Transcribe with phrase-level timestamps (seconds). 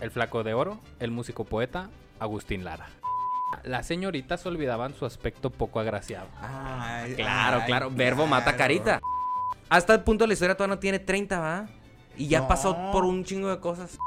[0.00, 2.86] El flaco de oro, el músico poeta, Agustín Lara.
[3.64, 6.26] Las señoritas olvidaban su aspecto poco agraciado.
[6.40, 7.90] Ay, Claro, ay, claro.
[7.90, 9.00] Verbo mata carita.
[9.70, 11.66] Hasta el punto de la historia todavía no tiene 30, ¿va?
[12.16, 12.48] Y ya No.
[12.48, 13.98] pasó por un chingo de cosas.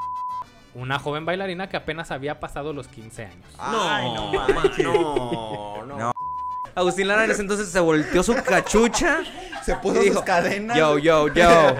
[0.73, 3.45] Una joven bailarina que apenas había pasado los 15 años.
[3.57, 5.85] Ay, no, no, no.
[5.97, 6.11] No.
[6.73, 9.19] Agustín Lara en ese entonces se volteó su cachucha.
[9.63, 10.77] Se puso y dijo, sus cadenas.
[10.77, 11.75] Yo, yo, yo.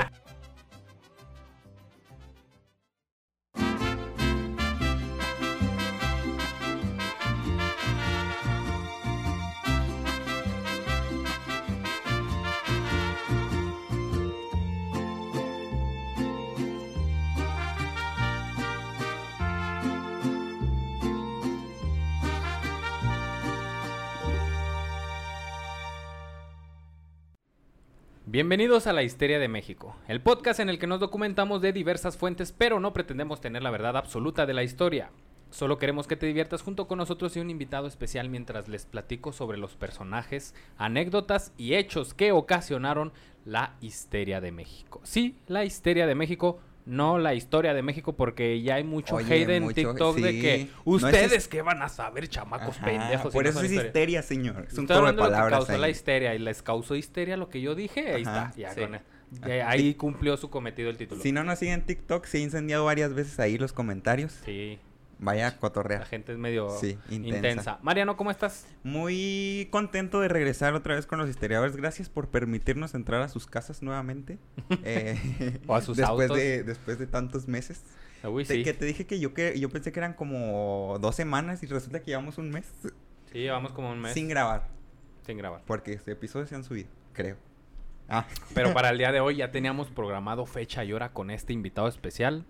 [28.41, 32.17] Bienvenidos a La Histeria de México, el podcast en el que nos documentamos de diversas
[32.17, 35.11] fuentes, pero no pretendemos tener la verdad absoluta de la historia.
[35.51, 39.31] Solo queremos que te diviertas junto con nosotros y un invitado especial mientras les platico
[39.31, 43.13] sobre los personajes, anécdotas y hechos que ocasionaron
[43.45, 45.01] la histeria de México.
[45.03, 49.33] Sí, la histeria de México, no la historia de México, porque ya hay mucho Oye,
[49.43, 50.41] hate en mucho- TikTok de sí.
[50.41, 53.33] que No es ustedes que van a saber, chamacos Ajá, pendejos.
[53.33, 53.87] Por no eso son es historia.
[53.89, 54.65] histeria, señor.
[54.67, 55.59] Es un juego de de lo que palabras.
[55.65, 55.91] causó la ahí.
[55.91, 58.81] histeria y les causó histeria lo que yo dije, ahí Ajá, está, ya sí.
[58.81, 59.01] con e-
[59.47, 61.21] ya ahí cumplió su cometido el título.
[61.21, 64.33] Si no nos siguen en TikTok, se ha incendiado varias veces ahí los comentarios.
[64.43, 64.77] Sí,
[65.23, 67.35] Vaya a la gente es medio Sí, intensa.
[67.37, 67.79] intensa.
[67.83, 68.65] Mariano, ¿cómo estás?
[68.83, 71.75] Muy contento de regresar otra vez con los historiadores.
[71.77, 74.39] Gracias por permitirnos entrar a sus casas nuevamente.
[74.83, 76.37] Eh, O a sus después autos.
[76.37, 77.83] De, después de tantos meses.
[78.23, 78.63] Uy, Te- sí.
[78.63, 81.99] Que te dije que yo, que yo pensé que eran como dos semanas y resulta
[81.99, 82.65] que llevamos un mes
[83.31, 84.67] Sí, llevamos como un mes sin sin, grabar.
[85.27, 85.61] grabar.
[85.67, 87.37] Porque episodios se han subido, creo.
[88.09, 91.53] Ah, Pero para el día de hoy ya teníamos programado fecha y hora con este
[91.53, 92.43] invitado especial.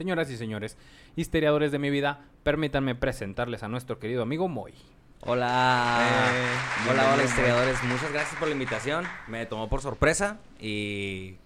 [0.00, 0.78] Señoras y señores,
[1.14, 4.72] histeriadores de mi vida, permítanme presentarles a nuestro querido amigo Moy.
[5.20, 6.30] Hola.
[6.32, 7.76] Eh, hola, hola, historiadores.
[7.84, 9.04] Muchas gracias por la invitación.
[9.28, 11.36] Me tomó por sorpresa y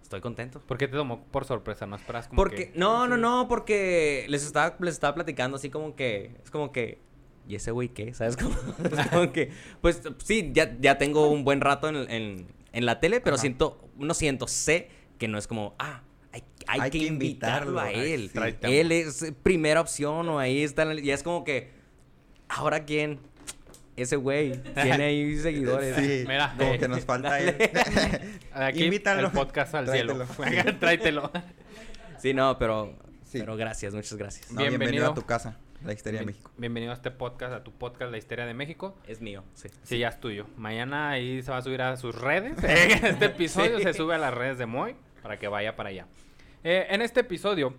[0.00, 0.60] estoy contento.
[0.60, 1.86] ¿Por qué te tomó por sorpresa?
[1.86, 5.68] ¿No esperas como Porque, que- no, no, no, porque les estaba, les estaba platicando así
[5.68, 7.00] como que, es como que,
[7.48, 8.14] ¿y ese güey qué?
[8.14, 8.36] ¿Sabes?
[8.36, 8.54] Como,
[8.96, 9.50] es como que,
[9.80, 13.40] pues sí, ya, ya tengo un buen rato en, en, en la tele, pero Ajá.
[13.40, 14.88] siento, no siento, sé
[15.18, 16.02] que no es como, ah,
[16.66, 18.30] hay, que, que invitarlo a ay, él.
[18.32, 18.38] sí.
[18.62, 21.70] Él es primera opción o ahí está, y es como que,
[22.48, 23.18] ¿ahora quién?
[23.96, 25.94] Ese güey tiene ahí seguidores.
[25.96, 27.56] Sí, Mira, como eh, que nos falta él.
[28.52, 29.26] Aquí Invítalo.
[29.28, 30.26] el podcast al Tráetelo.
[30.26, 30.78] cielo.
[30.78, 31.30] Tráetelo.
[32.18, 33.38] Sí, no, pero, Sí.
[33.40, 34.50] pero gracias, muchas gracias.
[34.50, 34.78] No, bienvenido.
[34.78, 35.10] Bienvenido.
[35.10, 36.50] a tu casa, la historia de Bien- México.
[36.56, 38.96] Bienvenido a este podcast, a tu podcast La Histeria de México.
[39.06, 39.68] Es mío, sí.
[39.82, 40.46] Sí, ya es tuyo.
[40.56, 42.54] Mañana ahí se va a subir a sus redes.
[42.64, 43.84] este episodio Sí.
[43.84, 46.06] se sube a las redes de Moy para que vaya para allá.
[46.66, 47.74] Eh, en este episodio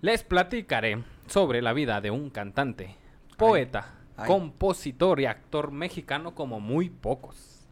[0.00, 2.96] les platicaré sobre la vida de un cantante,
[3.36, 4.26] poeta, ay.
[4.26, 7.68] compositor y actor mexicano como muy pocos.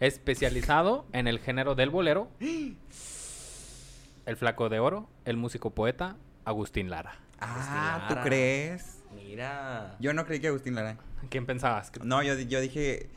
[0.00, 7.14] Especializado en el género del bolero, el flaco de oro, el músico poeta Agustín Lara.
[7.40, 8.26] Ah, ¿tú Lara.
[8.26, 9.04] crees?
[9.14, 9.94] Mira.
[10.00, 10.96] Yo no creí que Agustín Lara.
[11.30, 11.92] ¿Quién pensabas?
[12.02, 13.08] No, yo, yo dije...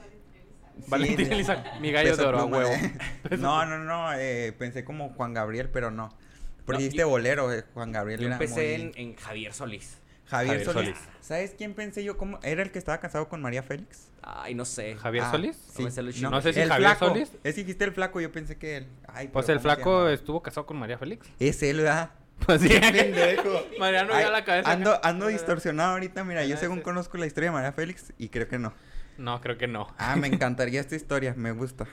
[0.88, 2.58] Valentín Elizalde, mi gallo Peso de oro, a Pluma.
[2.58, 2.74] huevo.
[3.38, 6.10] no, no, no, eh, pensé como Juan Gabriel, pero no.
[6.66, 9.54] Porque No, dijiste yo- bolero, eh, Juan Gabriel Yo era empecé muy- en, en Javier
[9.54, 9.98] Solís.
[10.28, 10.98] Javier, Javier Solís.
[10.98, 11.10] Solís.
[11.22, 12.18] ¿Sabes quién pensé yo?
[12.18, 12.40] ¿Cómo?
[12.42, 14.08] ¿Era el que estaba casado con María Félix?
[14.24, 14.96] Ay, no sé.
[14.96, 15.56] ¿Javier Ah, Solís?
[15.56, 15.84] Sí.
[15.84, 17.08] No me sé los No sé si el Javier flaco.
[17.14, 17.32] Solís.
[17.44, 18.88] Es que dijiste el flaco, yo pensé que él.
[19.08, 21.28] Ay, Pues pero el ¿cómo se flaco estuvo casado con María Félix.
[21.40, 22.10] Es él, ¿verdad?
[22.46, 22.68] Pues sí.
[22.70, 23.66] Pendejo.
[23.80, 24.70] Mariano Ay, ya la cabeza.
[24.72, 28.28] Ando, ando distorsionado ahorita, mira, yo Ah, según conozco la historia de María Félix y
[28.30, 28.74] creo que no.
[29.18, 29.88] No, creo que no.
[29.98, 31.88] Ah, me encantaría esta historia, me gusta.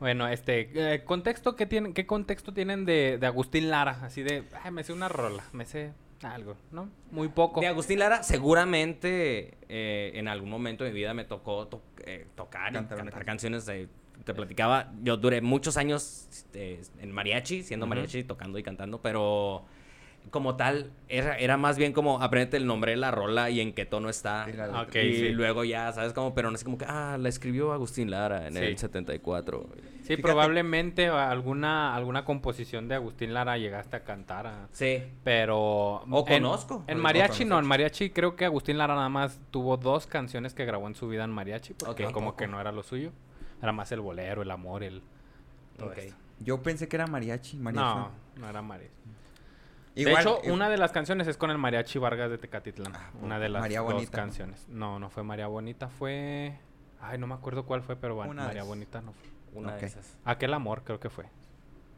[0.00, 3.98] Bueno, este, eh, contexto que tienen, ¿qué contexto tienen de, de Agustín Lara?
[4.02, 5.92] Así de, ay, me sé una rola, me sé
[6.22, 6.88] algo, ¿no?
[7.10, 7.60] Muy poco.
[7.60, 12.26] De Agustín Lara, seguramente eh, en algún momento de mi vida me tocó to- eh,
[12.36, 13.66] tocar y Cantar una cantar canciones.
[13.66, 13.88] de-
[14.24, 17.90] te platicaba, yo duré muchos años en mariachi, siendo Ujú.
[17.94, 19.64] mariachi, tocando y cantando, pero
[20.30, 23.72] como tal, era, era más bien como aprendete el nombre de la rola y en
[23.72, 24.44] qué tono está.
[24.46, 24.82] Sí, la letra.
[24.82, 25.28] Ok, y sí.
[25.30, 26.12] luego ya, ¿sabes?
[26.12, 28.58] Como, pero no es como que, ah, la escribió Agustín Lara en Sí.
[28.60, 29.66] el 74.
[30.02, 35.02] Sí, Fíjate- probablemente alguna, alguna composición de Agustín Lara llegaste a cantar, a- Sí.
[35.24, 35.58] pero...
[35.58, 36.84] O en- conozco.
[36.86, 40.64] En mariachi no, en mariachi creo que Agustín Lara nada más tuvo dos canciones que
[40.64, 43.12] grabó en su vida en mariachi, porque como que no era lo suyo.
[43.62, 45.02] Era más el bolero, el amor, el...
[45.76, 45.92] todo.
[46.40, 47.84] Yo pensé que era mariachi, mariachi.
[47.84, 48.92] No, no era mariachi.
[50.00, 52.92] Igual, de hecho, eh, una de las canciones es con el Mariachi Vargas de Tecatitlán.
[52.94, 54.12] Ah, una de las María dos Bonita.
[54.16, 54.66] canciones.
[54.68, 56.58] No, no fue María Bonita, fue...
[57.00, 58.62] Ay, no me acuerdo cuál fue, pero bueno, María.
[58.64, 59.28] Bonita no fue.
[59.54, 59.80] Una Ok.
[59.80, 60.16] de esas.
[60.24, 61.26] Aquel amor creo que fue.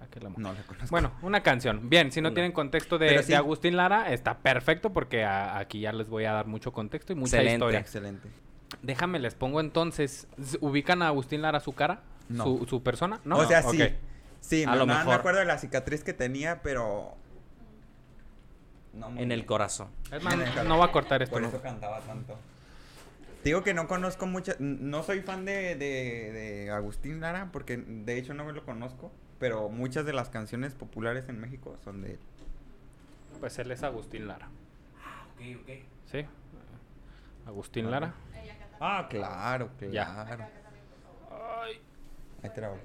[0.00, 0.38] Aquel amor.
[0.40, 0.88] No la conozco.
[0.90, 1.88] Bueno, una canción.
[1.90, 3.34] Bien, si no tienen contexto de.
[3.34, 7.16] Agustín Lara, está perfecto porque a- aquí ya les voy a dar mucho contexto y
[7.16, 7.52] mucha Excelente.
[7.54, 7.78] historia.
[7.80, 8.28] Excelente.
[8.82, 10.26] Déjame, les pongo entonces.
[10.38, 12.02] ¿s- ¿Ubican a Agustín Lara su cara?
[12.28, 12.44] No.
[12.44, 13.20] ¿Su, su persona?
[13.24, 13.36] ¿No?
[13.38, 13.82] o sea, sí.
[14.40, 15.14] Sí, A me, lo no- me mejor.
[15.14, 17.14] acuerdo de la cicatriz que tenía, pero...
[18.92, 19.88] No En el corazón.
[20.12, 21.32] Es más, no voy a cortar esto.
[21.34, 21.48] Por ¿no?
[21.48, 22.36] eso cantaba tanto.
[23.44, 24.60] Digo que no conozco muchas...
[24.60, 29.10] No soy fan de, de, de Agustín Lara, porque de hecho no lo conozco.
[29.38, 32.18] Pero muchas de las canciones populares en México son de él.
[33.38, 34.48] Pues él es Agustín Lara.
[35.34, 35.70] Ok, ok.
[36.10, 36.26] ¿Sí?
[37.46, 37.90] Agustín.
[37.90, 38.12] Lara.
[38.80, 40.24] Ah, claro, Ya.
[40.26, 40.44] claro.
[41.62, 41.80] Ay.
[42.42, 42.78] Ahí te la voy.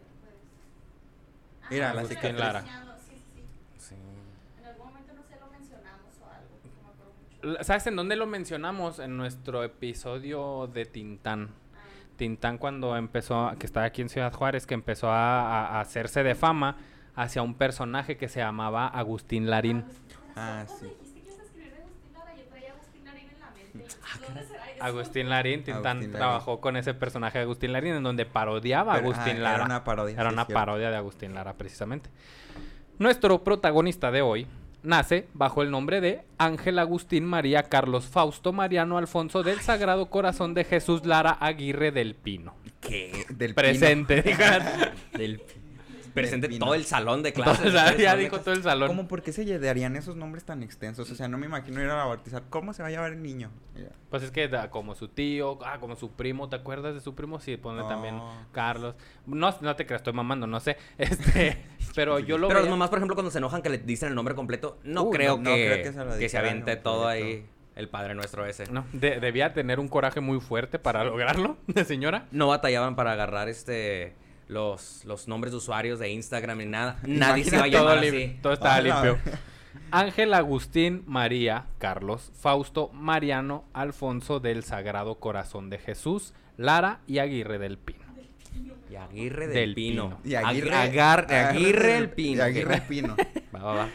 [1.69, 2.40] Mira, la Agustín cicatriz.
[2.40, 2.62] Lara.
[2.62, 2.68] Sí,
[3.10, 3.90] sí, sí.
[3.90, 3.96] Sí.
[4.62, 6.56] En algún momento no sé, lo mencionamos o algo.
[6.63, 7.25] No me acuerdo mucho.
[7.25, 9.00] La- ¿Sabes en dónde lo mencionamos?
[9.00, 11.50] En nuestro episodio de Tintán.
[12.18, 16.33] Tintán cuando empezó, a- que estaba aquí en Ciudad Juárez, que empezó a, hacerse de
[16.33, 16.77] fama
[17.13, 19.86] hacia un personaje que se llamaba Agustín Larín.
[20.36, 20.86] Ah, ¿Cuándo sí.
[20.86, 22.36] dijiste que ibas a escribir de Agustín Lara?
[22.36, 23.95] Yo traía a Agustín Larín en la mente.
[24.25, 24.83] ¿Dónde será eso?
[24.83, 26.12] Agustín Larín, Tintán Agustín Larín.
[26.13, 29.56] trabajó con ese personaje de Agustín Larín en donde parodiaba a Agustín ah, Lara.
[29.56, 30.13] Era una parodia.
[30.13, 32.09] Era sí, una parodia de Agustín Lara, precisamente.
[32.97, 34.47] Nuestro protagonista de hoy
[34.86, 40.54] nace bajo el nombre de Ángel Agustín María Carlos Fausto Mariano Alfonso del Sagrado Corazón
[40.54, 42.56] de Jesús Lara Aguirre del Pino.
[42.82, 43.26] ¿Qué?
[43.30, 43.56] Del pino.
[43.56, 44.24] Presente.
[45.14, 45.42] Del...
[46.16, 47.68] Presente todo el salón de clases.
[47.68, 48.88] o sea, todo el ya dijo todo el salón.
[48.88, 51.12] ¿Cómo por qué se darían esos nombres tan extensos?
[51.12, 52.44] O sea, no me imagino ir a bautizar.
[52.50, 53.52] ¿Cómo se va a llamar el niño?
[54.10, 57.14] Pues es que da- como su tío, ah, como su primo, ¿te acuerdas de su
[57.14, 57.40] primo?
[57.40, 58.34] Sí, ponle también Oh.
[58.54, 58.96] Carlos.
[59.26, 60.78] No, no te creas, estoy mamando, no sé.
[60.98, 61.58] Este,
[61.94, 64.10] pero yo lo Pero las veía- mamás, por ejemplo, cuando se enojan que le dicen
[64.10, 66.38] el nombre completo, no Uh, creo no- que, no creo que se lo que se
[66.38, 66.84] aviente completo.
[66.84, 67.46] todo ahí
[67.76, 68.72] el padre nuestro ese.
[68.72, 72.26] No, de- debía tener un coraje muy fuerte para lograrlo, de señora.
[72.32, 74.16] No batallaban para agarrar este
[74.47, 77.00] los, los nombres de usuarios de Instagram ni nada.
[77.06, 78.38] Nadie se iba a todo, llamar así.
[78.42, 79.19] todo estaba Ah, la- limpio.
[79.92, 87.59] Ángel Agustín María Carlos Fausto Mariano Alfonso del Sagrado Corazón de Jesús Lara y Aguirre
[87.59, 88.00] del Pino.
[88.89, 90.03] Y Aguirre del, Del Pino.
[90.09, 90.19] Pino.
[90.24, 90.74] Y Aguirre.
[90.75, 92.38] Agar- Aguirre del- el Pino.
[92.38, 93.15] Y Aguirre el Pino.
[93.56, 93.89] Va, va, va.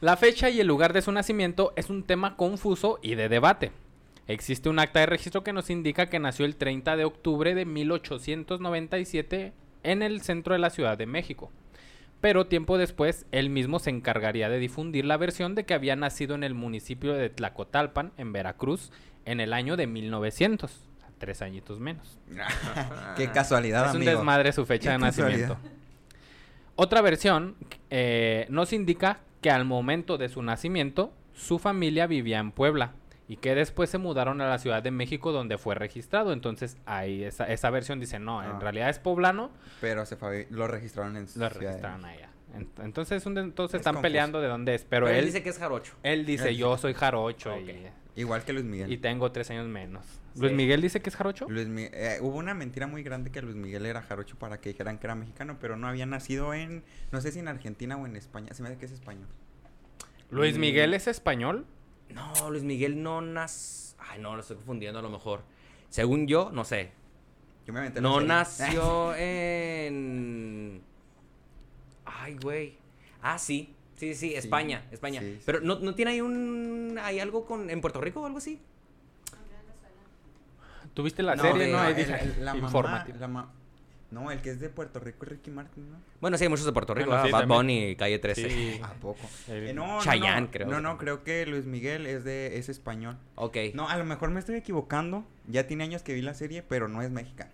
[0.00, 3.72] La fecha y el lugar de su nacimiento es un tema confuso y de debate.
[4.28, 7.64] Existe un acta de registro que nos indica que nació el 30 de octubre de
[7.64, 9.52] 1897
[9.90, 11.50] en el centro de la Ciudad de México.
[12.20, 16.34] Pero tiempo después, él mismo se encargaría de difundir la versión de que había nacido
[16.34, 18.90] en el municipio de Tlacotalpan, en Veracruz,
[19.24, 20.70] en el año de 1900.
[20.70, 22.18] O sea, tres añitos menos.
[23.16, 24.12] Qué casualidad, Es un amigo.
[24.18, 25.54] desmadre su fecha Qué de nacimiento.
[25.54, 25.78] casualidad.
[26.74, 27.56] Otra versión
[27.90, 32.92] eh, nos indica que al momento de su nacimiento, su familia vivía en Puebla
[33.28, 36.32] y que después se mudaron a la Ciudad de México donde fue registrado.
[36.32, 38.58] Entonces, ahí esa, esa versión dice, no, en Ah.
[38.60, 42.24] realidad es poblano, Pero se fue- lo registraron en lo Ciudad de registraron México.
[42.24, 42.32] allá.
[42.58, 44.02] Ent- Entonces, un entonces Es están confuso.
[44.02, 45.92] peleando de dónde es, pero, Pero, él él, dice que es jarocho.
[46.02, 47.52] él dice, Él yo dice- soy jarocho.
[48.16, 48.90] Igual que Luis Miguel.
[48.90, 50.04] y tengo tres años menos.
[50.34, 50.40] Sí.
[50.40, 51.46] ¿Luis Miguel dice que es jarocho?
[51.48, 54.98] Luis eh, hubo una mentira muy grande que Luis Miguel era jarocho para que dijeran
[54.98, 56.82] que era mexicano, pero no había nacido en,
[57.12, 58.54] no sé si en Argentina o en España.
[58.54, 59.28] Se me hace que es español.
[60.30, 60.60] ¿Luis Mm.
[60.60, 61.64] Miguel es español?
[62.14, 63.94] No, Luis Miguel no nace.
[63.98, 65.42] Ay, no, lo estoy confundiendo a lo mejor.
[65.88, 66.90] Según yo, no sé.
[67.66, 70.82] Yo me aventé la No nació en.
[72.04, 72.78] Ay, güey.
[73.22, 73.74] Ah, sí.
[73.96, 75.20] Sí, sí, España, España.
[75.20, 75.42] sí, sí.
[75.44, 76.98] Pero ¿no, no tiene ahí un.
[77.02, 77.68] hay algo con.
[77.68, 78.60] en Puerto Rico o algo así?
[80.94, 81.66] ¿Tuviste la No, serie?
[81.66, 83.18] de- No, ahí el- la mamá- informativo.
[83.18, 83.52] la ma-
[84.10, 85.98] no, el que es de Puerto Rico es Ricky Martin, ¿no?
[86.20, 87.10] Bueno, sí, hay muchos de Puerto Rico.
[87.10, 87.26] Bueno, ¿verdad?
[87.26, 87.58] sí, Bad también.
[87.58, 88.50] Bunny, Calle 13.
[88.50, 88.80] Sí.
[88.82, 89.20] ¿A poco?
[89.48, 90.66] El- Eh, no, Chayanne, creo.
[90.68, 93.18] No, no, creo que Luis Miguel es de es español.
[93.34, 93.56] Ok.
[93.74, 95.24] No, a lo mejor me estoy equivocando.
[95.46, 97.50] Ya tiene años que vi la serie, pero no es mexicano.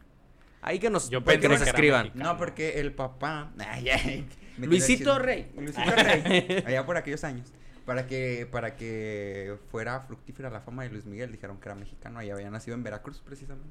[0.63, 2.11] Ahí que nos, Yo que nos que escriban.
[2.15, 3.51] No, porque el papá.
[3.59, 5.51] Ay, ay, me Luisito Rey.
[5.57, 6.63] Luisito Rey.
[6.67, 7.53] Allá por aquellos años.
[7.85, 12.23] Para que, para que fuera fructífera la fama de Luis Miguel, dijeron que era mexicano
[12.23, 13.69] y había nacido en Veracruz, precisamente.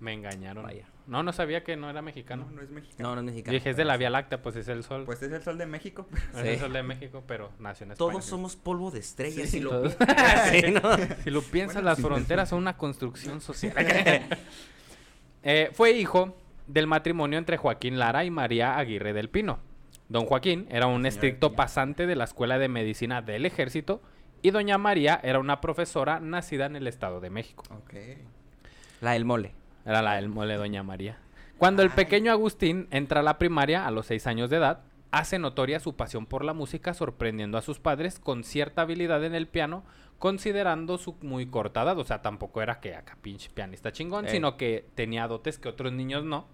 [0.00, 0.64] Me engañaron.
[0.64, 0.86] Vaya.
[1.06, 2.44] No, no sabía que no era mexicano.
[2.46, 3.08] No, no es mexicano.
[3.08, 3.52] No, no es mexicano.
[3.54, 5.04] Dije, es de la Vía Láctea, pues es el sol.
[5.06, 6.06] Pues es el sol de México.
[6.34, 6.48] es Sí.
[6.48, 8.10] el sol de México, pero nació en España.
[8.10, 9.48] Todos somos polvo de estrellas.
[9.48, 9.94] Sí, si lo todos.
[9.94, 10.50] piensas.
[10.50, 10.80] Sí, ¿no?
[11.24, 13.72] Si lo piensas, Bueno, las sí, fronteras son una construcción social.
[15.48, 16.36] Eh, fue hijo
[16.66, 19.60] del matrimonio entre Joaquín Lara y María Aguirre del Pino.
[20.08, 24.02] Don Joaquín era un Señora estricto pasante de la Escuela de Medicina del Ejército
[24.42, 27.62] y doña María era una profesora nacida en el Estado de México.
[27.70, 27.94] Ok.
[29.00, 29.52] La del mole.
[29.86, 31.18] Era la del mole Doña María.
[31.58, 35.38] Cuando el pequeño Agustín entra a la primaria a los seis años de edad, hace
[35.38, 39.46] notoria su pasión por la música, sorprendiendo a sus padres con cierta habilidad en el
[39.46, 39.84] piano,
[40.18, 41.98] considerando su muy corta edad.
[41.98, 44.32] O sea, tampoco era que acá pinche pianista chingón, Ey.
[44.32, 46.46] sino que tenía dotes que otros niños no.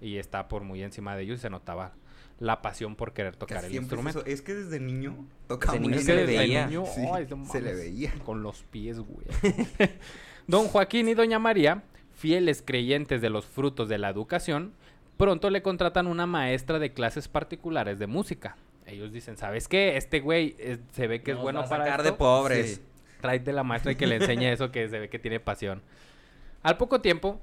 [0.00, 1.92] Y está por muy encima de ellos y se notaba
[2.40, 4.24] la pasión por querer tocar el es instrumento.
[4.24, 6.66] Es que desde niño tocaba Desde muy niño se le veía.
[6.66, 7.02] niño, Sí,
[7.50, 8.12] se le veía.
[8.24, 9.26] Con los pies, güey.
[10.46, 11.82] Don Joaquín y Doña María,
[12.18, 14.72] fieles creyentes de los frutos de la educación,
[15.16, 18.56] pronto le contratan una maestra de clases particulares de música.
[18.86, 19.96] Ellos dicen, ¿sabes qué?
[19.96, 22.74] Este güey eh, se ve que es bueno va a para sacar de pobres.
[22.76, 22.82] Sí.
[23.20, 25.80] Tráete la maestra y que le enseñe eso que se ve que tiene pasión.
[26.62, 27.40] Al poco tiempo,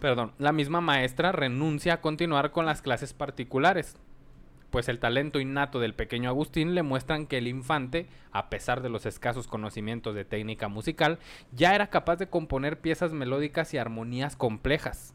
[0.00, 3.96] perdón, la misma maestra renuncia a continuar con las clases particulares,
[4.70, 8.88] pues el talento innato del pequeño Agustín le muestran que el infante, a pesar de
[8.88, 11.18] los escasos conocimientos de técnica musical,
[11.52, 15.14] ya era capaz de componer piezas melódicas y armonías complejas.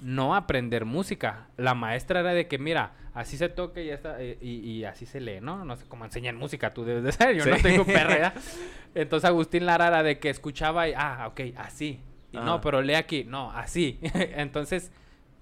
[0.00, 1.46] No aprender música.
[1.56, 5.06] La maestra era de que, mira, así se toca y, está, eh, y, y así
[5.06, 5.64] se lee, ¿no?
[5.64, 8.08] No sé cómo enseñan música, tú debes de ser, yo no tengo perra.
[8.08, 8.34] ¿verdad?
[8.96, 12.00] Entonces Agustín Lara era de que escuchaba y, ah, ok, así.
[12.32, 12.42] Y Ah.
[12.44, 13.98] no, pero lee aquí, no, así.
[14.14, 14.90] Entonces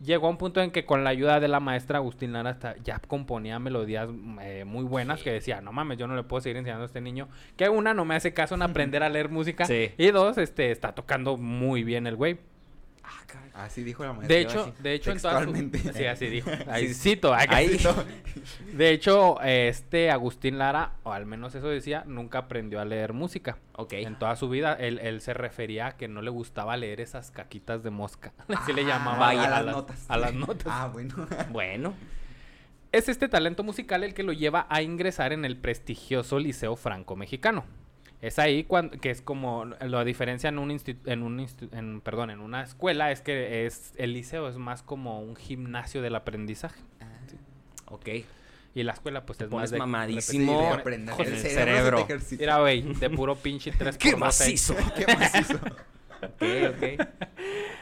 [0.01, 2.77] llegó a un punto en que con la ayuda de la maestra Agustín Lara hasta
[2.79, 4.09] ya componía melodías
[4.43, 7.01] eh, muy buenas que decía, no mames, yo no le puedo seguir enseñando a este
[7.01, 7.29] niño.
[7.57, 9.65] Que una, no me hace caso en aprender a leer música.
[9.65, 9.91] Sí.
[9.97, 12.39] Y dos, este, está tocando muy bien el güey.
[13.55, 14.35] Así dijo la maestra.
[14.37, 15.53] De hecho, de hecho en toda su...
[15.53, 15.93] Textualmente.
[15.93, 16.51] Sí, así dijo.
[16.71, 16.95] Ahí Sí.
[16.95, 17.35] cito.
[17.35, 17.69] ahí- Ahí.
[17.79, 18.05] Cito.
[18.73, 23.59] De hecho, este Agustín Lara, o al menos eso decía, nunca aprendió a leer música.
[23.77, 23.93] Ok.
[23.95, 27.31] En toda su vida, él, él se refería a que no le gustaba leer esas
[27.31, 28.33] caquitas de mosca.
[28.49, 29.45] Así le llamaba vaya.
[29.45, 30.05] a las notas.
[30.09, 30.67] A las notas.
[30.71, 31.27] Ah, bueno.
[31.51, 31.95] Bueno.
[32.93, 37.15] Es este talento musical el que lo lleva a ingresar en el prestigioso Liceo Franco
[37.15, 37.65] Mexicano.
[38.23, 42.01] Es ahí cuando, que es como la diferencia en un insti- en un insti- en,
[42.03, 46.15] perdón, en una escuela es que es el liceo es más como un gimnasio del
[46.15, 46.79] aprendizaje
[47.87, 48.09] Ok.
[48.75, 50.53] y la escuela pues Te es más de mamadísimo.
[50.53, 51.15] Sí, de aprender.
[51.17, 52.07] con el el cerebro.
[52.07, 52.25] cerebro.
[52.39, 54.77] Mira, güey, de puro pinche 3 ¡Qué macizo!
[54.97, 55.55] Qué macizo.
[56.23, 57.07] ok, ok.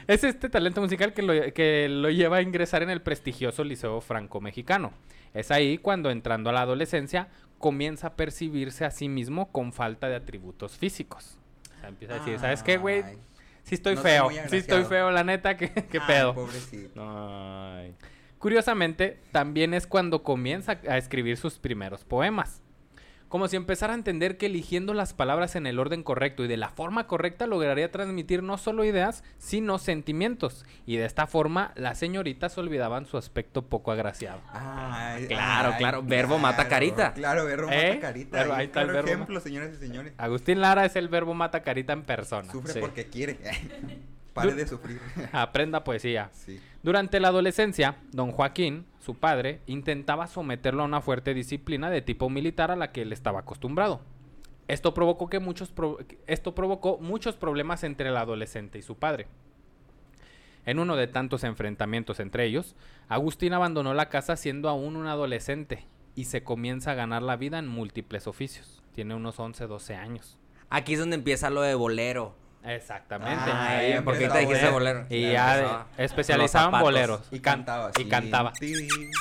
[0.07, 4.01] Es este talento musical que lo, que lo lleva a ingresar en el prestigioso Liceo
[4.01, 4.93] Franco Mexicano.
[5.35, 10.09] Es ahí cuando entrando a la adolescencia comienza a percibirse a sí mismo con falta
[10.09, 11.39] de atributos físicos.
[11.77, 13.03] O sea, empieza a decir, ¿sabes qué, güey?
[13.63, 16.35] Sí estoy No feo, sí estoy feo, la neta, ¿qué, qué ay, pedo?
[16.35, 17.01] Pobrecito.
[17.07, 17.95] Ay.
[18.39, 22.63] Curiosamente, también es cuando comienza a escribir sus primeros poemas.
[23.29, 26.57] Como si empezara a entender que eligiendo las palabras en el orden correcto y de
[26.57, 30.65] la forma correcta lograría transmitir no solo ideas, sino sentimientos.
[30.87, 34.41] Y de esta forma, las señoritas olvidaban su aspecto poco agraciado.
[34.51, 37.13] Ay, Claro, ay, claro, verbo mata carita.
[37.13, 37.89] Claro, verbo ¿Eh?
[37.97, 38.57] mata carita.
[38.57, 39.09] Ahí está el verbo.
[39.09, 40.15] ejemplo, señoras y señores.
[40.17, 42.51] Agustín Lara es el verbo mata carita en persona.
[42.51, 42.81] Sufre Sí.
[42.81, 43.39] porque quiere.
[44.33, 45.01] Pare de sufrir.
[45.33, 46.31] Aprenda poesía.
[46.33, 46.61] Sí.
[46.83, 52.29] Durante la adolescencia, don Joaquín, su padre, intentaba someterlo a una fuerte disciplina de tipo
[52.29, 54.03] militar a la que él estaba acostumbrado.
[54.67, 55.73] Esto provocó, que muchos
[56.27, 59.27] esto provocó muchos problemas entre el adolescente y su padre.
[60.67, 62.77] En uno de tantos enfrentamientos entre ellos,
[63.09, 67.59] Agustín abandonó la casa siendo aún un adolescente y se comienza a ganar la vida
[67.59, 68.83] en múltiples oficios.
[68.93, 70.37] Tiene unos 11, 12 años.
[70.69, 72.35] Aquí es donde empieza lo de bolero.
[72.65, 73.41] Exactamente.
[73.47, 75.07] Ah, ahí porque empezó te a dijiste bolero.
[75.09, 75.87] Y Ya ya de- empezaba.
[75.97, 76.83] especializaba en Los zapatos.
[76.83, 77.21] boleros.
[77.31, 77.91] Y Can- cantaba.
[77.97, 78.09] Y sí.
[78.09, 78.53] cantaba.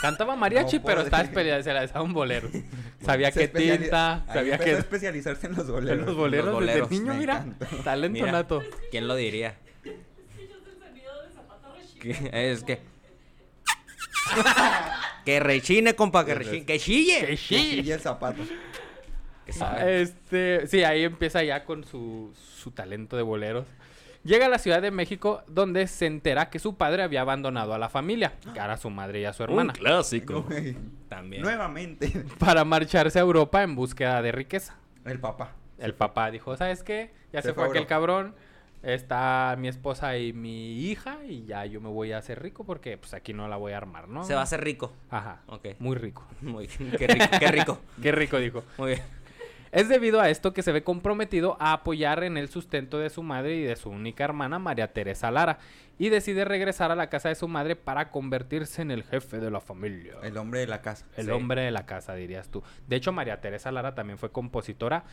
[0.01, 2.51] Cantaba mariachi, No pero estaba especializado en boleros.
[3.05, 6.05] Sabía que tinta, ahí sabía que especializarse en los en boleros.
[6.07, 7.45] los boleros Los desde boleros, niño, mira,
[7.83, 8.31] talento Mira.
[8.31, 8.63] nato.
[8.91, 9.55] ¿Quién lo diría?
[12.31, 12.79] Es que.
[15.25, 16.65] que rechine, compa, que rechine.
[16.65, 17.25] ¡Que chille!
[17.27, 18.41] Que chille el zapato.
[19.47, 20.01] Que sabe.
[20.01, 23.65] Este, sí, ahí empieza ya con su, su talento de boleros.
[24.23, 27.77] Llega a la Ciudad de México donde se entera que su padre había abandonado a
[27.77, 30.45] la familia, que era su madre y a su hermana, Un clásico.
[31.07, 31.43] También.
[31.43, 32.11] Nuevamente.
[32.37, 34.75] para marcharse a Europa en búsqueda de riqueza.
[35.05, 35.53] El papá.
[35.77, 37.13] El papá dijo, ¿sabes qué?
[37.31, 37.89] Ya Se se, fue aquel Europa.
[37.89, 38.35] cabrón.
[38.83, 42.97] Está mi esposa y mi hija y ya yo me voy a hacer rico porque
[42.97, 44.23] pues aquí no la voy a armar, ¿no?
[44.23, 44.93] Se va a hacer rico.
[45.09, 45.41] Ajá.
[45.47, 45.67] Ok.
[45.79, 46.25] Muy rico.
[46.41, 47.79] Muy qué rico, qué rico.
[48.01, 48.63] Qué rico, dijo.
[48.77, 49.01] Muy bien.
[49.71, 53.23] Es debido a esto que se ve comprometido a apoyar en el sustento de su
[53.23, 55.59] madre y de su única hermana, María Teresa Lara,
[55.99, 59.51] y decide regresar a la casa de su madre para convertirse en el jefe de
[59.51, 60.13] la familia.
[60.23, 61.05] El hombre de la casa.
[61.15, 61.31] El Sí.
[61.31, 62.63] hombre de la casa, dirías tú.
[62.87, 65.03] De hecho, María Teresa Lara también fue compositora.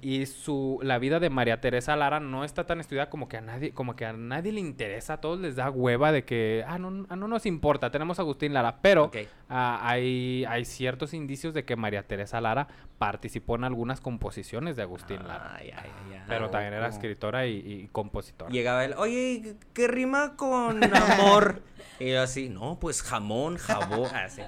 [0.00, 3.40] Y su la vida de María Teresa Lara no está tan estudiada como que a
[3.40, 6.78] nadie, como que a nadie le interesa, a todos les da hueva de que ah,
[6.78, 9.10] no, ah, no nos importa, tenemos a Agustín Lara, pero
[9.48, 14.82] ah, hay, hay ciertos indicios de que María Teresa Lara participó en algunas composiciones de
[14.82, 15.56] Agustín Lara.
[15.56, 16.22] Ay, ay, ay, ay.
[16.28, 18.50] Pero también era escritora y, y compositora.
[18.50, 21.62] Llegaba él, oye, ¿qué rima con amor?
[21.98, 24.42] y yo así, no, pues jamón, jabón, así.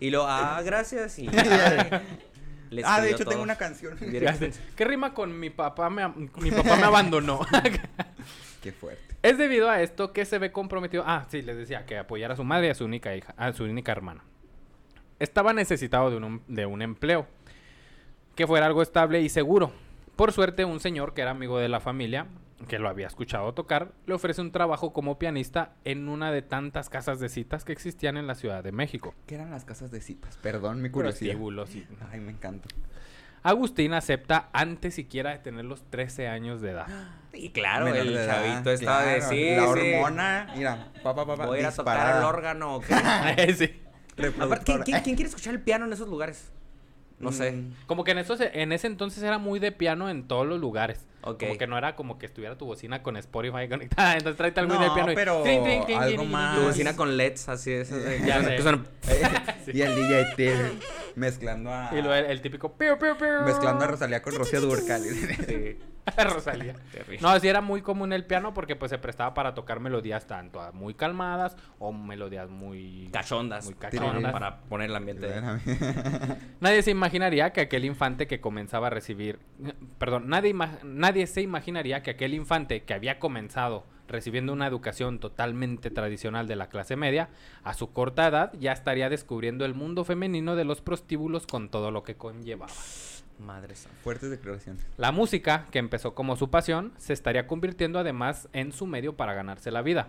[0.00, 1.18] Y lo, ah, gracias.
[1.18, 1.28] Y
[2.72, 3.30] le Ah, de hecho todo.
[3.30, 3.96] tengo una canción.
[3.98, 7.40] ¿Qué rima con mi papá me, mi papá me abandonó?
[8.62, 9.02] Qué fuerte.
[9.22, 11.04] Es debido a esto que se ve comprometido.
[11.06, 13.52] Ah, sí, les decía que apoyar a su madre y a su única hija, a
[13.52, 14.24] su única hermana.
[15.18, 17.26] Estaba necesitado de un, de un empleo
[18.34, 19.72] que fuera algo estable y seguro.
[20.16, 22.26] Por suerte, un señor que era amigo de la familia,
[22.68, 26.88] que lo había escuchado tocar, le ofrece un trabajo como pianista en una de tantas
[26.90, 29.14] casas de citas que existían en la Ciudad de México.
[29.26, 30.38] ¿Qué eran las casas de citas?
[30.42, 31.36] Perdón, mi curiosidad.
[32.10, 32.68] Ay, me encanta.
[33.44, 36.86] Agustín acepta antes siquiera de tener los 13 años de edad.
[37.34, 39.94] Y claro, Menor el de edad, chavito estaba de claro, sí, La sí.
[39.94, 42.76] hormona, mira, papá, papá, Voy a ir a tocar el órgano.
[42.76, 43.54] ¿o qué?
[43.56, 43.80] sí.
[44.38, 46.52] Aparte, ¿quién, quién- quién quiere escuchar el piano en esos lugares?
[47.22, 47.52] No sé.
[47.52, 50.60] Mm, Como que en, esos, en ese entonces era muy de piano en todos los
[50.60, 51.06] lugares.
[51.22, 51.40] Ok.
[51.44, 54.14] Como que no era como que estuviera tu bocina con Spotify conectada.
[54.14, 55.12] Entonces tráete algo No, del piano.
[55.12, 55.44] y- pero
[55.98, 56.58] algo más.
[56.58, 57.90] Tu bocina con LEDs, así es.
[58.24, 58.58] Ya sé.
[58.62, 58.86] suenan-
[59.72, 60.34] Y el DJ
[61.16, 61.90] mezclando a.
[61.92, 62.72] Y luego el, el típico.
[62.72, 63.42] piu, piu, piu.
[63.44, 65.02] Mezclando a Rosalía con Rocío Durcal.
[65.02, 65.78] Sí.
[66.24, 66.74] Rosalía.
[67.20, 70.60] No, sí era muy común el piano porque pues se prestaba para tocar melodías tanto
[70.72, 73.08] muy calmadas o melodías muy...
[73.12, 73.66] Cachondas.
[73.66, 74.32] Muy Para- cachondas.
[74.32, 75.28] Para poner el ambiente.
[76.60, 79.38] Nadie se imaginaría que aquel infante que comenzaba a recibir...
[79.98, 85.90] Perdón, nadie, nadie se imaginaría que aquel infante que había comenzado recibiendo una educación totalmente
[85.90, 87.30] tradicional de la clase media,
[87.64, 91.90] a su corta edad ya estaría descubriendo el mundo femenino de los prostíbulos con todo
[91.90, 92.72] lo que conllevaba.
[93.38, 93.98] Madre santa.
[94.02, 94.86] Fuertes declaraciones.
[94.96, 99.34] La música, que empezó como su pasión, se estaría convirtiendo además en su medio para
[99.34, 100.08] ganarse la vida.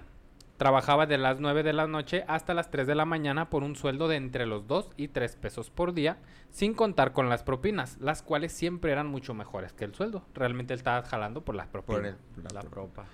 [0.58, 3.76] Trabajaba de las 9 de la noche hasta las 3 de la mañana por un
[3.76, 6.18] sueldo de entre los 2 y 3 pesos por día,
[6.52, 10.24] sin contar con las propinas, las cuales siempre eran mucho mejores que el sueldo.
[10.36, 12.02] Realmente él estaba jalando por las propinas.
[12.02, 13.06] Por el, La la propa.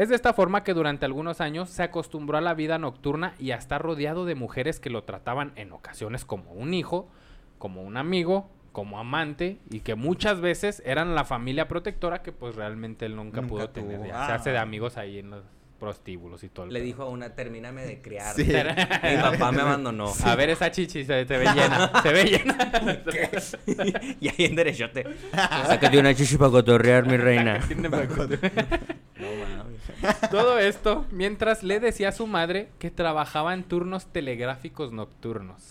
[0.00, 3.50] Es de esta forma que durante algunos años se acostumbró a la vida nocturna y
[3.50, 7.10] a estar rodeado de mujeres que lo trataban en ocasiones como un hijo,
[7.58, 12.54] como un amigo, como amante y que muchas veces eran la familia protectora que pues
[12.56, 13.88] realmente él nunca, Nunca pudo tuvo.
[13.88, 14.06] tener.
[14.08, 14.34] Ya Se Ah.
[14.36, 15.44] hace de amigos ahí en los
[15.80, 16.66] prostíbulos y todo.
[16.66, 16.86] el Le pedo.
[16.86, 18.36] dijo a una, termíname de criar.
[18.36, 18.44] Sí.
[18.44, 20.12] Mi papá me abandonó.
[20.24, 23.02] A ver esa chichi, se, se ve llena, se ve llena.
[24.20, 25.04] y ahí en derechote.
[25.32, 27.58] Sácate una chichi para cotorrear, mi reina.
[30.30, 35.62] Todo esto mientras le decía a su madre que trabajaba en turnos telegráficos nocturnos.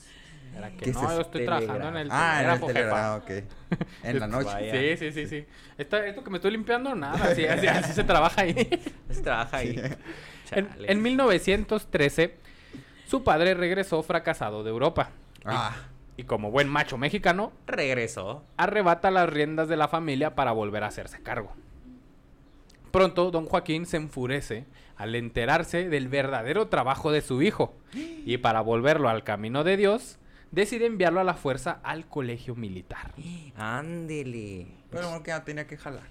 [0.60, 3.26] Era que ¿Qué es no, yo estoy trabajando en el Ah, en el telégrafo, telegrafo,
[3.28, 3.46] jefa".
[3.46, 3.84] ok.
[4.04, 4.46] En la noche.
[4.46, 4.72] Vaya.
[4.74, 5.46] Sí, sí, sí, sí.
[5.78, 7.32] Esta- esto que me estoy limpiando, nada.
[7.32, 8.54] Así, así, así se trabaja ahí.
[9.10, 9.82] Se trabaja ahí.
[10.52, 12.36] En 1913,
[13.08, 15.10] su padre regresó fracasado de Europa.
[15.46, 15.76] Ah,
[16.18, 18.44] Y como buen macho mexicano, Regresó.
[18.58, 21.54] arrebata las riendas de la familia para volver a hacerse cargo.
[22.92, 24.66] Pronto, don Joaquín se enfurece
[24.98, 30.19] al enterarse del verdadero trabajo de su hijo y para volverlo al camino de Dios,
[30.52, 33.12] decide enviarlo a la fuerza al colegio militar.
[33.56, 34.68] Ándele.
[34.90, 36.08] pero bueno, que ya tenía que jalar.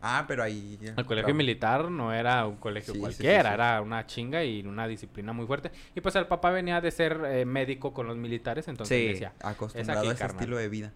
[0.00, 0.78] Ah, pero ahí.
[0.80, 3.54] ya- El colegio militar no era un colegio Sí, sí, sí, cualquiera, sí.
[3.54, 5.72] era una chinga y una disciplina muy fuerte.
[5.94, 9.06] Y pues el papá venía de ser eh, médico con los militares, entonces Sí.
[9.08, 10.36] decía, Acostumbrado aquí, a ese carnal.
[10.40, 10.92] estilo de vida.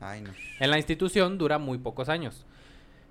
[0.00, 0.30] Ay, no.
[0.58, 2.46] En la institución dura muy pocos años.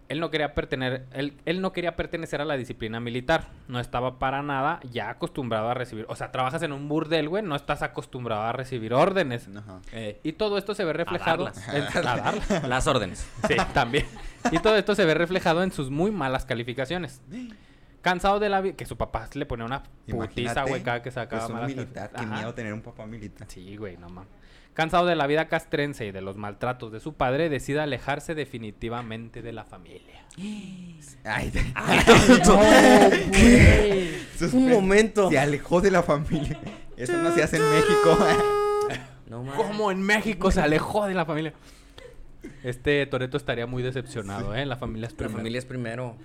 [0.09, 3.49] Él no, quería pertenecer, él, él no quería pertenecer a la disciplina militar.
[3.67, 6.05] No estaba para nada ya acostumbrado a recibir.
[6.09, 7.43] O sea, trabajas en un burdel, güey.
[7.43, 9.47] No estás acostumbrado a recibir órdenes.
[9.55, 9.79] Ajá.
[9.93, 11.45] Eh, Y todo esto se ve reflejado.
[11.45, 11.67] darlas.
[11.73, 12.67] en- a darlas.
[12.67, 13.29] las órdenes.
[13.47, 14.05] Sí, también.
[14.51, 17.21] Y todo esto se ve reflejado en sus muy malas calificaciones.
[18.01, 18.75] Cansado de la vida.
[18.75, 22.11] Que su papá le ponía una putiza, güey, cada que sacaba pues un militar.
[22.17, 23.47] Qué miedo tener un papá militar.
[23.49, 24.29] Sí, güey, no mames.
[24.73, 29.41] Cansado de la vida castrense y de los maltratos de su padre, decide alejarse definitivamente
[29.41, 30.23] de la familia.
[31.25, 31.51] Ay,
[34.53, 35.29] Un momento.
[35.29, 36.57] Se alejó de la familia.
[36.95, 38.17] Eso no se hace en México.
[39.27, 39.55] No mames.
[39.55, 41.53] ¿Cómo en México se alejó de la familia?
[42.63, 44.65] Este Toreto estaría muy decepcionado, ¿eh?
[44.65, 45.37] La familia es La primero.
[45.37, 46.17] familia es primero.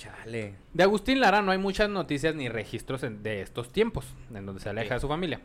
[0.00, 0.54] Chale.
[0.72, 4.60] De Agustín Lara no hay muchas noticias ni registros en- de estos tiempos, en donde
[4.62, 4.94] se aleja Sí.
[4.94, 5.40] de su familia.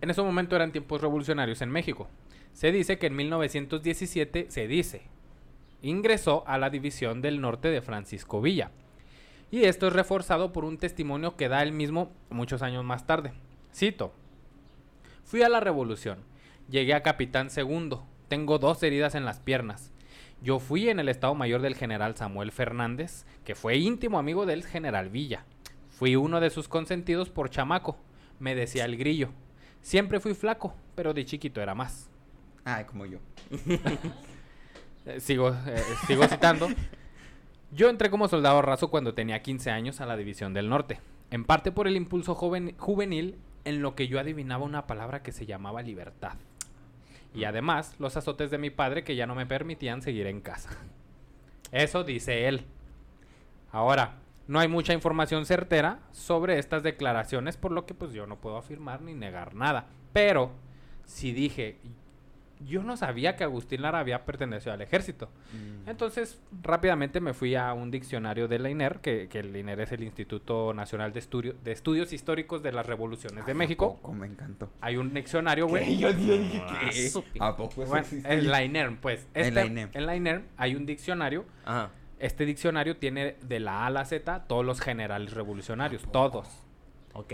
[0.00, 2.08] En ese momento eran tiempos revolucionarios en México.
[2.52, 5.02] Se dice que en 1917, se dice,
[5.82, 8.72] ingresó a la División del Norte de Francisco Villa.
[9.52, 13.32] Y esto es reforzado por un testimonio que da él mismo muchos años más tarde.
[13.72, 14.12] Cito,
[15.24, 16.18] fui a la revolución,
[16.68, 19.92] llegué a capitán segundo, tengo dos heridas en las piernas.
[20.42, 24.64] Yo fui en el Estado Mayor del general Samuel Fernández, que fue íntimo amigo del
[24.64, 25.44] general Villa.
[25.90, 27.98] Fui uno de sus consentidos por chamaco,
[28.38, 29.30] me decía el grillo.
[29.82, 32.08] Siempre fui flaco, pero de chiquito era más.
[32.64, 33.18] Ay, como yo.
[35.06, 36.68] Eh, sigo, eh, sigo citando.
[37.72, 41.00] Yo entré como soldado raso cuando tenía 15 años a la División del Norte,
[41.30, 45.32] en parte por el impulso joven- juvenil en lo que yo adivinaba una palabra que
[45.32, 46.34] se llamaba libertad.
[47.34, 50.70] Y además los azotes de mi padre que ya no me permitían seguir en casa.
[51.72, 52.64] Eso dice él.
[53.70, 54.16] Ahora,
[54.50, 58.56] No hay mucha información certera sobre estas declaraciones, por lo que pues yo no puedo
[58.56, 59.86] afirmar ni negar nada.
[60.12, 60.50] Pero
[61.04, 61.78] si dije,
[62.66, 65.28] yo no sabía que Agustín Lara había pertenecido al ejército.
[65.52, 65.88] Mm.
[65.88, 69.92] Entonces, rápidamente me fui a un diccionario de la INER, que, que el INER es
[69.92, 73.96] el Instituto Nacional de, Estudio- de Estudios Históricos de las Revoluciones de Ay, ¿a México.
[73.96, 74.12] poco?
[74.12, 74.70] Me encantó.
[74.80, 75.96] Hay un diccionario, güey.
[75.98, 79.26] Yo, yo dije Ah, que su ¿A poco eso Bueno, en la INER, pues.
[79.34, 79.88] En Este- la INER.
[79.94, 81.44] En la INER hay un diccionario.
[81.64, 81.90] Ajá.
[82.18, 86.46] Este diccionario tiene de la A a la Z todos los generales revolucionarios, todos.
[87.14, 87.32] Ok.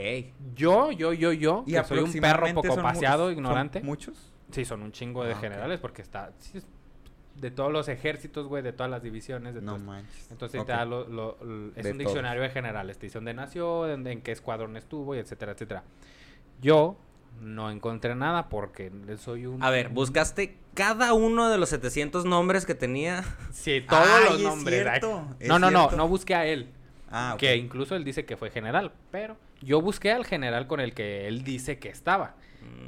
[0.54, 3.80] Yo, yo, yo, yo, Y que soy un perro poco paseado, son ignorante.
[3.82, 4.32] ¿Muchos?
[4.50, 6.30] Sí, son un chingo de Ah, generales porque está
[7.36, 10.30] de todos los ejércitos, güey, de todas las divisiones, de No manches.
[10.30, 10.66] Entonces Ok.
[10.66, 11.98] te da lo- lo- lo- es De un todos.
[11.98, 15.82] diccionario de generales, te dice dónde nació, en, en qué escuadrón estuvo, y etcétera, etcétera.
[16.62, 16.96] Yo
[17.42, 19.62] no encontré nada porque soy un...
[19.62, 23.22] A ver, buscaste cada uno de los 700 nombres que tenía.
[23.52, 24.82] Sí, todos los es nombres.
[24.82, 25.96] cierto, no, no, no, cierto.
[25.98, 26.70] no busqué a él.
[27.10, 27.40] Ah, ok.
[27.40, 31.28] Que incluso él dice que fue general, pero yo busqué al general con el que
[31.28, 32.36] él dice que estaba.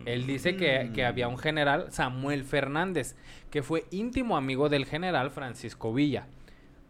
[0.06, 3.16] Él dice que, que había un general, Samuel Fernández,
[3.50, 6.26] que fue íntimo amigo del general Francisco Villa.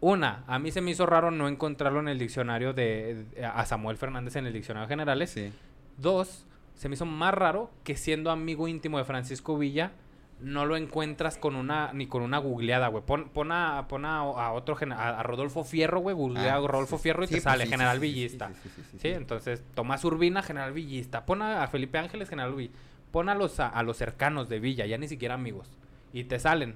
[0.01, 3.65] Una, a mí se me hizo raro no encontrarlo en el diccionario de, de- a
[3.65, 5.31] Samuel Fernández en el diccionario de generales.
[5.31, 5.51] Sí.
[5.97, 9.91] Dos, se me hizo más raro que siendo amigo íntimo de Francisco Villa,
[10.41, 13.03] no lo encuentras con una, ni con una googleada, güey.
[13.05, 16.67] Pon, pon, a, pon a, a otro, a, a Rodolfo Fierro, güey, googlea Ah, a
[16.67, 17.03] Rodolfo sí.
[17.03, 18.51] Fierro y Sí, te sale sí, general villista.
[18.97, 21.25] sí, entonces Tomás Urbina, general villista.
[21.25, 22.77] Pon a, a Felipe Ángeles, general villista.
[23.11, 25.69] Pon a los, a, a los cercanos de Villa, ya ni siquiera amigos.
[26.13, 26.75] Y te salen.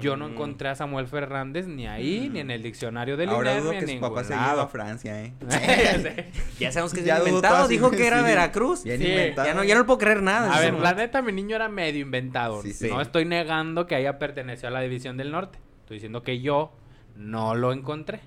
[0.00, 0.32] Yo no Mm.
[0.32, 3.78] encontré a Samuel Fernández ni ahí, ni en el diccionario del Ahora INER, dudo ni
[3.78, 4.60] que en su papá se ido lado.
[4.62, 5.32] a Francia, ¿eh?
[6.60, 7.68] Ya sabemos que es Ya inventado.
[7.68, 8.24] Dijo que era sí.
[8.24, 8.84] Veracruz.
[8.84, 9.48] Bien Sí, inventado.
[9.48, 10.54] Ya no, ya no puedo creer nada.
[10.54, 10.82] A ver, eso.
[10.82, 12.60] la neta, mi niño era medio inventado.
[12.62, 12.88] Sí, sí.
[12.88, 15.58] No estoy negando que haya pertenecido a la División del Norte.
[15.80, 16.72] Estoy diciendo que yo
[17.16, 18.20] no lo encontré.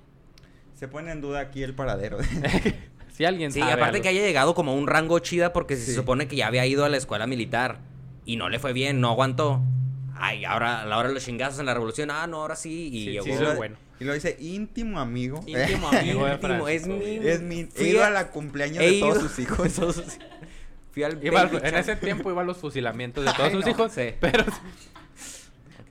[0.74, 2.18] Se pone en duda aquí el paradero.
[3.10, 4.04] Si alguien Sí, sabe aparte algo.
[4.04, 5.94] que haya llegado como un rango chida porque se Sí.
[5.96, 7.80] supone que ya había ido a la escuela militar
[8.26, 9.60] y no le fue bien, no aguantó.
[10.20, 12.90] Ay, ahora a la hora de los chingazos en la revolución, ah, no, ahora sí.
[12.92, 13.24] Y Sí, llegó.
[13.26, 13.78] sí, Y soy lo- bueno.
[14.00, 15.44] Y lo dice íntimo amigo.
[15.48, 16.68] Íntimo amigo de Íntimo, Francisco.
[16.70, 17.64] es mi- Es mi.
[17.66, 19.74] Fui He ido a- la cumpleaños he de todos sus hijos.
[19.76, 20.18] Todos sus-
[20.92, 23.72] Fui al Iba en ese tiempo iba a los fusilamientos de todos Ay, sus no,
[23.72, 23.92] hijos.
[23.92, 24.14] sí.
[24.20, 24.46] Pero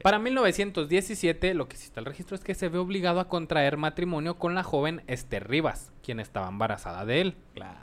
[0.02, 3.76] para 1917 lo que sí está el registro es que se ve obligado a contraer
[3.76, 7.36] matrimonio con la joven Esther Rivas, quien estaba embarazada de él.
[7.54, 7.78] Claro.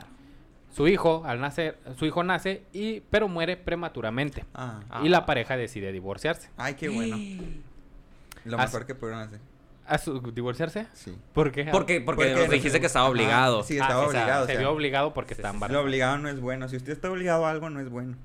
[0.73, 4.79] Su hijo al nacer, su hijo nace y pero muere prematuramente Ah.
[5.03, 6.49] y la pareja decide divorciarse.
[6.57, 7.15] Ay, qué bueno.
[8.45, 9.39] Lo As- mejor que pudieron hacer.
[9.85, 10.87] ¿A su divorciarse?
[10.93, 11.15] Sí.
[11.33, 11.65] ¿Por qué?
[11.65, 13.63] Porque, porque, Porque nos dijiste que estaba obligado.
[13.63, 14.43] sí, Ah, estaba o sea, obligado.
[14.45, 15.83] o se vio obligado porque estaba Lo embarazada.
[15.83, 16.67] obligado no es bueno.
[16.69, 18.15] Si usted está obligado a algo, no es bueno.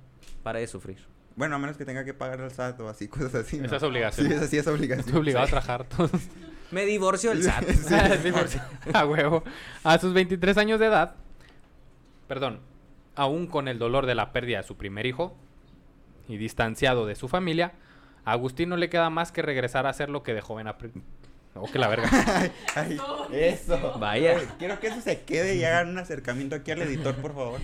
[0.45, 0.99] Para de sufrir.
[1.37, 3.59] Bueno, a menos que tenga que pagar el SAT o así, cosas así.
[3.59, 3.67] ¿no?
[3.67, 4.27] Esa es obligación.
[4.29, 5.01] Sí, esa sí es obligación.
[5.07, 6.11] Estoy obligado a trabajar todos.
[6.71, 7.65] Me divorcio el SAT.
[8.23, 8.63] Divorcio.
[8.95, 9.43] a huevo.
[9.85, 11.17] A sus 23 años de edad,
[12.29, 12.61] perdón,
[13.17, 15.37] aún con el dolor de la pérdida de su primer hijo
[16.29, 17.73] y distanciado de su familia,
[18.25, 21.03] a Agustín no le queda más que regresar a hacer lo que de joven aprendió.
[21.55, 22.09] O que la verga.
[22.77, 22.95] Ay,
[23.33, 23.99] Eso, eso.
[23.99, 24.37] Vaya.
[24.39, 27.61] Ay, Quiero que eso se quede y hagan un acercamiento aquí al editor, por favor.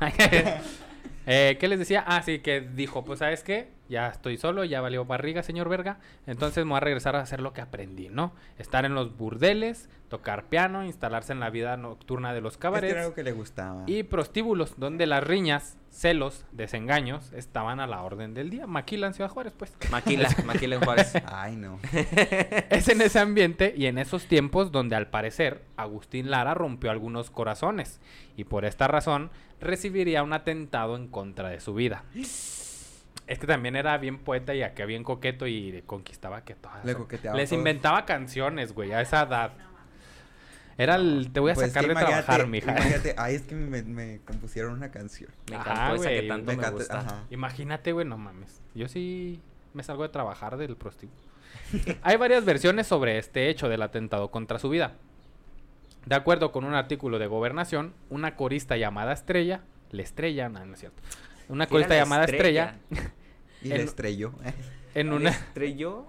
[1.30, 2.02] Eh, ¿Qué les decía?
[2.06, 3.68] Ah, sí, que dijo, pues, ¿sabes qué?
[3.90, 5.98] Ya estoy solo, ya valió barriga, señor verga.
[6.26, 8.32] Entonces me voy a regresar a hacer lo que aprendí, ¿no?
[8.58, 12.66] Estar en los burdeles, tocar piano, instalarse en la vida nocturna de los Es que
[12.66, 12.96] era cabarets.
[12.98, 13.82] algo que le gustaba.
[13.86, 18.66] y prostíbulos, donde las riñas, celos, desengaños estaban a la orden del día.
[18.66, 19.76] Maquila en Ciudad Juárez, pues.
[19.90, 21.12] Maquila, maquila en Juárez.
[21.26, 21.80] Ay, no.
[22.70, 27.30] Es en ese ambiente y en esos tiempos donde al parecer Agustín Lara rompió algunos
[27.30, 28.00] corazones
[28.36, 29.30] y por esta razón
[29.60, 32.04] recibiría un atentado en contra de su vida.
[32.14, 36.84] Es que también era bien poeta y acá bien coqueto y conquistaba que todas.
[36.84, 39.52] Le coqueteaba Les inventaba canciones, güey, a esa edad.
[40.78, 42.70] Era el te voy a Pues sacar de imagínate- trabajar, mija.
[42.70, 45.30] Imagínate, ay, es que me, me compusieron una canción.
[45.50, 46.98] Me encantó esa que tanto me me, encanta- gusta.
[47.00, 47.24] ajá.
[47.30, 48.62] Imagínate, güey, no mames.
[48.74, 49.40] Yo sí
[49.74, 51.20] me salgo de trabajar del prostíbulo.
[52.02, 54.92] Hay varias versiones sobre este hecho del atentado contra su vida.
[56.06, 60.74] De acuerdo con un artículo de Gobernación, una corista llamada Estrella, la Estrella, no, no
[60.74, 61.02] es cierto.
[61.48, 62.76] Una corista la llamada Estrella,
[63.62, 64.32] Y En- le estrelló.
[64.94, 66.06] en, ¿Me una, estrelló?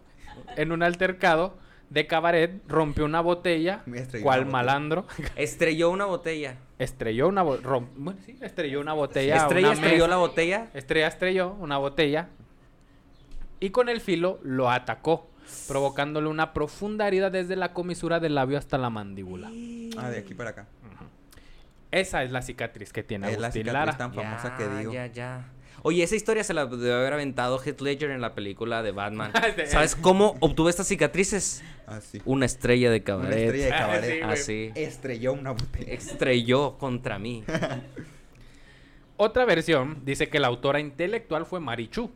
[0.56, 1.58] en un altercado
[1.90, 4.46] de cabaret, rompió una botella, botella.
[4.46, 6.56] malandro, Estrelló una botella.
[6.78, 9.38] estrelló una bo- rom- bueno, sí, estrelló una botella.
[9.38, 10.08] Estrella una estrelló mesa.
[10.08, 10.68] la botella.
[10.74, 12.30] Estrella estrelló una botella
[13.60, 15.30] y con el filo lo atacó,
[15.68, 19.48] provocándole una profunda herida desde la comisura del labio hasta la mandíbula.
[19.98, 20.68] Ah, de aquí para acá.
[21.92, 23.98] Esa es la cicatriz que tiene Es la cicatriz Lara.
[23.98, 24.94] tan famosa que ya, digo.
[24.94, 25.46] Ya, ya.
[25.82, 29.32] Oye, esa historia se la debe haber aventado Heath Ledger en la película de Batman.
[29.56, 29.66] Sí.
[29.68, 31.64] ¿Sabes cómo obtuvo estas cicatrices?
[31.88, 32.22] Así.
[32.26, 33.40] Una estrella de Una cabaret.
[33.40, 34.24] estrella de Ah, cabaret.
[34.24, 34.72] Así.
[34.76, 35.92] Estrelló una botella.
[35.94, 37.44] Estrelló contra mí.
[39.18, 42.10] Otra versión dice que la autora intelectual fue Marichu,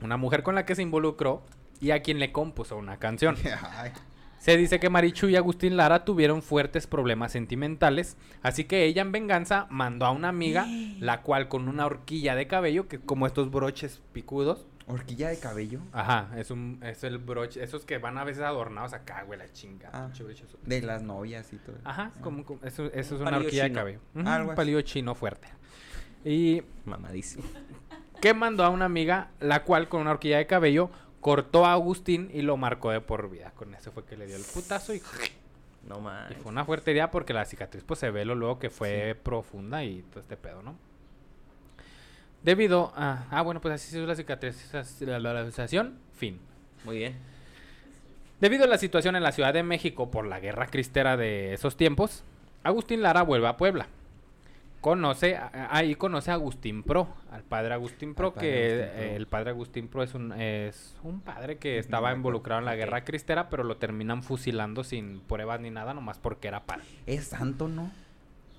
[0.00, 1.42] una mujer con la que se involucró
[1.80, 3.36] y a quien le compuso una canción.
[4.44, 9.10] Se dice que Marichu y Agustín Lara tuvieron fuertes problemas sentimentales, así que ella en
[9.10, 10.66] venganza mandó a una amiga,
[11.00, 15.80] la cual con una horquilla de cabello, que como estos broches picudos, Horquilla de cabello.
[15.92, 19.50] ajá, es un es el broche, esos que van a veces adornados acá, güey, la
[19.50, 19.88] chinga.
[19.94, 20.10] Ah.
[20.66, 21.76] De las novias y todo.
[21.82, 24.00] Ajá, como, como- eso, eso es una horquilla de cabello.
[24.14, 24.56] Algo un así.
[24.56, 25.48] palillo chino fuerte.
[26.22, 27.44] Y Mamadísimo.
[28.20, 30.90] que mandó a una amiga, la cual con una horquilla de cabello
[31.24, 33.50] cortó a Agustín y lo marcó de por vida.
[33.56, 35.00] Con eso fue que le dio el putazo y,
[35.88, 36.34] No y más.
[36.42, 39.82] fue una fuerte idea porque la cicatriz pues se ve lo luego que fue profunda
[39.84, 40.76] y todo este pedo, ¿no?
[42.42, 43.24] Debido a...
[43.30, 46.40] Ah, bueno, pues así es la cicatriz, la, sensación, fin.
[46.84, 47.16] Muy bien.
[48.38, 51.78] Debido a la situación en la Ciudad de México por la guerra cristera de esos
[51.78, 52.22] tiempos,
[52.64, 53.86] Agustín Lara vuelve a Puebla.
[54.84, 59.02] Conoce, ahí conoce a Agustín Pro, al padre Agustín Pro, padre que Agustín Pro.
[59.02, 62.76] eh, el padre Agustín Pro es un, es un padre que estaba involucrado en la
[62.76, 66.84] guerra cristera, pero lo terminan fusilando sin pruebas ni nada, nomás porque era padre.
[67.06, 67.90] Es santo, ¿no?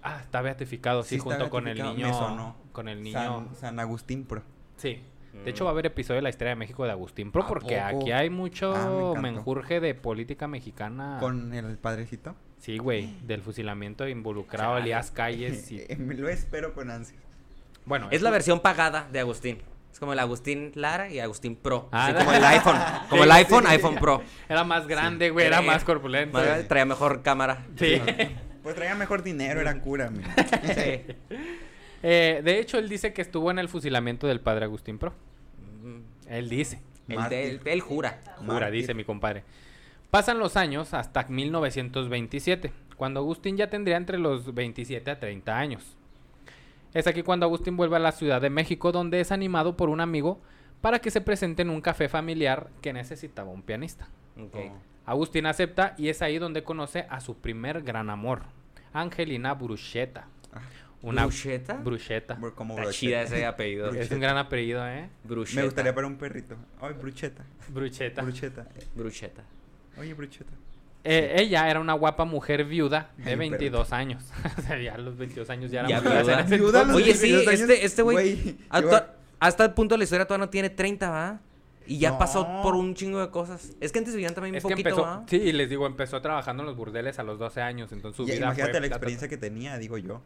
[0.01, 2.11] Ah, está beatificado, sí, Sí, está junto con el niño.
[2.11, 2.55] sonó.
[2.71, 3.13] Con el niño.
[3.19, 4.41] San, San Agustín Pro.
[4.77, 5.03] Sí.
[5.43, 7.47] De hecho, va a haber episodio de la historia de México de Agustín Pro, ¿A
[7.47, 8.01] porque poco?
[8.01, 11.17] aquí hay mucho Ah, me menjurje de política mexicana.
[11.19, 12.35] Con el padrecito.
[12.57, 15.85] Sí, güey, del fusilamiento involucrado Elías Calles y...
[15.97, 17.21] Lo espero con ansias.
[17.85, 19.59] Bueno, Es la versión pagada de Agustín.
[19.91, 21.87] Es como el Agustín Lara y Agustín Pro.
[21.91, 22.75] Ah, Así como el iPhone.
[23.09, 23.69] Como el iPhone, sí.
[23.71, 24.21] iPhone Pro.
[24.49, 26.37] Era más grande, güey, era más corpulento.
[26.37, 27.65] Más- Traía mejor cámara.
[27.77, 28.01] Sí.
[28.63, 30.33] Pues traía mejor dinero, era cura, mira.
[30.73, 31.03] Sí.
[32.01, 35.13] Eh, de hecho, él dice que estuvo en el fusilamiento del padre Agustín Pro.
[36.27, 36.81] Él dice.
[37.07, 37.37] Él, Mártir.
[37.39, 38.19] él- él jura.
[38.37, 38.71] Jura, Mártir.
[38.71, 39.43] dice mi compadre.
[40.11, 45.97] Pasan los años hasta 1927, cuando Agustín ya tendría entre los 27 a 30 años.
[46.93, 49.99] Es aquí cuando Agustín vuelve a la Ciudad de México, donde es animado por un
[49.99, 50.39] amigo
[50.81, 54.07] para que se presente en un café familiar que necesitaba un pianista.
[54.37, 54.71] Oh.
[55.05, 58.43] Agustín acepta y es ahí donde conoce a su primer gran amor,
[58.93, 60.27] Angelina Bruschetta.
[61.01, 61.73] Una ¿Bruschetta?
[61.75, 62.35] Bruschetta.
[62.35, 63.89] bro- Como Está chida ese apellido.
[63.91, 65.09] Es un gran apellido, ¿eh?
[65.23, 65.61] Bruschetta.
[65.61, 66.55] Me gustaría para un perrito.
[66.81, 67.43] Ay, brucheta.
[67.69, 68.21] Bruschetta.
[68.23, 68.67] Brucheta.
[68.95, 69.43] Bruschetta.
[69.99, 70.51] Oye, brucheta.
[71.03, 74.23] Eh, ella era una guapa mujer viuda de Ay, 22 años.
[74.57, 76.23] o sea, ya a los 22 años ya era Ya mujer.
[76.25, 76.41] viuda.
[76.43, 78.15] Viuda los Oye, sí, 22 años, este, este güey.
[78.41, 81.39] güey, hasta- Hasta el punto de la historia todavía no tiene 30, ¿va?
[81.85, 82.17] Y ya No.
[82.17, 83.73] pasó por un chingo de cosas.
[83.79, 86.63] Es que antes vivían también Es un que poquito, empezó, sí, les digo, empezó trabajando
[86.63, 89.27] en los burdeles a los 12 años, entonces su Ya, vida imagínate fue la experiencia
[89.27, 90.23] que tenía, digo yo.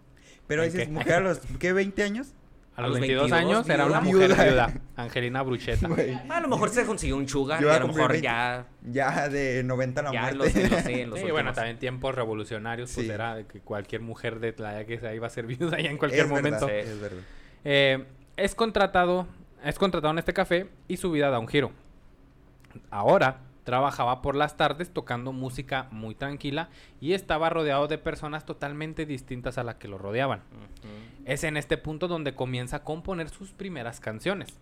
[0.49, 0.93] Pero ¿En dices, qué?
[0.93, 1.73] mujer a los, ¿qué?
[1.73, 2.33] ¿20 años?
[2.75, 4.27] A los 22, 22 años era una viuda.
[4.29, 5.87] mujer viuda, Angelina Bruchetta.
[5.89, 6.13] Güey.
[6.29, 8.21] A lo mejor se consiguió un sugar a a lo mejor 20.
[8.25, 8.65] ya...
[8.83, 10.61] Ya de 90 a la Ya en muerte.
[10.63, 13.11] los, los- sí, en los Sí, bueno, también tiempos revolucionarios, pues Sí.
[13.13, 15.89] era de que cualquier mujer de la edad que sea iba a ser viuda ya
[15.89, 16.67] en cualquier Es verdad, momento.
[16.67, 16.73] Sí.
[16.73, 17.19] Es verdad.
[17.63, 18.05] Eh,
[18.37, 19.27] es contratado,
[19.63, 21.71] es contratado en este café y su vida da un giro.
[22.89, 26.69] Ahora trabajaba por las tardes tocando música muy tranquila
[26.99, 30.41] y estaba rodeado de personas totalmente distintas a las que lo rodeaban.
[31.25, 34.57] Es en este punto donde comienza a componer sus primeras canciones.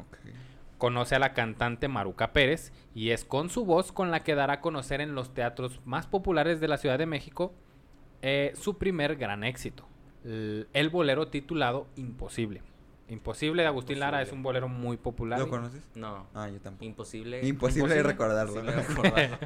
[0.77, 4.53] Conoce a la cantante Maruca Pérez y es con su voz con la que dará
[4.53, 7.53] a conocer en los teatros más populares de la Ciudad de México
[8.21, 9.87] eh, su primer gran éxito,
[10.23, 12.61] el bolero titulado Imposible.
[13.09, 15.39] Imposible de Agustín Lara es un bolero muy popular.
[15.39, 15.81] ¿Lo conoces?
[15.95, 16.27] No.
[16.33, 16.85] Ah, yo tampoco.
[16.85, 17.45] Imposible.
[17.47, 18.59] Imposible recordarlo.
[18.59, 19.37] imposible de recordarlo.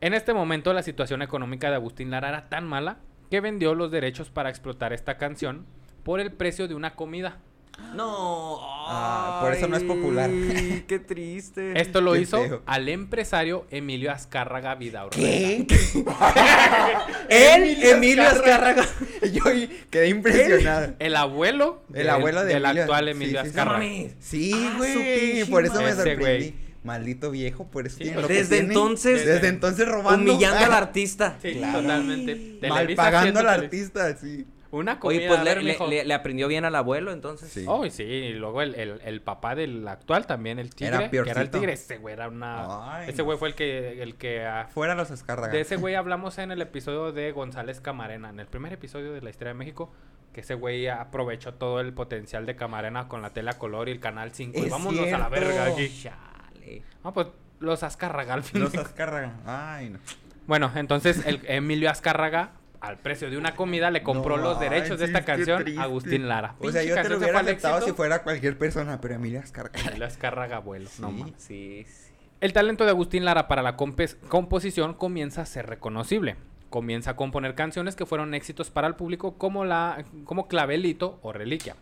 [0.00, 2.98] En este momento la situación económica de Agustín Lara era tan mala
[3.30, 5.66] que vendió los derechos para explotar esta canción
[6.02, 7.38] por el precio de una comida.
[7.94, 8.58] No.
[8.92, 10.30] Ah, por eso no es popular.
[10.86, 11.72] Qué triste.
[11.80, 12.62] Esto lo Qué hizo feo.
[12.66, 15.16] al empresario Emilio Azcárraga Vidaurre.
[15.16, 15.66] ¿Qué?
[17.28, 18.86] Él, Emilio Azcárraga.
[19.32, 19.42] Yo
[19.90, 20.94] quedé impresionado.
[20.98, 22.82] El abuelo El del- abuelo de del Emilio.
[22.82, 23.48] actual Emilio sí, sí.
[23.50, 23.84] Azcárraga.
[24.20, 25.44] Sí, Ah, güey.
[25.44, 26.54] Por eso me sorprendí.
[26.82, 28.68] Maldito viejo, por eso Sí, tiene lo que Desde tiene.
[28.68, 30.32] entonces- Desde entonces robando.
[30.32, 31.36] Humillando al artista.
[31.42, 31.82] Sí, Claro.
[31.82, 32.58] totalmente.
[32.68, 34.46] Mal pagando al artista, sí.
[34.72, 35.18] Una comida.
[35.18, 35.86] Oye, pues le, ver, le- mijo.
[35.88, 37.50] le- le aprendió bien al abuelo, entonces.
[37.50, 37.64] Sí.
[37.66, 41.10] Oh, y sí, y luego el, el, el papá del actual también, el tigre, Era
[41.10, 42.98] que era el tigre, ese güey era una...
[42.98, 45.52] Ay, ese güey fue el que, el que ah, Fuera los Azcárraga.
[45.52, 49.20] De ese güey hablamos en el episodio de González Camarena, en el primer episodio de
[49.22, 49.92] la historia de México,
[50.32, 53.92] que ese güey aprovechó todo el potencial de Camarena con la tele a color y
[53.92, 54.56] el canal 5.
[54.56, 55.88] y Es vámonos a la verga aquí.
[56.00, 56.82] Chale.
[57.02, 57.26] No, pues
[57.58, 58.60] los Azcárraga al fin.
[58.62, 59.32] Los Azcárraga.
[59.44, 59.98] Ay, no.
[60.46, 64.98] Bueno, entonces el Emilio Azcárraga al precio de una comida le compró No los derechos
[64.98, 66.54] de esta canción a Agustín Lara.
[66.60, 69.78] O sea, yo te lo se hubiera aceptado si fuera cualquier persona, pero Emilia Azcárraga.
[69.88, 70.88] Emilia Azcárraga, abuelo.
[70.98, 71.14] No Sí.
[71.14, 71.34] mames.
[71.38, 72.12] Sí, sí.
[72.40, 76.36] El talento de Agustín Lara para la composición comienza a ser reconocible.
[76.70, 81.32] Comienza a componer canciones que fueron éxitos para el público como, la, como Clavelito o
[81.34, 81.76] Reliquia.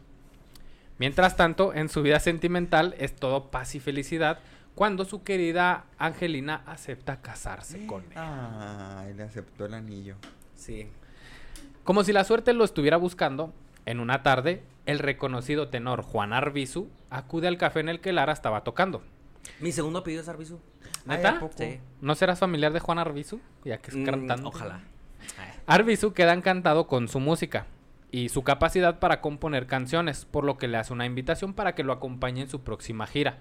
[0.98, 4.40] Mientras tanto, en su vida sentimental es todo paz y felicidad
[4.74, 8.10] cuando su querida Angelina acepta casarse con él.
[8.16, 10.16] Ay, le aceptó el anillo.
[10.58, 10.88] Sí.
[11.84, 13.54] Como si la suerte lo estuviera buscando,
[13.86, 18.32] en una tarde, el reconocido tenor Juan Arbizu acude al café en el que Lara
[18.32, 19.02] estaba tocando.
[19.60, 20.58] Mi segundo apellido es Arbizu.
[21.06, 21.40] ¿Neta?
[22.02, 23.40] ¿No serás familiar de Juan Arbizu?
[23.64, 24.46] Ya que es Mm, cantante.
[24.46, 24.80] ojalá.
[25.66, 27.66] Arbizu queda encantado con su música
[28.10, 31.84] y su capacidad para componer canciones, por lo que le hace una invitación para que
[31.84, 33.38] lo acompañe en su próxima gira.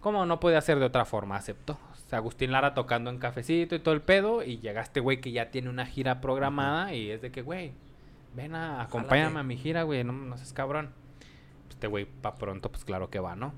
[0.00, 1.78] Como no puede hacer de otra forma, aceptó.
[2.06, 5.32] Sea, Agustín Lara tocando en cafecito y todo el pedo, y llega este güey que
[5.32, 7.72] ya tiene una gira programada y es de que, güey,
[8.34, 9.40] ven a acompáñame Jálate.
[9.40, 10.90] a mi gira, güey, no, no seas cabrón.
[11.68, 13.52] Este güey, pa' pronto, pues claro que va, ¿no?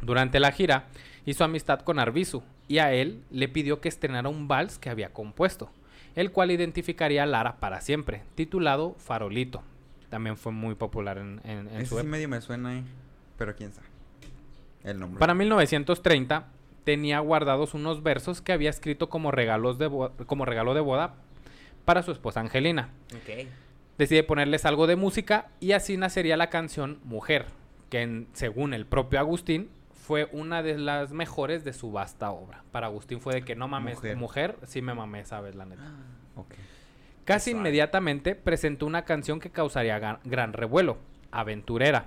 [0.00, 0.86] Durante la gira,
[1.26, 5.12] hizo amistad con Arbizu y a él le pidió que estrenara un vals que había
[5.12, 5.70] compuesto,
[6.14, 9.62] el cual identificaría a Lara para siempre, titulado Farolito.
[10.10, 12.84] También fue muy popular en, en- en Ese su sí medio me suena, eh.
[13.36, 13.88] Pero quién sabe.
[14.84, 15.18] El nombre.
[15.18, 16.46] Para 1930
[16.88, 19.90] tenía guardados unos versos que había escrito como, regalos de
[20.24, 21.16] como regalo de boda
[21.84, 22.88] para su esposa Angelina.
[23.14, 23.46] Ok.
[23.98, 27.44] Decide ponerles algo de música y así nacería la canción Mujer,
[27.90, 29.68] que en- según el propio Agustín
[30.06, 32.62] fue una de las mejores de su vasta obra.
[32.72, 34.16] Para Agustín fue de que no mames, Mujer.
[34.16, 35.82] mujer, sí me mamé, sabes, la neta.
[37.26, 40.96] Casi inmediatamente presentó una canción que causaría gran revuelo,
[41.32, 42.06] Aventurera,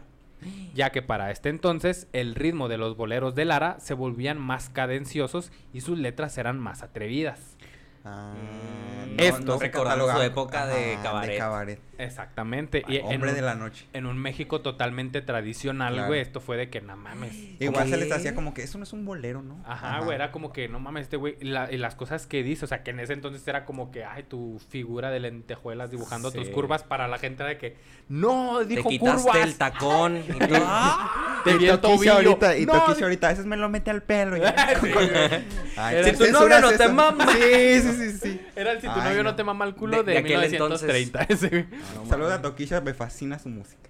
[0.73, 4.69] ya que para este entonces el ritmo de los boleros de Lara se volvían más
[4.69, 7.57] cadenciosos y sus letras eran más atrevidas.
[8.03, 11.37] Ah, Mm, no- Esto- no se recordando su época de cabaret.
[11.37, 11.79] cabaret.
[11.97, 12.83] Exactamente.
[12.87, 13.85] Y Hombre un, de la noche.
[13.93, 16.07] en un México totalmente tradicional, Claro.
[16.07, 17.33] güey, esto fue de que no mames.
[17.59, 18.13] Igual se les ¿Qué?
[18.15, 19.61] hacía como que eso no es un bolero, ¿no?
[19.67, 22.41] Ajá, güey, era como que no mames, este güey, y, la- y las cosas que
[22.41, 25.91] dice, o sea, que en ese entonces era como que, ay, tu figura de lentejuelas
[25.91, 27.77] dibujando tus curvas para la gente de que,
[28.09, 29.43] no, Te dijo quitaste curvas.
[29.45, 30.17] el tacón.
[30.27, 30.33] y.
[30.55, 31.41] ¡Ah!
[31.43, 32.13] Te vi el tobillo.
[32.13, 34.37] ahorita, y No, ahorita, a veces me lo mete al pelo.
[34.37, 34.41] y-
[35.77, 37.25] Ay, ¿qué tu censuras no te mama.
[37.33, 38.41] Sí, sí, sí, sí.
[38.55, 39.31] Era el si tu Ay, novio no.
[39.31, 39.35] no.
[39.35, 41.23] te mama el culo De- de, de aquel 1930.
[41.29, 41.67] ese, güey.
[41.95, 42.41] No Saludos a.
[42.41, 43.89] Toquisha, me fascina su música.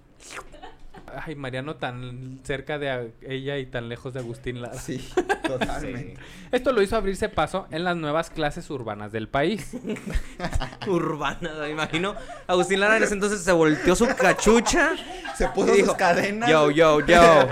[1.26, 4.78] Ay, Mariano tan cerca de ella y tan lejos de Agustín Lara.
[4.78, 5.06] Sí,
[5.46, 6.14] totalmente.
[6.52, 9.72] Esto lo hizo abrirse paso en las nuevas clases urbanas del país.
[10.86, 12.14] Urbana, me imagino.
[12.46, 14.92] Agustín Lara en ese entonces se volteó su cachucha.
[15.36, 16.48] Se puso y sus dijo, cadenas.
[16.48, 17.46] Yo, yo, yo.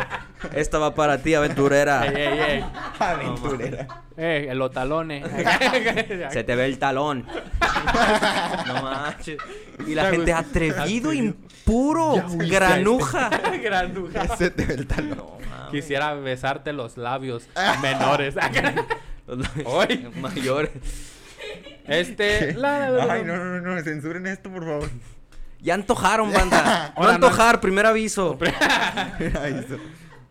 [0.55, 2.07] Esta va para ti, aventurera.
[2.07, 2.65] ey, ey, ey.
[2.99, 3.87] Aventurera.
[4.17, 5.23] Eh, el otalone.
[6.31, 7.27] Se te ve el talón.
[8.67, 9.39] no manches.
[9.87, 13.31] Y la gente atrevido, impuro, fuiste granuja.
[13.63, 14.23] Granuja.
[14.25, 15.17] Ese te ve el talón.
[15.17, 15.71] No mames.
[15.71, 17.49] Quisiera besarte los labios
[17.83, 18.35] menores.
[19.65, 20.11] Hoy.
[20.21, 20.71] Mayores.
[21.87, 22.53] Este.
[22.55, 24.91] la- la- la- Ay, no, no, no, censuren esto, por favor.
[25.61, 26.95] Ya antojaron, banda.
[26.99, 28.39] No antojar, primer aviso.
[29.43, 29.77] Ay, eso.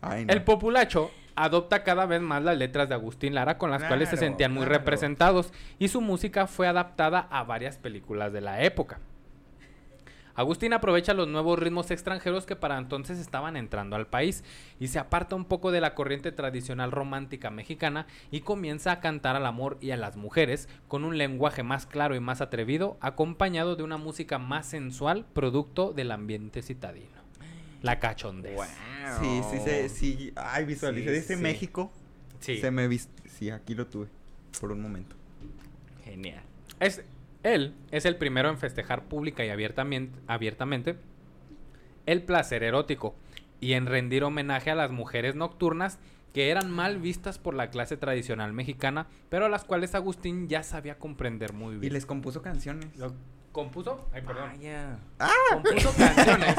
[0.01, 0.33] Ay, no.
[0.33, 4.17] El populacho adopta cada vez más las letras de Agustín Lara con las cuales se
[4.17, 4.79] sentían muy claro.
[4.79, 8.99] representados y su música fue adaptada a varias películas de la época.
[10.39, 14.45] Agustín aprovecha los nuevos ritmos extranjeros que para entonces estaban entrando al país
[14.79, 19.35] y se aparta un poco de la corriente tradicional romántica mexicana y comienza a cantar
[19.35, 23.75] al amor y a las mujeres con un lenguaje más claro y más atrevido, acompañado
[23.75, 27.18] de una música más sensual, producto del ambiente citadino.
[27.81, 28.59] La cachondez.
[29.19, 30.33] Sí, sí, sí, sí.
[30.35, 31.41] Ay, visualicé Sí, ese sí.
[31.41, 31.91] México.
[32.39, 32.57] Sí.
[32.59, 33.09] Se me vis...
[33.25, 34.07] Sí, aquí lo tuve.
[34.59, 35.15] Por un momento.
[36.03, 36.43] Genial.
[36.79, 37.03] Es,
[37.43, 40.97] él es el primero en festejar pública y abiertamente, abiertamente
[42.05, 43.15] el placer erótico
[43.61, 45.99] y en rendir homenaje a las mujeres nocturnas
[46.33, 50.63] que eran mal vistas por la clase tradicional mexicana, pero a las cuales Agustín ya
[50.63, 51.93] sabía comprender muy Y bien.
[51.93, 52.95] les compuso canciones.
[52.97, 53.13] Lo-
[53.51, 54.07] ¿Compuso?
[54.13, 54.51] Ay, perdón.
[54.55, 54.99] Vaya.
[55.53, 56.55] Compuso canciones.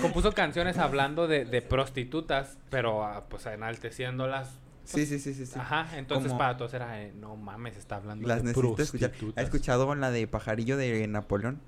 [0.00, 4.58] Compuso canciones hablando de, de prostitutas, pero ah, pues enalteciéndolas.
[4.84, 5.46] Sí, sí, sí, sí.
[5.46, 5.58] sí.
[5.58, 9.10] Ajá, entonces Como- para todos era, eh, no mames, está hablando Las de necesito escuchar.
[9.10, 9.38] prostitutas.
[9.42, 11.60] ¿Has escuchado la de Pajarillo de Napoleón?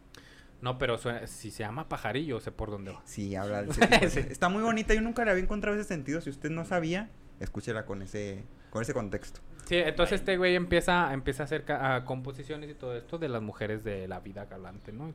[0.60, 3.02] No, pero suena- si se llama pajarillo, sé por dónde va.
[3.04, 4.20] Sí, habla de ese tipo de- Sí.
[4.30, 4.92] Está muy bonita.
[4.94, 6.20] Yo nunca le había encontrado ese sentido.
[6.20, 7.10] Si usted no sabía,
[7.40, 9.40] escúchela con ese, con ese contexto.
[9.66, 13.28] Sí, entonces este güey empieza, empieza a hacer ca- a composiciones y todo esto de
[13.28, 15.12] las mujeres de la vida galante, ¿no?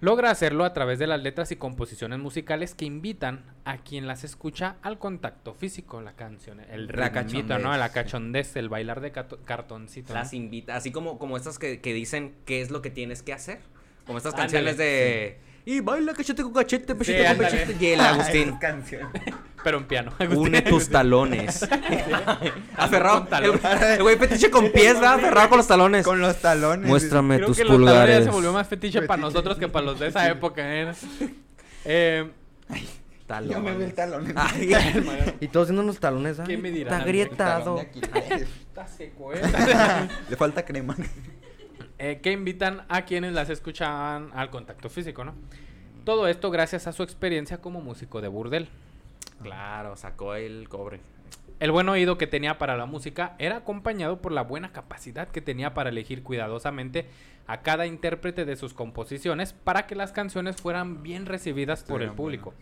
[0.00, 4.22] Logra hacerlo a través de las letras y composiciones musicales que invitan a quien las
[4.22, 7.76] escucha al contacto físico, la canción, el La ritmito, ¿no?
[7.76, 10.12] La cachondez, el bailar de cartoncito.
[10.12, 10.20] ¿no?
[10.20, 13.32] Las invita, así como, como estas que, que dicen qué es lo que tienes que
[13.32, 13.58] hacer.
[14.06, 15.47] Como estas Ándale, canciones de.
[15.68, 17.76] Y baila cachete con cachete, pechete con pechete.
[17.78, 18.56] Y el Agustín.
[18.60, 19.10] Canción.
[19.62, 20.12] Pero en piano.
[20.34, 21.62] Une tus talones.
[22.76, 23.24] Aferrado.
[23.24, 23.60] Talón.
[23.62, 25.16] El, güey fetiche con pies, ¿verdad?
[25.16, 26.06] Aferrado con los talones.
[26.06, 26.88] Con los talones.
[26.88, 28.24] Muéstrame Creo tus que los talones ya pulgares.
[28.24, 30.62] se volvió más fetiche para nosotros que para los de esa época.
[30.64, 30.90] ¿eh?
[31.84, 32.30] Eh,
[33.50, 33.94] Yo me veo el Talones.
[33.94, 34.32] talón.
[34.36, 34.72] Ay,
[35.40, 36.44] Y todos haciendo unos talones, ¿ah?
[36.46, 36.94] ¿Qué me dirán?
[36.94, 37.78] Está grietado.
[37.78, 39.42] está seco, ¿eh?
[40.30, 40.96] Le falta crema.
[41.98, 45.34] Eh, que invitan a quienes las escuchaban al contacto físico, ¿no?
[46.04, 48.68] Todo esto gracias a su experiencia como músico de burdel.
[49.42, 51.00] Claro, sacó el cobre.
[51.60, 55.40] El buen oído que tenía para la música era acompañado por la buena capacidad que
[55.40, 57.06] tenía para elegir cuidadosamente
[57.48, 62.12] a cada intérprete de sus composiciones para que las canciones fueran bien recibidas por el
[62.12, 62.54] público.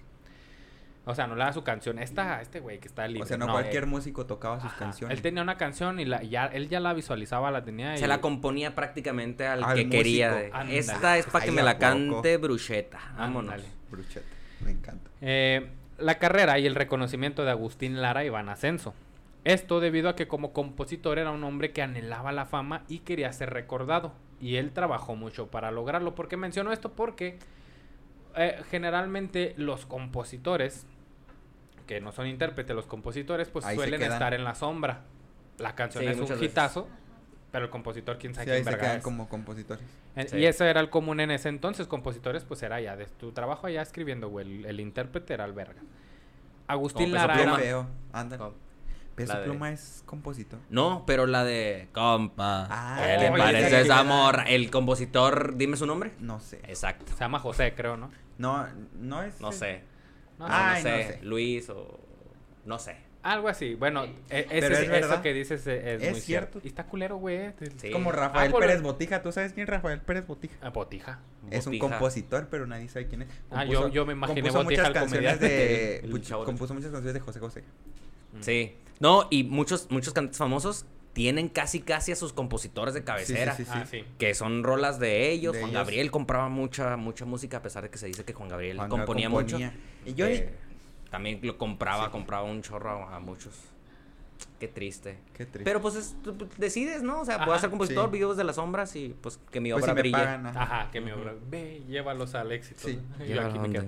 [1.09, 2.01] O sea, no le da su canción.
[2.01, 3.23] Esta, este güey que está libre.
[3.23, 4.79] O sea, no, no, cualquier eh, músico tocaba sus ajá.
[4.81, 5.17] canciones.
[5.17, 7.97] Él tenía una canción y la, ya, él ya la visualizaba, la tenía.
[7.97, 10.31] Se y- la componía prácticamente al, Al que quería.
[10.31, 10.45] músico.
[10.47, 10.79] de, Ándale.
[10.79, 11.81] Esta es para que me ¿a la poco?
[11.81, 12.99] cante Brucheta.
[13.17, 13.53] Vámonos.
[13.55, 13.69] Ándale.
[13.91, 14.27] Brucheta.
[14.65, 15.09] Me encanta.
[15.21, 18.93] Eh, la carrera y el reconocimiento de Agustín Lara iban a ascenso.
[19.45, 23.33] Esto debido a que como compositor era un hombre que anhelaba la fama y quería
[23.33, 24.13] ser recordado.
[24.41, 26.17] Y él trabajó mucho para lograrlo.
[26.17, 26.91] ¿Por qué menciono esto?
[26.93, 27.39] Porque
[28.35, 30.85] eh, generalmente los compositores,
[31.87, 35.03] que no son intérpretes, los compositores, pues Ahí suelen estar en la sombra.
[35.59, 36.43] La canción Sí, es un veces.
[36.43, 36.89] hitazo,
[37.53, 39.05] pero el compositor, quién sabe Sí, ahí quién se verga quedan es.
[39.05, 39.85] como compositores.
[40.17, 40.37] En- Sí.
[40.39, 41.87] Y eso era el común en ese entonces.
[41.87, 44.47] Compositores, pues era ya de tu trabajo allá escribiendo, güey.
[44.61, 45.81] El, el intérprete era el verga.
[46.67, 47.89] Agustín Lara Pluma.
[48.13, 48.43] Ándale.
[48.43, 48.53] No,
[49.15, 50.59] Peso la de- Pluma es compositor.
[50.69, 51.89] No, pero la de.
[51.93, 52.67] Compa.
[52.71, 54.43] Ah, ¿Qué le parece esa morra?
[54.45, 56.13] El compositor, dime su nombre.
[56.19, 56.61] No sé.
[56.65, 57.13] Exacto.
[57.13, 58.11] Se llama José, creo, ¿no?
[58.37, 58.67] No,
[58.99, 59.41] no es.
[59.41, 59.83] No sé.
[60.39, 61.19] No, No, Ay, no no sé.
[61.23, 62.01] Luis o.
[62.65, 62.97] No sé.
[63.23, 63.75] Algo así.
[63.75, 66.21] Bueno, e- ese, Pero es eso que dices es, Es muy cierto.
[66.21, 66.61] cierto.
[66.63, 67.53] Y está culero, güey.
[67.77, 67.89] Sí.
[67.89, 69.21] Es como Rafael Ah, por- Pérez Botija.
[69.23, 70.55] ¿Tú sabes quién es Rafael Pérez Botija?
[70.63, 71.19] Ah, Botija.
[71.51, 73.29] Es un compositor, pero nadie sabe quién es.
[73.51, 76.11] Ah, yo- yo me imaginé compuso Botija, muchas canciones de El
[76.45, 77.65] compuso muchas canciones de José José.
[78.41, 78.77] Sí.
[79.01, 80.87] No, y muchos, muchos cantantes famosos
[81.17, 83.55] tienen casi casi a sus compositores de cabecera.
[83.57, 83.71] sí, sí.
[83.73, 84.05] Ah, sí.
[84.19, 85.55] Que son rolas de ellos.
[85.55, 85.81] De Juan ellos.
[85.81, 88.91] Gabriel compraba mucha, mucha música, a pesar de que se dice que Juan Gabriel Juan
[88.91, 89.69] componía, componía.
[89.71, 90.11] mucho.
[90.11, 90.53] Y yo- Eh,
[91.11, 93.55] también lo compraba, compraba un chorro a, a muchos.
[94.61, 95.17] Qué triste.
[95.33, 95.65] Qué triste.
[95.65, 97.23] Pero pues es- tú decides, ¿no?
[97.23, 98.13] O sea, puedo ser compositor, sí.
[98.13, 100.19] videos de las sombras y pues que mi pues obra si me brille.
[100.19, 100.63] pagan, ajá.
[100.63, 101.35] Ajá, que mi obra.
[101.49, 102.89] Ve, llévalos al éxito.
[102.89, 103.01] Sí.
[103.19, 103.25] ¿no?
[103.25, 103.87] Yo aquí me quedo.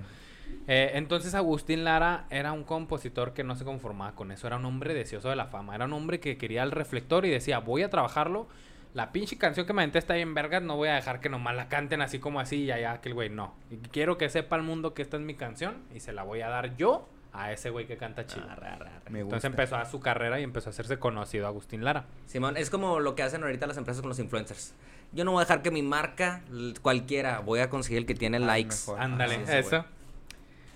[0.67, 4.65] Eh, entonces Agustín Lara era un compositor que no se conformaba con eso, era un
[4.67, 7.83] hombre deseoso de la fama, era un hombre que quería el reflector y decía, voy
[7.83, 8.47] a trabajarlo,
[8.93, 11.57] la pinche canción que me aventé está bien vergas, no voy a dejar que nomás
[11.57, 13.55] la canten así como así y allá aquel güey, no.
[13.71, 16.43] Y quiero que sepa el mundo que esta es mi canción y se la voy
[16.43, 18.49] a dar yo a ese güey que canta chido.
[18.51, 18.67] Arre.
[19.11, 19.47] Me Entonces gusta.
[19.49, 22.07] empezó a su carrera y empezó a hacerse conocido Agustín Lara.
[22.27, 24.75] Simón, es como lo que hacen ahorita las empresas con los influencers.
[25.13, 26.43] Yo no voy a dejar que mi marca,
[26.83, 28.75] cualquiera, voy a conseguir el que tiene Ah, likes.
[28.99, 29.69] Ándale, sí, eso.
[29.71, 29.98] güey.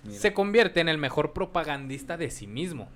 [0.04, 0.18] Mira.
[0.20, 2.88] Se convierte en el mejor propagandista de sí mismo.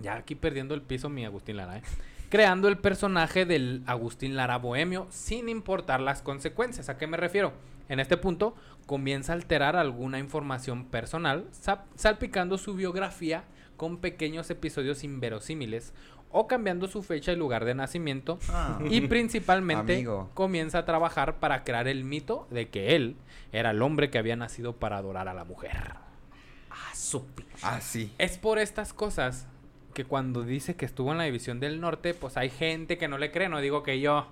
[0.00, 1.82] Ya aquí perdiendo el piso mi Agustín Lara, ¿eh?
[2.28, 6.88] Creando el personaje del Agustín Lara bohemio sin importar las consecuencias.
[6.88, 7.52] ¿A qué me refiero?
[7.88, 8.56] En este punto
[8.86, 11.46] comienza a alterar alguna información personal,
[11.94, 13.44] salpicando su biografía
[13.76, 15.92] con pequeños episodios inverosímiles
[16.32, 18.80] o cambiando su fecha y lugar de nacimiento Ah.
[18.90, 20.30] y principalmente Amigo.
[20.34, 23.14] comienza a trabajar para crear el mito de que él
[23.52, 25.94] era el hombre que había nacido para adorar a la mujer.
[27.06, 28.12] Ah, su pi- Ah, sí.
[28.18, 29.46] Es por estas cosas
[29.94, 33.16] que cuando dice que estuvo en la división del norte, pues hay gente que no
[33.18, 34.28] le cree, no digo que yo.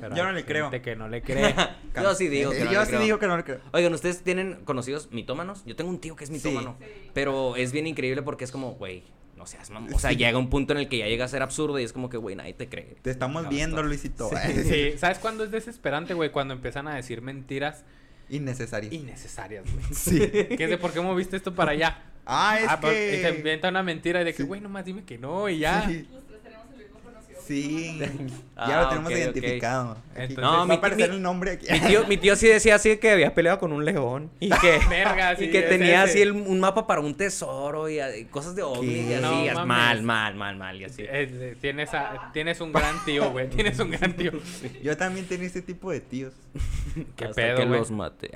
[0.00, 0.70] pero Yo no le creo.
[0.70, 1.54] Gente que no le cree.
[1.94, 3.00] Yo sí digo que no Yo le sí creo.
[3.02, 3.60] digo que no le creo.
[3.72, 5.62] Oigan, ¿ustedes tienen conocidos mitómanos?
[5.64, 6.76] Yo tengo un tío que es mitómano.
[6.80, 6.86] Sí.
[7.14, 9.04] Pero es bien increíble porque es como, güey,
[9.36, 9.94] no seas mamón.
[9.94, 10.16] O sea, Sí.
[10.16, 12.16] llega un punto en el que ya llega a ser absurdo y es como que,
[12.16, 12.96] güey, nadie te cree.
[13.00, 14.30] Te estamos No, viendo, está- Luisito.
[14.64, 16.30] sí, ¿sabes cuándo es desesperante, güey?
[16.30, 17.84] Cuando empiezan a decir mentiras
[18.28, 18.90] Innecesario.
[18.92, 19.84] innecesarias, güey.
[19.94, 20.18] Sí.
[20.18, 22.02] ¿Qué es de por qué moviste esto para allá?
[22.26, 23.18] Ah, es ah, pero- que.
[23.18, 24.42] y se inventa una mentira de que, Sí.
[24.42, 25.86] güey, nomás dime que no y ya.
[25.86, 26.06] Sí.
[26.12, 27.35] Los tres tenemos el mismo conocido.
[27.46, 28.00] Sí.
[28.56, 29.22] Ah, ya lo tenemos ok, ok.
[29.22, 29.96] identificado.
[30.14, 31.66] Entonces- No, va mi a aparecer mi- el nombre aquí.
[31.70, 34.78] Mi tío, mi tío sí decía así que había peleado con un león y que,
[34.90, 36.12] Verga, y sí, que es tenía ese.
[36.12, 39.18] así el- un mapa para un tesoro y, y cosas de ovni y.
[39.20, 39.66] No mames.
[39.66, 41.02] mal, mal, mal, mal y así.
[41.02, 43.48] Eh, eh, tienes, a- tienes un gran tío, güey.
[43.50, 44.32] Tienes un gran tío.
[44.82, 46.32] Yo también tenía ese tipo de tíos.
[47.16, 47.78] ¿Qué Hasta pedo, que güey?
[47.80, 48.30] los maté.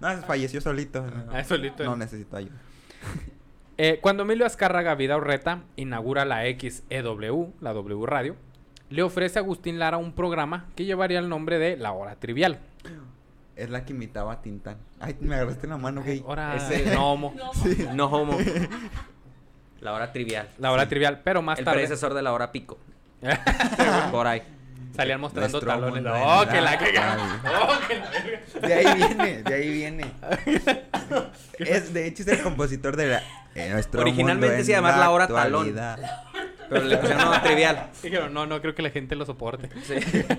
[0.00, 1.06] no, falleció solito.
[1.32, 1.84] Ah, solito.
[1.84, 2.56] No necesito ayuda.
[3.78, 8.34] Eh, cuando Emilio Azcárraga Vidaurreta inaugura la XEW, la W Radio,
[8.90, 12.58] le ofrece a Agustín Lara un programa que llevaría el nombre de La Hora Trivial.
[13.54, 14.78] Es la que imitaba a Tintán.
[15.00, 16.22] Ay, me agarraste la mano, gay.
[16.26, 17.34] Ahora, Ese- no homo.
[17.36, 18.38] No, No homo.
[19.80, 20.48] La hora trivial.
[20.58, 22.78] La hora trivial, pero más el tarde predecesor de la hora pico.
[24.10, 24.42] Por ahí.
[24.96, 26.02] salían mostrando Nuestro talones.
[26.02, 27.00] mundo Oh, en que la radio.
[27.62, 27.94] Oh, que
[28.60, 28.66] la.
[28.68, 30.04] De ahí viene, de ahí viene.
[31.60, 33.22] Es, de hecho, es el compositor de la.
[33.66, 35.74] En nuestro Originalmente mundo se llamaba La Hora Talón.
[36.68, 37.90] Pero le pusieron una trivial.
[38.02, 39.68] Dijeron, no, no creo que la gente lo soporte.
[39.84, 39.94] Sí.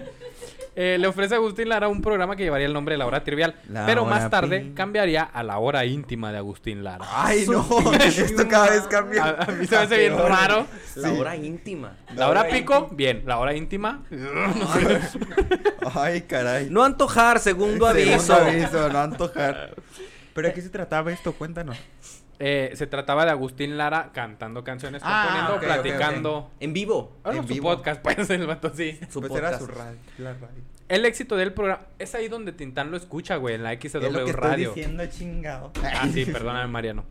[0.76, 3.22] Eh, le ofrece a Agustín Lara un programa que llevaría el nombre de La Hora
[3.24, 4.74] Trivial, La pero Hora más tarde Pin.
[4.76, 7.04] cambiaría a La Hora Íntima de Agustín Lara.
[7.12, 7.68] Ay, no.
[8.06, 9.26] Esto cada vez cambia.
[9.26, 10.30] A, a mí se me hace bien Peor.
[10.30, 10.68] raro.
[10.96, 11.18] La Sí.
[11.20, 11.98] hora íntima.
[12.16, 13.24] La hora pico, bien.
[13.26, 14.04] La hora íntima,
[15.96, 16.70] Ay, caray.
[16.70, 18.20] No antojar, segundo aviso.
[18.20, 19.76] Segundo aviso, no antojar.
[20.34, 21.34] ¿Pero de qué se trataba esto?
[21.34, 21.78] Cuéntanos.
[22.40, 26.52] Eh, se trataba de Agustín Lara cantando canciones, Ah, componiendo, platicando.
[26.60, 27.18] En vivo.
[27.24, 27.70] Ah, no, En su vivo.
[27.70, 28.98] podcast, pues, el vato sí.
[29.10, 29.62] Su pues era podcast.
[29.62, 29.98] su radio.
[30.20, 30.64] La radio.
[30.88, 34.10] El éxito del programa es ahí donde Tintán lo escucha, güey, en la Es XW
[34.12, 34.70] lo que Radio.
[34.70, 35.72] estoy diciendo, chingado.
[35.84, 37.04] Ah, sí, perdóname, Mariano.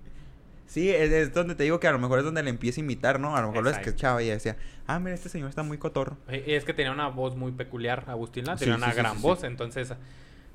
[0.67, 2.85] Sí, es, es donde te digo que a lo mejor es donde le empieza a
[2.85, 3.37] imitar, ¿no?
[3.37, 3.89] A lo mejor lo Exacto.
[3.91, 4.57] escuchaba y decía,
[4.87, 6.17] ah, mira, este señor está muy cotorro.
[6.29, 8.93] Eh, Y es que tenía una voz muy peculiar, Agustín Lara, Sí, tenía sí, una
[8.93, 9.23] sí, gran sí, sí.
[9.27, 9.93] voz, entonces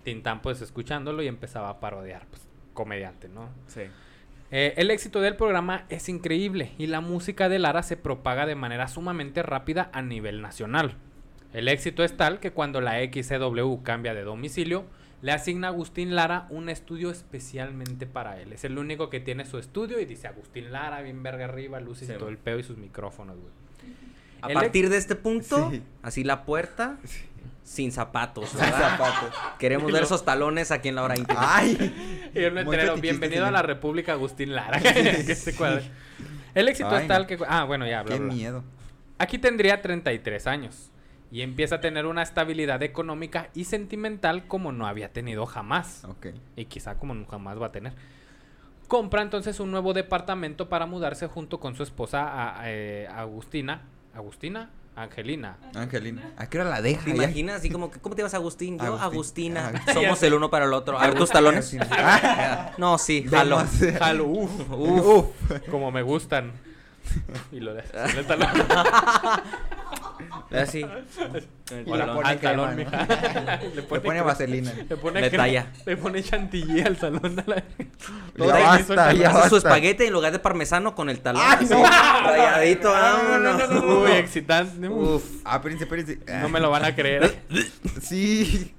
[0.04, 2.42] Tintán pues escuchándolo y empezaba a parodiar, pues,
[2.74, 3.50] comediante, ¿no?
[3.68, 3.82] Sí.
[4.56, 8.54] Eh, el éxito del programa es increíble y la música de Lara se propaga de
[8.54, 10.94] manera sumamente rápida a nivel nacional.
[11.54, 14.86] El éxito es tal que cuando la XCW cambia de domicilio,
[15.24, 18.54] le asigna a Agustín Lara un estudio especialmente para él.
[18.54, 22.08] Es el único que tiene su estudio y dice Agustín Lara, bien verga arriba, luces
[22.08, 23.52] Sí, y todo el pedo y sus micrófonos, güey.
[24.44, 25.82] A El partir de este punto, Sí.
[26.04, 27.00] así la puerta,
[27.64, 28.50] sin zapatos.
[28.50, 29.34] Zapatos.
[29.60, 31.56] Queremos ver esos talones aquí en la hora íntima.
[31.56, 32.32] Ay.
[32.36, 34.80] Y un fetichista, bienvenido a la República Agustín Lara.
[34.82, 35.84] que se cuadre.
[36.54, 37.28] El éxito Ay, es tal no.
[37.28, 37.40] que...
[37.48, 38.36] Ah, bueno, ya, bla, Qué bla, bla.
[38.36, 38.64] miedo.
[39.18, 40.90] Aquí tendría 33 años
[41.32, 46.28] y empieza a tener una estabilidad económica y sentimental como no había tenido jamás Ok.
[46.56, 47.94] y quizá como nunca más va a tener.
[48.88, 53.82] Compra entonces un nuevo departamento para mudarse junto con su esposa a- eh, Agustina.
[54.14, 54.70] ¿Agustina?
[54.96, 55.58] Angelina.
[55.76, 56.22] Angelina.
[56.38, 57.04] ¿A qué hora la deja?
[57.04, 57.56] ¿Te Ya- imaginas?
[57.58, 58.78] Así como que, ¿cómo te llamas Agustín?
[58.78, 59.58] Yo, Agustín.
[59.58, 59.94] Agustina.
[59.94, 61.00] Somos el uno para el otro.
[61.00, 61.76] A ver tus talones.
[62.78, 63.64] No, sí, jalo.
[64.00, 65.26] Jalo, uf, Uf.
[65.70, 66.52] como me gustan.
[67.52, 67.84] Y lo de
[68.18, 68.50] el talón.
[70.52, 70.80] Así.
[70.80, 73.06] Y le pone al talón, crema, mija.
[73.08, 73.70] ¿no?
[73.70, 74.72] Le Le pone, pone cre- vaselina.
[74.90, 75.68] Le pone Le cre- talla.
[75.86, 77.40] Le pone chantilly al talón.
[77.40, 77.56] a la-
[78.36, 79.70] Ya Todo basta, ahí suelta- ya Hace su basta.
[79.70, 81.42] espaguete en lugar de parmesano con el talón.
[81.46, 81.84] Ay, así, no.
[81.84, 83.72] Rayadito, vámonos.
[84.06, 84.88] Uy, excitante.
[84.90, 85.24] Uf.
[85.44, 86.20] Ah, espérense, espérense.
[86.42, 87.40] No me lo van a creer.
[88.02, 88.74] Sí.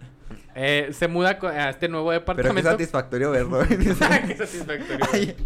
[0.57, 2.70] Eh, se muda co- a este nuevo Pero qué departamento.
[2.70, 3.66] satisfactorio verlo.
[3.66, 5.07] Qué satisfactorio.
[5.12, 5.37] Ay.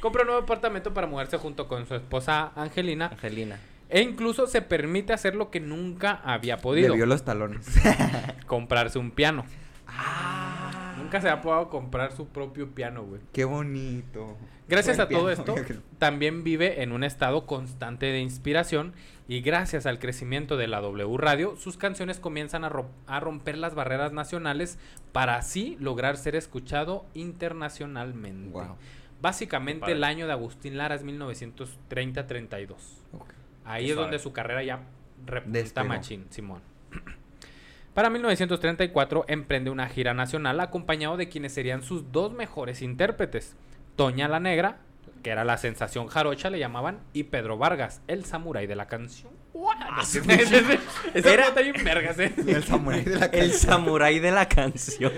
[0.00, 3.06] Compra un nuevo departamento para mudarse junto con su esposa Angelina.
[3.06, 3.58] Angelina.
[3.88, 6.94] E incluso se permite hacer lo que nunca había Le podido.
[6.94, 7.66] vio los talones.
[8.46, 9.44] Comprarse un piano.
[9.86, 10.94] Ah.
[10.98, 13.20] Nunca se ha podido comprar su propio piano, güey.
[13.32, 14.36] Qué bonito.
[14.68, 15.62] Gracias Buen a todo piano.
[15.62, 18.92] esto, también vive en un estado constante de inspiración
[19.26, 23.56] y gracias al crecimiento de la W Radio, sus canciones comienzan a, ro- a romper
[23.56, 24.78] las barreras nacionales
[25.12, 28.50] para así lograr ser escuchado internacionalmente.
[28.50, 28.76] Wow.
[29.20, 32.74] Básicamente el año de Agustín Lara es 1930-32.
[33.12, 33.30] Ok.
[33.64, 34.02] Ahí Qué es suave.
[34.02, 34.80] donde su carrera ya
[35.26, 36.62] repunta machín, Simón.
[37.94, 43.56] Para 1934 emprende una gira nacional acompañado de quienes serían sus dos mejores intérpretes,
[43.96, 44.78] Toña la Negra,
[45.24, 49.32] que era la sensación jarocha, le llamaban, y Pedro Vargas, el samurái de la canción.
[50.00, 52.32] Ese Era- vergas, ¿eh?
[52.46, 53.58] El samurái de la El canción.
[53.58, 55.12] samurái de la canción.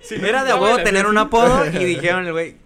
[0.00, 2.56] Sí, Era de huevo tener un apodo y dijeron el güey,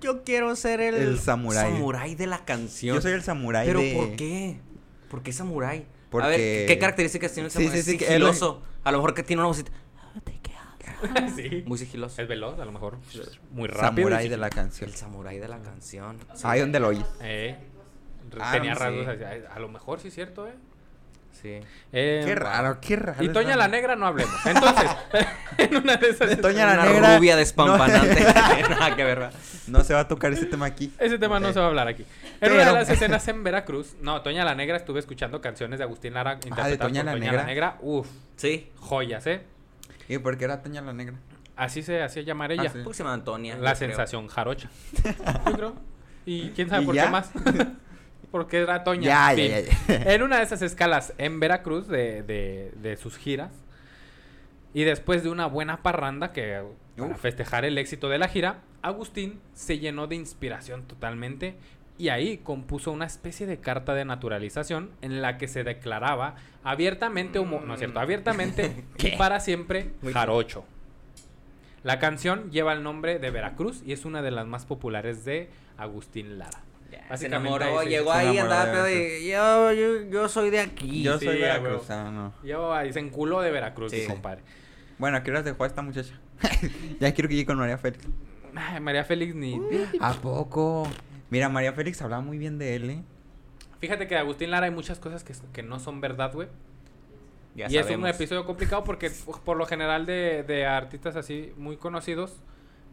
[0.00, 1.72] yo quiero ser el, El samurái.
[1.72, 2.96] samurái de la canción.
[2.96, 3.94] Yo soy el samurái Pero de...
[3.94, 4.60] ¿por qué?
[5.10, 5.78] ¿Por qué samurái?
[5.80, 7.82] A Porque- ver, ¿qué, qué características tiene el Sí, samurái?
[7.82, 8.62] sí, sí, sigiloso.
[8.84, 9.72] A lo mejor que tiene una vocita.
[11.36, 11.62] sí.
[11.66, 12.20] Muy sigiloso.
[12.20, 12.98] Es veloz, a lo mejor.
[13.52, 14.08] Muy rápido.
[14.08, 14.90] Samurái de la canción.
[14.90, 16.18] El samurái de la canción.
[16.34, 16.42] Sí.
[16.44, 17.06] Ahí donde lo oyes.
[17.20, 17.56] Eh,
[18.40, 18.80] Ah, tenía sí.
[18.80, 19.22] rasgos así.
[19.22, 20.52] A, a lo mejor sí es cierto, ¿eh?
[21.32, 21.60] Sí.
[21.92, 23.22] Eh, Qué raro, qué raro.
[23.22, 24.34] Y Toña la Negra no hablemos.
[24.44, 24.90] Entonces,
[25.58, 26.30] en una de esas...
[26.30, 27.16] De Toña la una Negra.
[27.16, 28.20] rubia despampanante.
[28.70, 29.38] Nada que ver, ¿verdad?
[29.68, 30.92] No se va a tocar ese tema aquí.
[30.98, 32.04] Ese tema no se va a hablar aquí.
[32.40, 35.84] En una de las escenas en Veracruz, no, Toña la Negra, estuve escuchando canciones de
[35.84, 37.42] Agustín Lara interpretadas Ah, Toña por la Toña Negra.
[37.42, 37.76] la Negra.
[37.82, 38.70] Uf, Sí.
[38.76, 39.42] joyas, ¿eh?
[40.08, 41.14] ¿Y por qué era Toña la Negra?
[41.54, 42.64] Así se hacía llamar ella.
[42.66, 42.78] Ah, sí.
[42.82, 43.54] ¿Por qué se llama Antonia?
[43.56, 43.88] La creo.
[43.90, 44.70] sensación jarocha.
[45.46, 45.74] Yo creo.
[46.26, 47.04] Y quién sabe ¿Y por ya?
[47.04, 47.30] qué más.
[48.30, 49.34] Porque era Toña.
[49.34, 50.12] Ya, ya, ya.
[50.14, 53.52] En una de esas escalas en Veracruz de, de, de sus giras.
[54.74, 56.62] Y después de una buena parranda que
[56.96, 57.20] para Uf.
[57.20, 61.56] festejar el éxito de la gira, Agustín se llenó de inspiración totalmente
[61.96, 67.40] y ahí compuso una especie de carta de naturalización en la que se declaraba abiertamente
[67.40, 70.64] homo, no es cierto, abiertamente y para siempre jarocho.
[71.82, 75.48] La canción lleva el nombre de Veracruz y es una de las más populares de
[75.76, 76.62] Agustín Lara.
[76.90, 80.28] Ya, se Básicamente enamoró, ahí llegó se ahí, enamoró andaba pedo y yo, yo, yo
[80.28, 81.02] soy de aquí.
[81.02, 82.32] Yo sí, soy veracruzano.
[82.42, 84.00] Yo ahí se enculó de Veracruz, Sí.
[84.02, 84.42] mi compadre.
[84.98, 86.18] Bueno, ¿a qué horas dejó a esta muchacha?
[87.00, 88.06] ya quiero que llegue con María Félix.
[88.54, 89.60] Ay, María Félix ni...
[90.00, 90.88] ¿A poco?
[91.30, 93.02] Mira, María Félix hablaba muy bien de él, ¿eh?
[93.80, 96.48] Fíjate que de Agustín Lara hay muchas cosas que, que no son verdad, güey.
[97.54, 98.08] Ya y es sabemos.
[98.08, 102.36] un episodio complicado porque por- por lo general de, de artistas así muy conocidos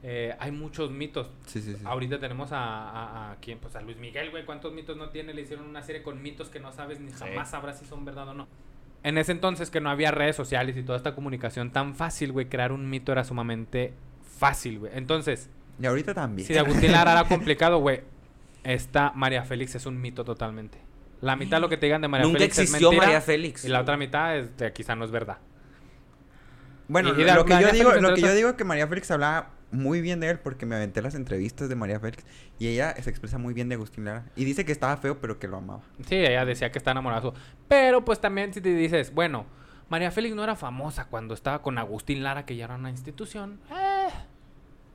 [0.07, 1.31] eh, hay muchos mitos.
[1.47, 1.81] Sí, sí, sí.
[1.83, 4.45] Ahorita tenemos a, a, a quién, pues a Luis Miguel, güey.
[4.45, 5.33] ¿Cuántos mitos no tiene?
[5.33, 8.27] Le hicieron una serie con mitos que no sabes ni jamás sabrás si son verdad
[8.29, 8.47] o no.
[9.01, 12.47] En ese entonces que no había redes sociales y toda esta comunicación tan fácil, güey,
[12.49, 13.93] crear un mito era sumamente
[14.37, 14.91] fácil, güey.
[14.95, 15.49] Entonces,
[15.79, 16.47] Y ahorita también.
[16.47, 18.01] si de Agustín Lara era complicado, güey,
[18.63, 20.77] esta María Félix es un mito totalmente.
[21.21, 23.21] La mitad de lo que te digan de María Nunca Félix existió es mentira, María
[23.21, 23.65] Félix.
[23.65, 25.37] y la otra mitad es de, quizá no es verdad.
[26.87, 28.87] Bueno, Y- y de lo que yo digo, lo que yo digo es que María
[28.87, 32.25] Félix hablaba muy bien de él porque me aventé las entrevistas de María Félix
[32.59, 35.39] y ella se expresa muy bien de Agustín Lara y dice que estaba feo pero
[35.39, 35.81] que lo amaba.
[36.07, 37.33] Sí, ella decía que está enamorado.
[37.67, 39.45] Pero pues también si te dices, bueno,
[39.89, 43.59] María Félix no era famosa cuando estaba con Agustín Lara, que ya era una institución.
[43.71, 43.94] Eh,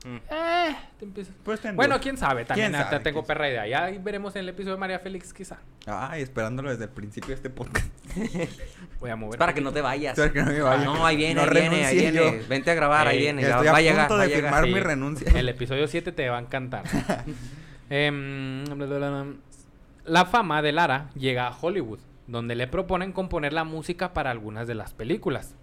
[0.03, 0.15] Mm.
[0.31, 2.99] eh, te empiezas- Pues Bueno, quién sabe, también ¿Quién sabe?
[3.01, 3.67] tengo ¿Quién perra idea.
[3.67, 5.57] Ya ahí veremos en el episodio de María Félix, quizá.
[5.85, 7.85] Ay, esperándolo desde el principio de este podcast.
[8.99, 9.35] Voy a mover.
[9.35, 10.19] Es para que no te vayas.
[10.19, 10.85] Que no me vaya.
[10.85, 12.17] No, ahí viene, No ahí viene, ahí viene.
[12.17, 12.47] yo.
[12.49, 13.41] Vente a grabar, ahí Ey, viene.
[13.43, 14.41] ya Estoy va a llegar, punto de llegar.
[14.43, 14.73] firmar Sí.
[14.73, 15.31] mi renuncia.
[15.39, 16.83] El episodio 7 te va a encantar.
[17.89, 18.63] Em,
[20.05, 24.67] la fama de Lara llega a Hollywood, donde le proponen componer la música para algunas
[24.67, 25.55] de las películas.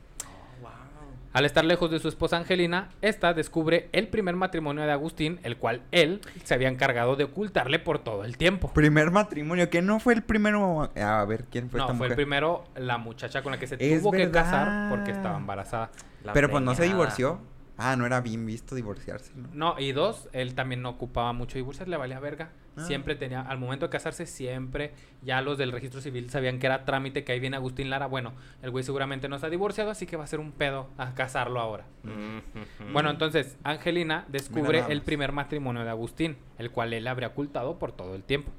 [1.32, 5.58] Al estar lejos de su esposa Angelina, esta descubre el primer matrimonio de Agustín, el
[5.58, 8.72] cual él se había encargado de ocultarle por todo el tiempo.
[8.72, 10.90] Primer matrimonio, que no fue el primero.
[10.96, 13.76] A ver, ¿quién fue No, esta fue el primero la muchacha con la que se
[13.78, 15.90] Es tuvo que casar porque estaba embarazada.
[16.24, 17.40] La Pero pues no se divorció.
[17.80, 19.48] Ah, no era bien visto divorciarse, ¿no?
[19.52, 22.50] No, y dos, él también no ocupaba mucho divorciar, le valía verga.
[22.76, 22.80] Ah.
[22.84, 26.84] Siempre tenía, al momento de casarse, siempre ya los del registro civil sabían que era
[26.84, 28.06] trámite, que ahí viene Agustín Lara.
[28.06, 31.14] Bueno, el güey seguramente no está divorciado, así que va a ser un pedo a
[31.14, 31.86] casarlo ahora.
[32.02, 32.92] Mm.
[32.92, 37.92] Bueno, entonces, Angelina descubre el primer matrimonio de Agustín, el cual él habría ocultado por
[37.92, 38.50] todo el tiempo.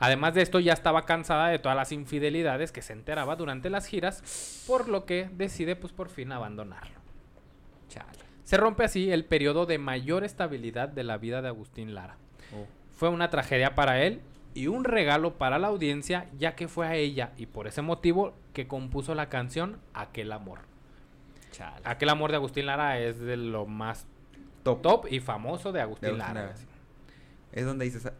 [0.00, 3.86] Además de esto, ya estaba cansada de todas las infidelidades que se enteraba durante las
[3.86, 6.98] giras, por lo que decide, pues, por fin abandonarlo.
[7.88, 8.19] Chale.
[8.50, 12.16] Se rompe así el periodo de mayor estabilidad de la vida de Agustín Lara.
[12.52, 12.66] Oh.
[12.96, 14.22] Fue una tragedia para él
[14.54, 18.34] y un regalo para la audiencia, ya que fue a ella y por ese motivo
[18.52, 20.62] que compuso la canción Aquel Amor.
[21.52, 21.80] Chale.
[21.84, 24.08] Aquel Amor de Agustín Lara es de lo más
[24.64, 24.82] Top.
[24.82, 26.46] top y famoso de Agustín, De Agustín Lara.
[26.48, 26.58] Lara.
[27.52, 28.10] Es donde dices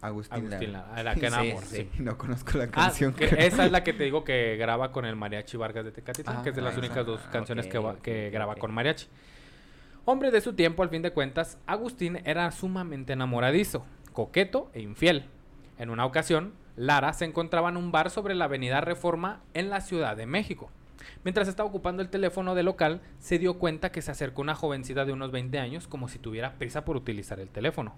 [0.00, 0.86] Agustín, Agustín Lara.
[0.86, 1.76] Lara, el Aquel Sí, Amor, sí.
[1.92, 2.02] sí.
[2.04, 3.12] No conozco la Ah, canción.
[3.14, 3.44] que creo.
[3.44, 6.42] esa es la que te digo que graba con el Mariachi Vargas de Tecatitlán, Ah,
[6.44, 6.78] que es de las esa.
[6.86, 9.08] únicas dos Ah, canciones que, va- que graba con Mariachi.
[10.08, 15.24] Hombre de su tiempo, al fin de cuentas, Agustín era sumamente enamoradizo, coqueto e infiel.
[15.78, 19.80] En una ocasión, Lara se encontraba en un bar sobre la avenida Reforma en la
[19.80, 20.70] Ciudad de México.
[21.24, 25.04] Mientras estaba ocupando el teléfono del local, se dio cuenta que se acercó una jovencita
[25.04, 27.96] de unos 20 años como si tuviera prisa por utilizar el teléfono.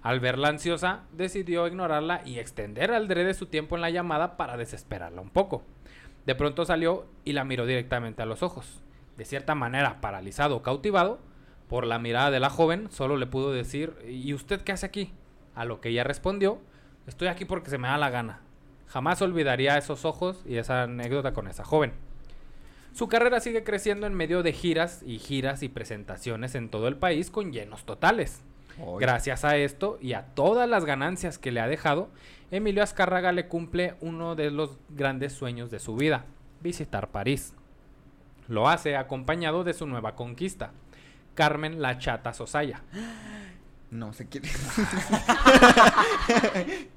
[0.00, 4.56] Al verla ansiosa, decidió ignorarla y extender al de su tiempo en la llamada para
[4.56, 5.62] desesperarla un poco.
[6.24, 8.80] De pronto salió y la miró directamente a los ojos.
[9.18, 11.18] De cierta manera, paralizado o cautivado,
[11.70, 15.12] por la mirada de la joven, solo le pudo decir, ¿y usted qué hace aquí?
[15.54, 16.58] A lo que ella respondió,
[17.06, 18.40] estoy aquí porque se me da la gana.
[18.88, 21.92] Jamás olvidaría esos ojos y esa anécdota con esa joven.
[22.92, 26.96] Su carrera sigue creciendo en medio de giras y giras y presentaciones en todo el
[26.96, 28.42] país con llenos totales.
[28.98, 32.08] Gracias a esto y a todas las ganancias que le ha dejado,
[32.50, 36.24] Emilio Azcárraga le cumple uno de los grandes sueños de su vida,
[36.62, 37.54] visitar París.
[38.48, 40.72] Lo hace acompañado de su nueva conquista,
[41.34, 42.82] Carmen La Chata Sosaya.
[43.90, 44.44] No sé quién.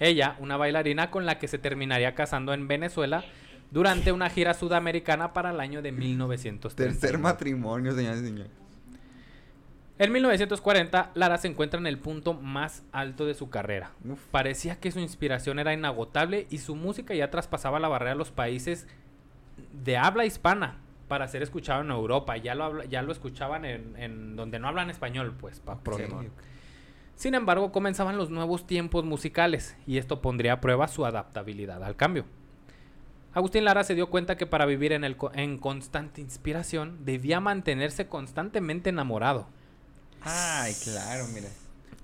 [0.00, 3.24] Ella, una bailarina con la que se terminaría casando en Venezuela
[3.70, 7.00] durante una gira sudamericana para el año de 1930.
[7.00, 8.52] Tercer matrimonio, señores y señores.
[9.98, 13.92] En 1940, Lara se encuentra en el punto más alto de su carrera.
[14.04, 14.20] Uf.
[14.30, 18.30] Parecía que su inspiración era inagotable y su música ya traspasaba la barrera a los
[18.30, 18.86] países
[19.72, 22.36] de habla hispana para ser escuchado en Europa.
[22.36, 26.16] Ya lo, habla- ya lo escuchaban en, en donde no hablan español, pues, pa' pronto.
[26.18, 26.24] Ok.
[27.14, 31.96] Sin embargo, comenzaban los nuevos tiempos musicales y esto pondría a prueba su adaptabilidad al
[31.96, 32.24] cambio.
[33.32, 38.06] Agustín Lara se dio cuenta que para vivir en, el en constante inspiración debía mantenerse
[38.06, 39.46] constantemente enamorado.
[40.22, 41.48] Ay, claro, mira.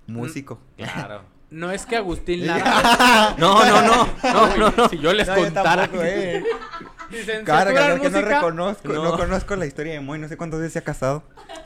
[0.06, 0.58] Músico.
[0.76, 1.22] Claro.
[1.52, 3.34] No es que Agustín Lara...
[3.36, 4.08] No, no, no.
[4.24, 4.88] No, no, no.
[4.88, 5.82] Si yo les No, yo contara...
[5.82, 6.42] tampoco, eh.
[7.12, 9.04] Dicen, Cara, ¿censuran que no reconozco, no.
[9.04, 9.16] No.
[9.16, 11.22] conozco la historia de Moy, no sé cuántas veces se ha casado.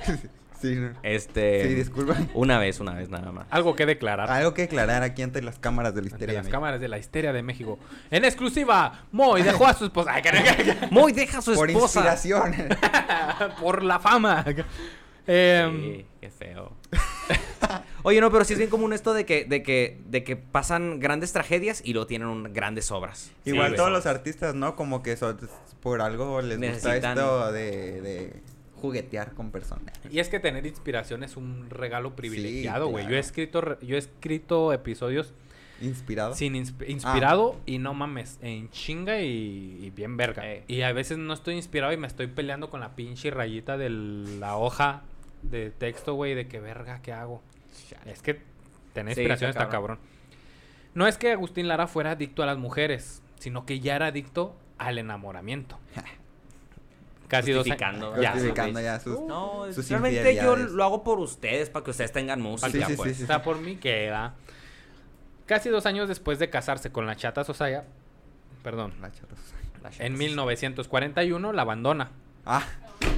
[0.60, 0.90] sí, no.
[1.02, 1.68] Este.
[1.68, 2.16] sí, disculpa.
[2.34, 3.46] Una vez, una vez nada más.
[3.50, 4.30] Algo que declarar.
[4.30, 6.34] Algo que aclarar aquí ante las cámaras de la Ante histeria.
[6.34, 6.56] las de México.
[6.56, 7.78] cámaras de la histeria de México.
[8.10, 10.12] En exclusiva, Moy dejó a su esposa.
[10.90, 12.00] Moy deja a su Por esposa.
[12.00, 12.54] inspiración.
[13.60, 14.44] por la fama.
[15.26, 16.72] Em, Sí, qué feo.
[18.08, 21.00] Oye, no, pero sí es bien común esto de que, de que, de que pasan
[21.00, 23.32] grandes tragedias y luego tienen un- grandes obras.
[23.44, 24.76] Igual Sí, todos los artistas, ¿no?
[24.76, 25.36] Como que son-
[25.82, 28.32] por algo les gusta esto de, de
[28.80, 29.92] juguetear con personas.
[30.08, 33.08] Y es que tener inspiración es un regalo privilegiado, güey.
[33.08, 35.32] Yo he escrito re- yo he escrito episodios
[35.80, 36.34] Inspirado.
[36.36, 40.48] sin insp- inspirado y no mames, en chinga y, y bien verga.
[40.48, 40.62] Eh.
[40.68, 43.90] Y a veces no estoy inspirado y me estoy peleando con la pinche rayita de
[43.90, 45.02] la hoja
[45.42, 47.42] de texto, güey, de que verga, ¿qué hago?
[48.04, 48.40] Es que
[48.92, 49.98] tener Sí, inspiración está cabrón.
[50.94, 54.56] No es que Agustín Lara fuera adicto a las mujeres, sino que ya era adicto
[54.78, 55.78] al enamoramiento.
[57.28, 57.78] Casi dos años.
[57.80, 59.20] Justificando, Ya, Justificando ya sus...
[59.20, 62.96] No, sus realmente yo lo hago por ustedes, para que ustedes tengan música, Sí, sí,
[62.96, 63.10] pues.
[63.10, 63.22] sí, sí.
[63.22, 64.34] Está por mí queda.
[65.44, 67.84] Casi dos años después de casarse con la chata Sosaya,
[68.62, 69.38] perdón, La chatos.
[69.82, 70.08] La en chata.
[70.10, 72.10] 1941 la abandona.
[72.44, 72.62] Ah,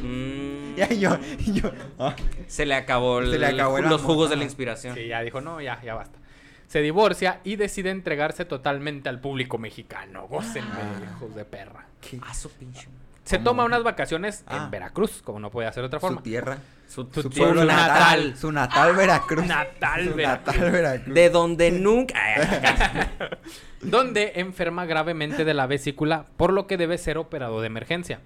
[0.03, 1.19] Mm, ya yo,
[1.53, 1.71] yo.
[1.99, 2.15] ah.
[2.47, 4.07] Se le acabó, Se el- le acabó el los amor.
[4.15, 4.45] jugos de la Ah.
[4.45, 4.95] inspiración.
[4.95, 6.19] Sí, ya dijo, no, ya, ya basta.
[6.67, 10.27] Se divorcia y decide entregarse totalmente al público mexicano.
[10.29, 10.69] Gócenme,
[11.17, 11.87] hijos de perra.
[12.01, 12.21] ¿Qué?
[12.23, 12.89] Ah, su pinche.
[13.25, 13.45] Se ¿Cómo?
[13.51, 14.65] toma unas vacaciones Ah.
[14.65, 16.19] en Veracruz, como no puede hacer de otra forma.
[16.19, 16.59] Su tierra.
[16.89, 18.35] Su, Su su pueblo natal.
[18.37, 19.47] Su natal Veracruz.
[19.47, 20.57] Natal Su Veracruz.
[20.57, 21.15] natal Veracruz.
[21.15, 22.15] De donde nunca.
[23.83, 28.21] donde enferma gravemente de la vesícula, por lo que debe ser operado de emergencia.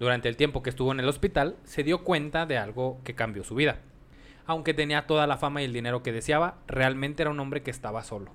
[0.00, 3.44] Durante el tiempo que estuvo en el hospital, se dio cuenta de algo que cambió
[3.44, 3.76] su vida.
[4.46, 7.70] Aunque tenía toda la fama y el dinero que deseaba, realmente era un hombre que
[7.70, 8.32] estaba solo.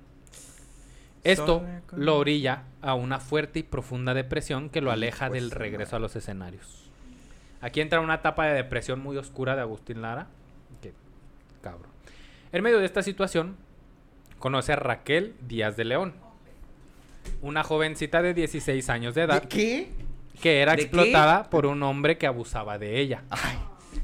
[1.24, 5.96] Esto con- lo orilla a una fuerte y profunda depresión que lo aleja del regreso
[5.96, 6.90] a los escenarios.
[7.62, 10.28] Aquí entra una etapa de depresión muy oscura de Agustín Lara.
[10.84, 10.94] Que
[11.62, 11.90] cabrón.
[12.52, 13.56] En medio de esta situación,
[14.38, 16.14] conoce a Raquel Díaz de León,
[17.42, 19.90] una jovencita de 16 años de edad ¿Qué?
[20.42, 23.24] Que era explotada por un hombre que abusaba de ella.
[23.30, 23.58] Ay,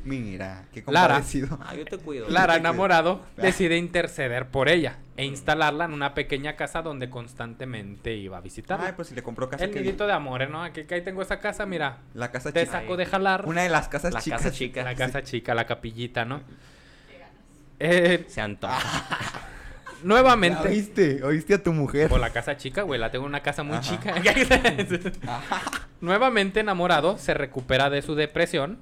[0.04, 1.16] mira, qué Lara.
[1.16, 1.60] compadecido.
[1.62, 2.30] Ah, yo te cuido.
[2.30, 3.42] Lara, enamorado, Ah.
[3.44, 8.88] decide interceder por ella e instalarla en una pequeña casa donde constantemente iba a visitarla.
[8.88, 10.64] Ay, pues si le compró casa El nidito de amores, ¿no?
[10.64, 11.98] Aquí, ahí tengo esa casa, mira.
[12.14, 12.80] La casa Te chica.
[12.82, 13.46] saco de jalar.
[13.46, 14.42] Una de las casas La chicas.
[14.42, 14.84] casa chica.
[14.84, 16.42] La casa chica, la capillita, ¿no?
[17.80, 18.80] Eh, Se antoja.
[20.02, 20.68] ¿La nuevamente.
[20.68, 21.24] oíste?
[21.24, 22.10] ¿Oíste a tu mujer?
[22.10, 23.90] Por la casa chica, güey, la tengo en una casa muy Ajá.
[23.90, 24.16] chica.
[26.02, 28.80] Nuevamente enamorado, se recupera de su depresión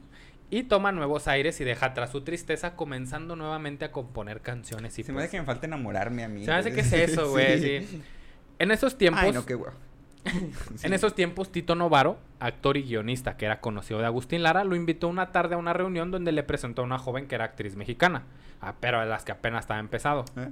[0.50, 5.04] y toma nuevos aires y deja atrás su tristeza, comenzando nuevamente a componer canciones y
[5.04, 6.46] Se me hace pues, que me falta enamorarme a mí.
[6.46, 8.02] Se me hace que es eso, güey, sí.
[8.58, 9.74] En esos tiempos, Ay, no, qué guau.
[10.84, 14.76] en esos tiempos, Tito Novaro, actor y guionista que era conocido de Agustín Lara, lo
[14.76, 17.76] invitó una tarde a una reunión donde le presentó a una joven que era actriz
[17.76, 18.24] mexicana,
[18.62, 20.26] ah, pero de las que apenas estaba empezado.
[20.38, 20.50] ¿Eh?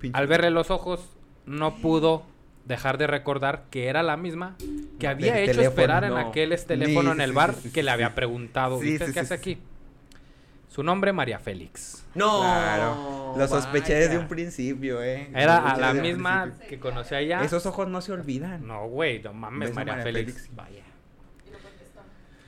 [0.00, 1.08] Pinche- Al verle los ojos,
[1.46, 2.22] no pudo
[2.64, 4.56] dejar de recordar que era la misma
[4.98, 7.70] que había hecho teléfono, esperar en aquel teléfono Sí, en el sí, bar sí, sí,
[7.72, 7.94] que le sí.
[7.94, 9.40] había preguntado, Sí, ¿usted sí, qué sí, hace sí.
[9.52, 9.58] aquí?
[10.68, 12.04] Su nombre, María Félix.
[12.14, 12.40] No.
[12.42, 13.34] Claro.
[13.36, 15.28] Lo sospeché desde un principio, eh.
[15.34, 16.68] Era a la misma principio.
[16.68, 17.42] que conoció allá.
[17.42, 18.66] Esos ojos no se olvidan.
[18.66, 20.32] No, güey, no mames, María, María Félix.
[20.34, 20.54] Félix.
[20.54, 20.84] Vaya.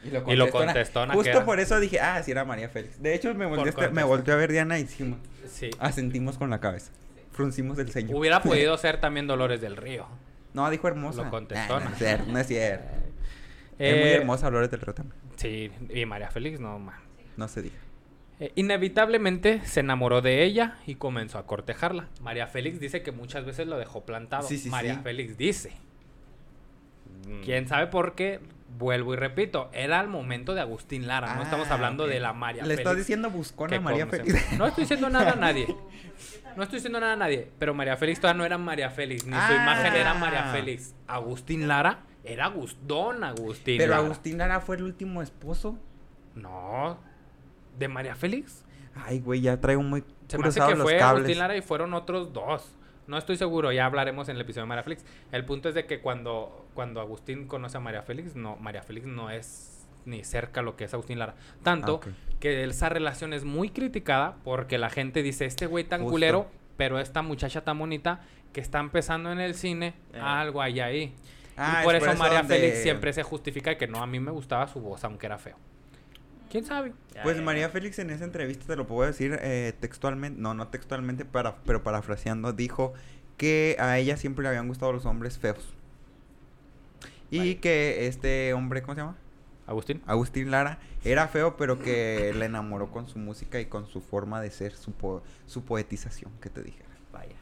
[0.04, 2.68] Y lo Y lo contestó contestó Justo era- por eso dije, ah, sí era María
[2.68, 3.00] Félix.
[3.02, 5.70] De hecho, me volteé, a- me volteé a ver Diana y dijimos, Sí.
[5.80, 6.90] asentimos con la cabeza.
[7.32, 8.16] Fruncimos el ceño.
[8.16, 10.06] Hubiera podido ser también Dolores del Río.
[10.54, 11.24] No, dijo hermosa.
[11.24, 11.92] Lo contestó, Nah, no ¿no?
[11.94, 12.84] es cierto, no es cierto.
[13.78, 15.16] es muy Eh, hermosa Dolores del Río también.
[15.36, 17.00] Sí, y María Félix, no, ma.
[17.36, 17.76] No se diga.
[18.40, 22.08] Eh, inevitablemente se enamoró de ella y comenzó a cortejarla.
[22.20, 24.46] María Félix dice que muchas veces lo dejó plantado.
[24.46, 25.00] Sí, sí, María sí.
[25.02, 25.72] Félix dice.
[27.26, 27.40] Mm.
[27.44, 28.40] ¿Quién sabe por qué?
[28.78, 32.32] Vuelvo y repito, era el momento de Agustín Lara, no estamos Ah, hablando de la
[32.32, 32.80] María Le Félix.
[32.80, 34.06] estás diciendo buscona que María.
[34.06, 34.52] Félix.
[34.58, 35.66] No estoy diciendo nada a nadie.
[36.56, 39.32] No estoy diciendo nada a nadie, pero María Félix todavía no era María Félix, ni
[39.32, 39.52] su Ah.
[39.62, 40.94] imagen era María Félix.
[41.06, 44.04] Agustín Lara era Agus- Don Agustín Pero Lara.
[44.04, 45.78] Agustín Lara fue el último esposo.
[46.34, 46.98] No.
[47.78, 48.64] ¿De María Félix?
[48.94, 51.02] Ay, güey, ya traigo muy Se me hace que fue cables.
[51.24, 52.70] Agustín Lara y fueron otros dos.
[53.06, 55.04] No estoy seguro, ya hablaremos en el episodio de María Félix.
[55.32, 59.06] El punto es de que cuando, cuando Agustín conoce a María Félix, no, María Félix
[59.06, 59.71] no es
[60.06, 61.34] ni cerca lo que es Agustín Lara.
[61.62, 62.08] Tanto Ah,
[62.40, 66.12] que esa relación es muy criticada porque la gente dice, este güey tan Justo.
[66.12, 68.20] culero, pero esta muchacha tan bonita
[68.52, 70.20] que está empezando en el cine, Eh.
[70.20, 71.14] algo hay ahí.
[71.56, 74.18] Ah, y por es eso María donde- Félix siempre se justifica que no, a mí
[74.20, 75.56] me gustaba su voz, aunque era feo.
[76.50, 76.92] ¿Quién sabe?
[77.22, 77.68] Pues María.
[77.70, 81.82] Félix en esa entrevista, te lo puedo decir eh, textualmente, no, no textualmente, para, pero
[81.82, 82.92] parafraseando, dijo
[83.38, 85.74] que a ella siempre le habían gustado los hombres feos.
[87.30, 89.16] Y que este hombre, ¿cómo se llama?
[89.72, 90.02] Agustín.
[90.06, 94.40] Agustín Lara era feo, pero que le enamoró con su música y con su forma
[94.40, 96.82] de ser, su, po- su poetización, que te dije.
[97.12, 97.34] Vaya.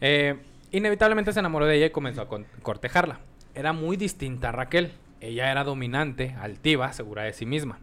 [0.00, 0.36] Eh,
[0.72, 2.28] inevitablemente se enamoró de ella y comenzó a
[2.62, 3.20] cortejarla.
[3.54, 4.92] Era muy distinta a Raquel.
[5.20, 7.78] Ella era dominante, altiva, segura de sí misma.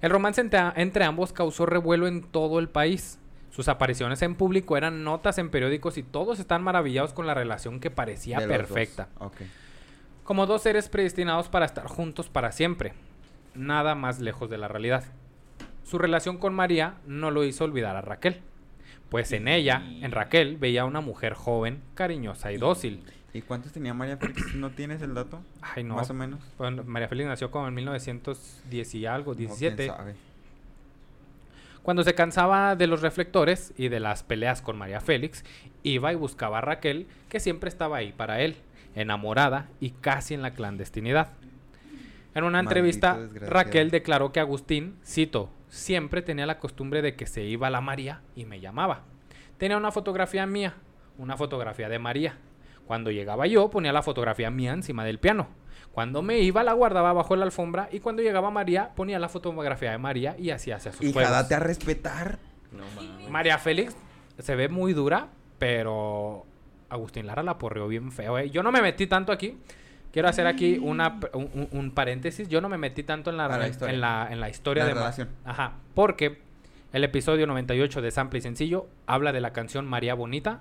[0.00, 3.18] El romance entre, entre ambos causó revuelo en todo el país.
[3.50, 7.80] Sus apariciones en público eran notas en periódicos y todos están maravillados con la relación
[7.80, 9.08] que parecía perfecta.
[10.28, 12.92] Como dos seres predestinados para estar juntos para siempre.
[13.54, 15.04] Nada más lejos de la realidad.
[15.84, 18.42] Su relación con María no lo hizo olvidar a Raquel.
[19.08, 23.02] Pues en ella, en Raquel, veía una mujer joven, cariñosa y dócil.
[23.32, 24.54] ¿Y cuántos tenía María Félix?
[24.54, 25.40] ¿No tienes el dato?
[25.62, 25.94] Ay, no.
[25.94, 26.40] Más o menos.
[26.58, 29.86] Bueno, María Félix nació como en 1910 y algo, No, quién 17.
[29.86, 30.14] sabe.
[31.82, 35.42] Cuando se cansaba de los reflectores y de las peleas con María Félix,
[35.84, 38.56] iba y buscaba a Raquel, que siempre estaba ahí para él,
[38.94, 41.30] enamorada y casi en la clandestinidad.
[42.34, 43.18] En una Maldito entrevista.
[43.48, 47.80] Raquel declaró que Agustín, cito, siempre tenía la costumbre de que se iba a la
[47.80, 49.02] María y me llamaba.
[49.56, 50.74] Tenía una fotografía mía,
[51.18, 52.38] una fotografía de María.
[52.86, 55.48] Cuando llegaba yo, ponía la fotografía mía encima del piano.
[55.92, 59.90] Cuando me iba, la guardaba bajo la alfombra y cuando llegaba María, ponía la fotografía
[59.90, 61.30] de María y así hacía sus juegos.
[61.30, 62.38] date a respetar.
[62.70, 63.28] No mames.
[63.28, 63.96] María Félix
[64.38, 65.28] se ve muy dura,
[65.58, 66.46] pero
[66.90, 68.38] Agustín Lara la porreó bien feo.
[68.38, 68.50] ¿eh?
[68.50, 69.56] Yo no me metí tanto aquí.
[70.12, 72.48] Quiero hacer aquí una, p- un, paréntesis.
[72.48, 73.94] Yo no me metí tanto en la, historia.
[73.94, 75.28] en la, en la historia La de relación.
[75.44, 75.72] Ajá.
[75.94, 76.38] Porque
[76.94, 80.60] el episodio 98 de Sample y Sencillo habla de la canción María Bonita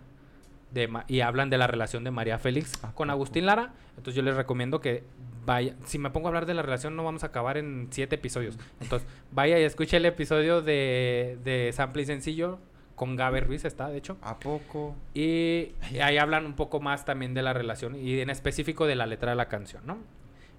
[0.72, 3.10] de y hablan de la relación de María Félix ¿A con?
[3.10, 3.72] Agustín Lara.
[3.92, 5.04] Entonces yo les recomiendo que
[5.46, 5.76] vaya.
[5.86, 8.60] Si me pongo a hablar de la relación, no vamos a acabar en siete episodios.
[8.82, 12.60] Entonces vaya y escuche el episodio de, de Sample y Sencillo
[12.98, 14.18] con Gaber Ruiz, está de hecho.
[14.22, 14.94] ¿A poco?
[15.14, 15.72] Y
[16.04, 19.30] ahí hablan un poco más también de la relación y en específico de la letra
[19.30, 20.00] de la canción, ¿no?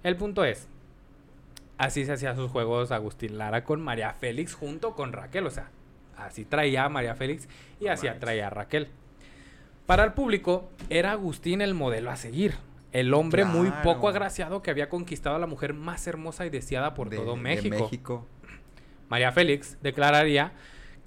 [0.03, 0.67] El punto es,
[1.77, 5.69] así se hacía sus juegos Agustín Lara con María Félix junto con Raquel, o sea,
[6.17, 7.47] así traía a María Félix
[7.79, 8.21] y así manches.
[8.21, 8.87] traía a Raquel.
[9.85, 12.53] Para el público, era Agustín el modelo a seguir.
[12.91, 16.93] El hombre muy poco agraciado que había conquistado a la mujer más hermosa y deseada
[16.95, 17.75] por De- todo de México.
[17.77, 18.25] México.
[19.09, 20.53] María Félix declararía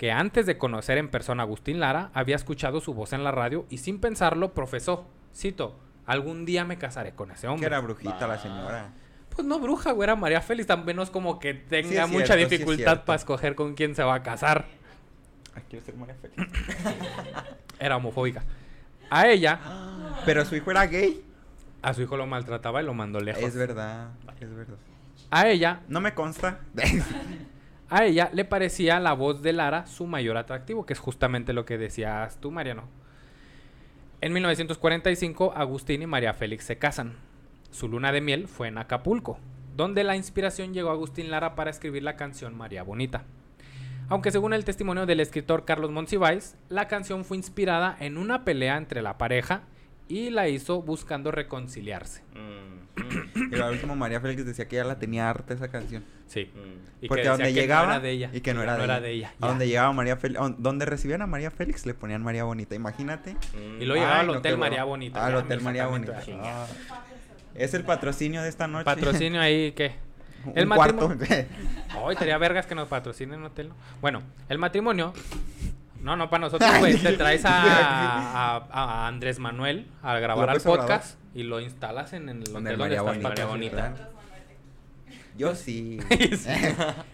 [0.02, 3.30] que antes de conocer en persona a Agustín Lara, había escuchado su voz en la
[3.30, 7.68] radio y sin pensarlo profesó, cito, algún día me casaré con ese Que hombre.
[7.68, 8.90] era brujita la señora.
[9.28, 12.48] Pues no bruja, güey, era María Félix, también no es como que tenga mucha cierto,
[12.48, 14.66] dificultad para escoger con quién se va a casar.
[15.54, 16.50] Ay, quiero ser María Félix.
[17.78, 18.42] Era homofóbica.
[19.08, 19.60] A ella,
[20.26, 21.24] Pero su hijo era gay.
[21.80, 23.44] a su hijo lo maltrataba y lo mandó lejos.
[23.44, 24.08] Es verdad,
[24.40, 24.78] es verdad.
[25.30, 26.58] A ella, No me consta.
[27.92, 31.66] a ella le parecía la voz de Lara su mayor atractivo, que es justamente lo
[31.66, 32.84] que decías tú, Mariano.
[34.22, 37.16] En 1945, Agustín y María Félix se casan.
[37.70, 39.38] Su luna de miel fue en Acapulco,
[39.76, 43.24] donde la inspiración llegó a Agustín Lara para escribir la canción María Bonita.
[44.08, 48.78] Aunque según el testimonio del escritor Carlos Monsiváis, la canción fue inspirada en una pelea
[48.78, 49.64] entre la pareja
[50.08, 52.22] y la hizo buscando reconciliarse.
[52.34, 56.04] Mm, mm, Y al último María Félix decía que ya la tenía harta esa canción.
[56.26, 56.50] Sí.
[56.54, 57.04] mm.
[57.04, 58.30] Y Porque que a donde que llegaba no era de ella.
[58.32, 59.32] y que no era, de, ella.
[59.38, 59.46] ya.
[59.46, 63.34] A donde llegaba María Félix, donde recibían a María Félix le ponían María Bonita, imagínate.
[63.34, 63.80] Mm.
[63.82, 64.90] Y luego llegaba Ay, al Hotel María bueno.
[64.90, 65.26] Bonita.
[65.26, 66.22] Al Hotel María Bonita.
[66.42, 66.66] Ah.
[67.54, 68.84] Es el patrocinio de esta noche.
[68.84, 69.92] Patrocinio ahí, ¿qué?
[70.44, 71.14] Un El cuarto.
[72.08, 73.68] Ay, tenía vergas que nos patrocinen un hotel.
[73.68, 73.74] ¿no?
[74.00, 75.12] Bueno, el matrimonio.
[76.02, 76.96] No, no para nosotros, güey.
[76.98, 82.28] Te traes a, a- a Andrés Manuel a grabar al podcast y lo instalas en
[82.28, 83.28] el hotel Donde donde María Bonita.
[83.28, 83.98] María patrocinando.
[83.98, 84.08] Bonita.
[85.38, 85.98] Yo sí.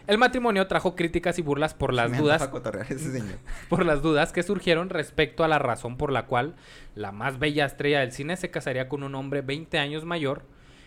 [0.08, 2.48] El matrimonio trajo críticas y burlas por las Me dudas
[2.88, 3.38] ese señor.
[3.68, 6.56] por las dudas que surgieron respecto a la razón por la cual
[6.96, 10.42] la más bella estrella del cine se casaría con un hombre 20 años mayor.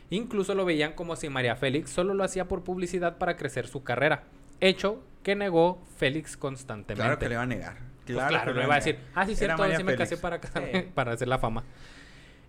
[0.10, 3.84] Incluso lo veían como si María Félix solo lo hacía por publicidad para crecer su
[3.84, 4.24] carrera.
[4.60, 7.02] Hecho que negó Félix constantemente.
[7.02, 7.91] Claro que le va a negar.
[8.06, 10.40] Pues Claro, Claro, que no iba a decir, ah, sí, cierto, sí me casé para
[10.40, 10.88] casarme, Sí.
[10.96, 11.64] para hacer la fama.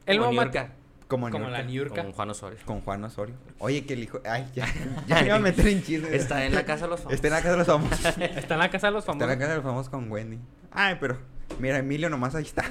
[0.07, 0.72] El Como nuevo Niurka,
[1.09, 2.03] Como, como Niurka, la Niurka.
[2.03, 2.59] Con Juan Osorio.
[2.64, 3.34] Con Juan Osorio.
[3.59, 4.20] Oye, que el hijo.
[4.24, 4.66] Ay, ya.
[5.07, 6.12] Ya me iba a meter en chismes.
[6.12, 7.14] Está en la casa de los famosos.
[7.14, 8.07] Está en la casa de los famosos.
[8.18, 9.28] Está en la casa de los Está en famosos.
[9.28, 10.38] la casa de los famosos con Wendy.
[10.72, 11.18] Ay, pero.
[11.59, 12.64] Mira, Emilio nomás ahí está.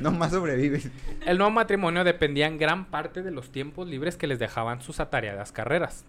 [0.00, 0.80] Nomás sobrevive.
[1.26, 4.98] El nuevo matrimonio dependía en gran parte de los tiempos libres que les dejaban sus
[4.98, 6.06] atareadas carreras.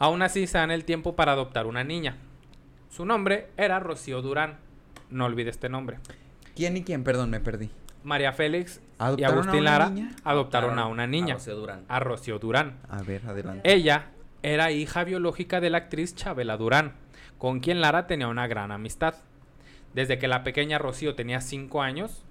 [0.00, 2.16] Aún así, se dan el tiempo para adoptar una niña.
[2.90, 4.58] Su nombre era Rocío Durán.
[5.10, 5.98] No olvide este nombre.
[6.56, 7.04] ¿Quién y quién?
[7.04, 7.70] Perdón, me perdí.
[8.02, 10.10] María Félix y ¿Adoptaron a Agustín Lara niña?
[10.24, 11.84] adoptaron a una niña, A Rocío Durán.
[11.88, 12.78] a Rocío Durán.
[12.90, 13.72] A ver, adelante.
[13.72, 14.10] Ella
[14.42, 16.92] era hija biológica de la actriz Chabela Durán,
[17.38, 19.14] con quien Lara tenía una gran amistad.
[19.94, 22.24] Desde que la pequeña Rocío tenía 5 años,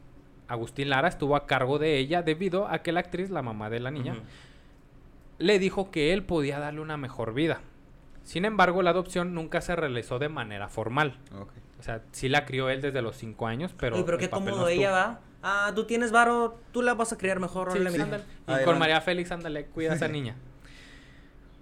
[0.47, 3.79] Agustín Lara estuvo a cargo de ella debido a que la actriz, la mamá de
[3.79, 4.15] la niña,
[5.39, 7.61] le dijo que él podía darle una mejor vida.
[8.23, 11.17] Sin embargo, la adopción nunca se realizó de manera formal.
[11.35, 11.51] Ok.
[11.83, 13.97] O sea, sí la crió él desde los cinco años, pero.
[13.97, 15.19] Oye, pero el qué no cómodo ella va.
[15.41, 17.73] Ah, tú tienes varo, tú la vas a criar mejor.
[17.73, 18.01] Sí, sí.
[18.47, 20.37] Y con María Félix, ándale, cuida a esa niña.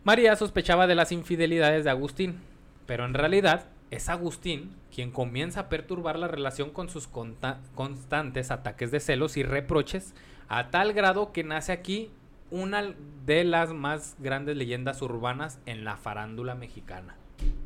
[0.04, 2.40] María sospechaba de las infidelidades de Agustín,
[2.86, 8.92] pero en realidad es Agustín quien comienza a perturbar la relación con sus constantes ataques
[8.92, 10.14] de celos y reproches,
[10.50, 12.12] a tal grado que nace aquí
[12.52, 12.94] una
[13.26, 17.16] de las más grandes leyendas urbanas en la farándula mexicana.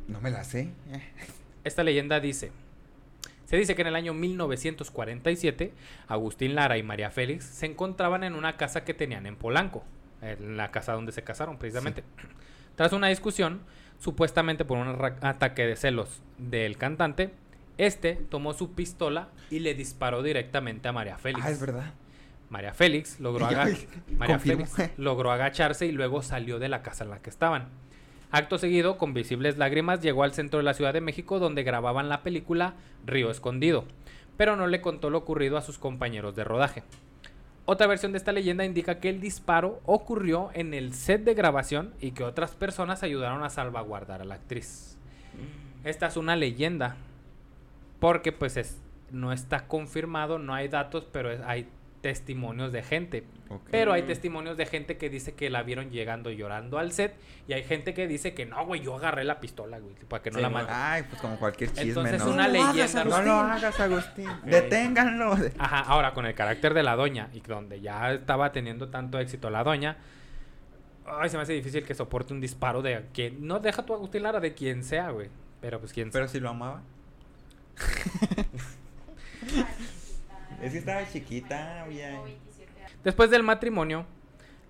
[0.08, 0.70] No me la sé.
[1.66, 2.52] Esta leyenda dice,
[3.44, 5.72] se dice que en el año 1947
[6.06, 9.82] Agustín Lara y María Félix se encontraban en una casa que tenían en Polanco,
[10.22, 12.04] en la casa donde se casaron precisamente.
[12.76, 13.62] Tras una discusión,
[13.98, 17.32] supuestamente por un ataque de celos del cantante,
[17.78, 21.44] este tomó su pistola y le disparó directamente a María Félix.
[21.44, 21.94] Ah, es verdad.
[22.48, 23.46] María Félix logró,
[24.18, 24.38] María.
[24.38, 27.70] Félix logró agacharse y luego salió de la casa en la que estaban.
[28.30, 32.08] Acto seguido, con visibles lágrimas, llegó al centro de la Ciudad de México donde grababan
[32.08, 32.74] la película
[33.04, 33.84] Río Escondido,
[34.36, 36.82] pero no le contó lo ocurrido a sus compañeros de rodaje.
[37.66, 41.94] Otra versión de esta leyenda indica que el disparo ocurrió en el set de grabación
[42.00, 44.96] y que otras personas ayudaron a salvaguardar a la actriz.
[45.84, 46.96] Esta es una leyenda
[47.98, 51.68] porque pues es, no está confirmado, no hay datos, pero hay
[52.06, 53.24] testimonios de gente.
[53.72, 57.16] Pero hay testimonios de gente que dice que la vieron llegando llorando al set
[57.48, 60.30] y hay gente que dice que no, güey, yo agarré la pistola, güey, para que
[60.30, 60.72] no Sí, la maten.
[60.72, 62.30] Ay, pues como cualquier chisme, Entonces ¿no?
[62.30, 63.04] una No lo hagas, leyenda.
[63.04, 64.28] No lo hagas, Agustín.
[64.44, 65.36] Deténganlo.
[65.58, 69.50] Ajá, ahora con el carácter de la doña y donde ya estaba teniendo tanto éxito
[69.50, 69.96] la doña,
[71.06, 74.22] ay, se me hace difícil que soporte un disparo de quien, no deja tu Agustín
[74.22, 75.28] Lara de quien sea, güey,
[75.60, 76.82] pero pues quien Pero si lo amaba.
[80.66, 82.18] Es que estaba chiquita, oye.
[83.04, 84.04] Después del matrimonio,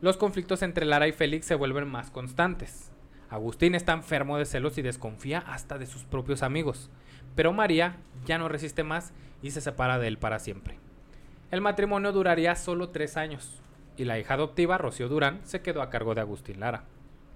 [0.02, 2.90] los conflictos entre Lara y Félix se vuelven más constantes.
[3.30, 6.90] Agustín está enfermo de celos y desconfía hasta de sus propios amigos,
[7.34, 10.78] pero María ya no resiste más y se separa de él para siempre.
[11.50, 13.62] El matrimonio duraría solo tres años
[13.96, 16.84] y la hija adoptiva, Rocío Durán, se quedó a cargo de Agustín Lara.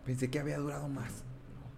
[0.04, 1.24] Pensé que había durado más.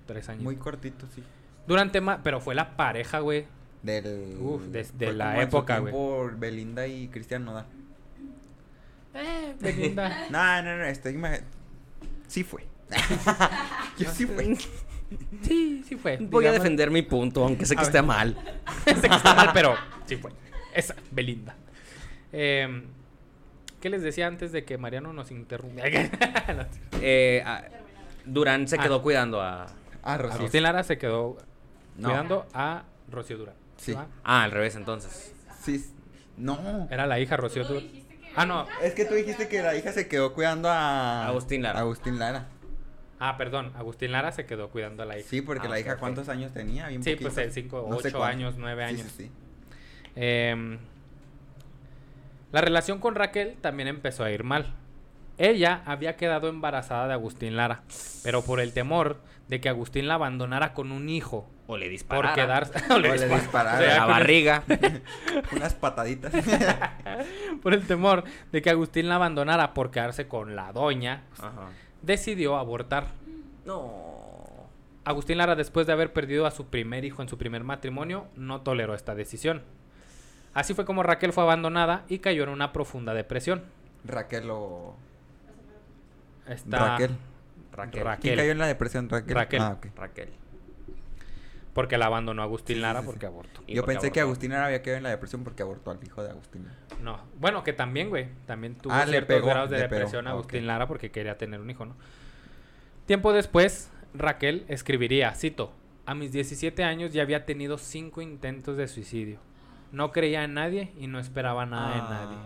[0.06, 0.42] Tres años.
[0.42, 1.22] Muy cortito, sí.
[1.68, 3.46] Durante más, pero fue la pareja, güey.
[3.82, 4.36] Del.
[4.40, 5.92] Uf, de- la época, güey.
[5.92, 7.66] tiempo Belinda y Cristian Nodal.
[9.14, 10.26] Eh, Belinda.
[10.30, 11.20] No, no, no, estoy.
[12.28, 12.66] Sí fue.
[13.98, 14.56] Yo sí fue.
[15.42, 16.16] sí, sí fue.
[16.20, 18.36] Voy a defender mi punto, aunque sé que A esté mal.
[18.84, 19.74] sé que está mal, pero
[20.06, 20.30] sí fue.
[20.74, 21.54] Esa, Belinda.
[22.32, 22.84] Eh,
[23.80, 26.08] ¿Qué les decía antes de que Mariano nos interrumpiera?
[27.00, 27.64] Eh, ah,
[28.24, 28.82] Durán se Ah.
[28.82, 29.66] quedó cuidando a.
[30.04, 30.38] Ah, Rocío.
[30.38, 31.36] Agustín Lara se quedó
[31.96, 32.08] No.
[32.08, 33.54] cuidando a Rocío Durán.
[33.82, 33.92] Sí.
[33.94, 34.06] ¿va?
[34.24, 35.34] Ah, al revés entonces.
[35.62, 35.84] Sí.
[36.36, 36.86] No.
[36.90, 37.64] Era la hija Rocío.
[38.36, 38.66] Ah, no.
[38.82, 41.26] Es que tú dijiste que la hija se quedó cuidando a.
[41.26, 41.80] Agustín Lara.
[41.80, 42.46] Agustín Lara.
[43.18, 43.72] Ah, perdón.
[43.76, 45.28] Agustín Lara se quedó cuidando a la hija.
[45.28, 45.96] Sí, porque Ah, la hija.
[45.98, 46.88] ¿cuántos años tenía?
[46.88, 47.56] Bien Sí, pues poquitos.
[47.56, 48.36] eh, cinco, No sé ocho cuántos.
[48.36, 49.12] años, nueve Sí, años.
[49.16, 49.30] sí, sí.
[50.16, 50.78] Em,
[52.52, 54.74] la relación con Raquel también empezó a ir mal.
[55.38, 57.82] Ella había quedado embarazada de Agustín Lara,
[58.22, 59.18] pero por el temor
[59.48, 62.34] de que Agustín la abandonara con un hijo O le por disparara.
[62.34, 63.78] quedarse O le disparara.
[63.78, 64.62] O sea, La con el- barriga.
[65.52, 66.32] Unas pataditas.
[67.62, 71.68] por el temor de que Agustín la abandonara por quedarse con la doña, Ajá.
[72.02, 73.06] decidió abortar.
[73.64, 74.10] No.
[75.04, 78.60] Agustín Lara, después de haber perdido a su primer hijo en su primer matrimonio, no
[78.60, 79.62] toleró esta decisión.
[80.54, 83.64] Así fue como Raquel fue abandonada y cayó en una profunda depresión.
[84.04, 84.96] Raquel o.
[86.46, 87.16] Esta- Raquel.
[87.72, 88.04] Raquel.
[88.04, 88.20] Raquel.
[88.22, 89.08] ¿Quién cayó en la depresión?
[89.08, 89.34] Raquel.
[89.34, 89.62] Raquel.
[89.62, 89.76] Ah.
[89.96, 90.28] Raquel.
[91.74, 93.10] Porque la abandonó Agustín sí, Lara sí, sí.
[93.10, 93.60] porque abortó.
[93.66, 94.30] Yo porque pensé que abortó.
[94.32, 96.66] Agustín Lara había quedado en la depresión porque abortó al hijo de Agustín.
[97.00, 97.18] No.
[97.38, 98.28] Bueno, que también, güey.
[98.46, 99.94] También tuvo Ah, le ciertos pegó, grados de le pegó.
[100.00, 100.66] depresión Ah, Agustín ok.
[100.66, 101.96] Lara porque quería tener un hijo, ¿no?
[103.06, 105.72] Tiempo después, Raquel escribiría, cito,
[106.04, 109.38] a mis 17 años ya había tenido cinco intentos de suicidio.
[109.92, 112.36] No creía en nadie y no esperaba nada de nadie.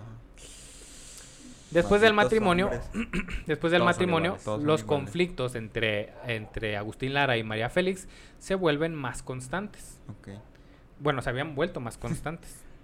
[1.71, 2.71] Después del matrimonio,
[3.47, 8.09] después del Todos matrimonio, iguales, los conflictos entre, entre Agustín Lara y María Félix
[8.39, 10.01] se vuelven más constantes.
[11.01, 12.63] Bueno, se habían vuelto más constantes.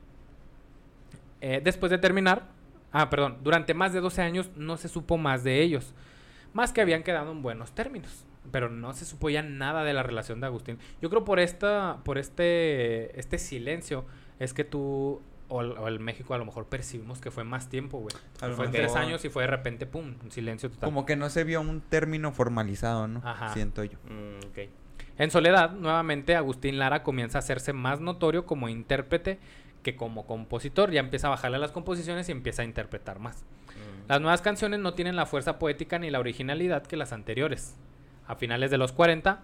[1.44, 2.44] Eh, después de terminar,
[2.92, 5.92] ah, perdón, durante más de 12 años no se supo más de ellos,
[6.52, 10.04] más que habían quedado en buenos términos, pero no se supo ya nada de la
[10.04, 10.78] relación de Agustín.
[11.00, 14.04] Yo creo por esta, por este, este silencio
[14.38, 15.20] es que tú
[15.52, 18.14] o, el- o el México a lo mejor percibimos que fue más tiempo, güey.
[18.38, 18.70] Fue mejor.
[18.70, 20.86] tres años y fue de repente, pum, un silencio total.
[20.88, 23.20] Como que no se vio un término formalizado, ¿no?
[23.24, 23.52] Ajá.
[23.52, 23.98] Siento yo.
[24.08, 24.60] Mm.
[25.18, 29.38] En soledad, nuevamente Agustín Lara comienza a hacerse más notorio como intérprete
[29.82, 30.90] que como compositor.
[30.90, 33.44] Ya empieza a bajarle a las composiciones y empieza a interpretar más.
[34.08, 37.76] Las nuevas canciones no tienen la fuerza poética ni la originalidad que las anteriores.
[38.26, 39.42] A finales de los 40,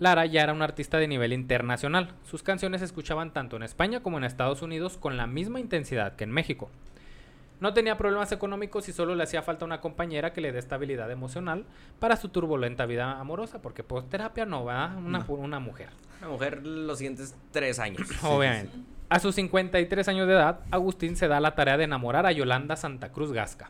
[0.00, 2.14] Lara ya era una artista de nivel internacional.
[2.24, 6.16] Sus canciones se escuchaban tanto en España como en Estados Unidos con la misma intensidad
[6.16, 6.70] que en México.
[7.60, 11.10] No tenía problemas económicos y solo le hacía falta una compañera que le dé estabilidad
[11.10, 11.66] emocional
[11.98, 15.34] para su turbulenta vida amorosa, porque pues terapia no va una, No.
[15.34, 15.90] una mujer.
[16.22, 18.00] Una mujer los siguientes tres años.
[18.24, 18.72] Obviamente.
[19.10, 22.76] A sus 53 años de edad, Agustín se da la tarea de enamorar a Yolanda
[22.76, 23.68] Santa Cruz Gasca,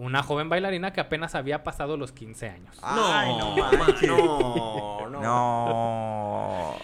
[0.00, 2.76] una joven bailarina que apenas había pasado los 15 años.
[2.82, 4.08] Ay, no manches.
[4.08, 5.20] no, no.
[5.20, 6.76] No.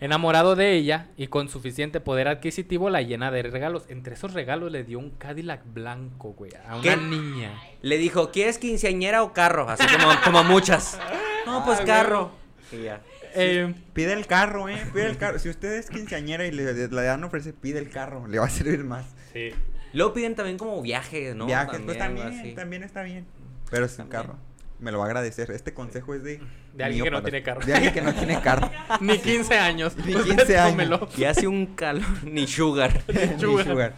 [0.00, 3.84] Enamorado de ella y con suficiente poder adquisitivo, la llena de regalos.
[3.88, 6.96] Entre esos regalos le dio un Cadillac blanco, güey, a una ¿Qué?
[6.96, 7.52] niña.
[7.82, 9.68] Le dijo, ¿quieres quinceañera o carro?
[9.68, 10.98] Así como, como muchas.
[11.44, 12.30] No, pues Ay, carro.
[12.70, 13.00] Y ya.
[13.34, 14.80] Eh, Pide el carro, eh.
[14.92, 15.40] Pide el carro.
[15.40, 18.28] Si usted es quinceañera y le, le dan ofrece, pide el carro.
[18.28, 19.06] Le va a servir más.
[19.32, 19.50] sí.
[19.92, 21.46] Luego piden también como viajes, ¿no?
[21.46, 23.26] Viajes, pues algo también, también está bien.
[23.70, 24.22] Pero es un También.
[24.22, 24.38] carro.
[24.80, 25.50] Me lo va a agradecer.
[25.50, 26.40] Este consejo es de.
[26.74, 27.60] De alguien que no para- tiene carro.
[27.64, 28.70] De alguien que no tiene carro.
[29.00, 29.96] Ni 15 años.
[30.04, 31.00] Ni Usted 15 años.
[31.18, 33.02] Y hace un calor, ni sugar.
[33.08, 33.66] Ni Sugar.
[33.66, 33.94] sugar.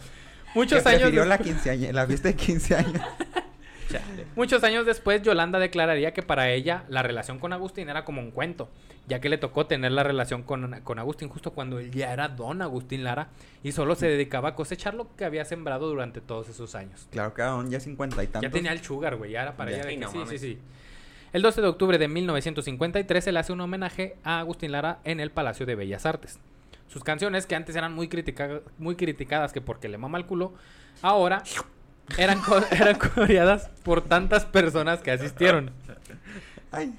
[0.53, 3.01] Muchos Que años, la, después, quinceañera- la fiesta de 15 años.
[3.89, 4.25] Chale.
[4.35, 8.31] muchos años después, Yolanda declararía que para ella la relación con Agustín era como un
[8.31, 8.69] cuento,
[9.07, 12.27] ya que le tocó tener la relación con, con Agustín justo cuando él ya era
[12.27, 13.29] don Agustín Lara
[13.63, 17.07] y solo se dedicaba a cosechar lo que había sembrado durante todos esos años.
[17.11, 18.41] Claro que aún ya 50 y tantos.
[18.41, 19.77] Ya tenía el sugar, güey, ya era para Ya.
[19.77, 20.29] ella de no sí, mames.
[20.29, 20.59] sí, sí.
[21.33, 25.19] El 12 de octubre de 1953 se le hace un homenaje a Agustín Lara en
[25.19, 26.39] el Palacio de Bellas Artes.
[26.87, 30.53] Sus canciones, que antes eran muy, critica- muy criticadas que porque le mama el culo,
[31.01, 31.43] ahora
[32.17, 35.71] eran, co- eran coreadas por tantas personas que asistieron.
[36.71, 36.93] Ay.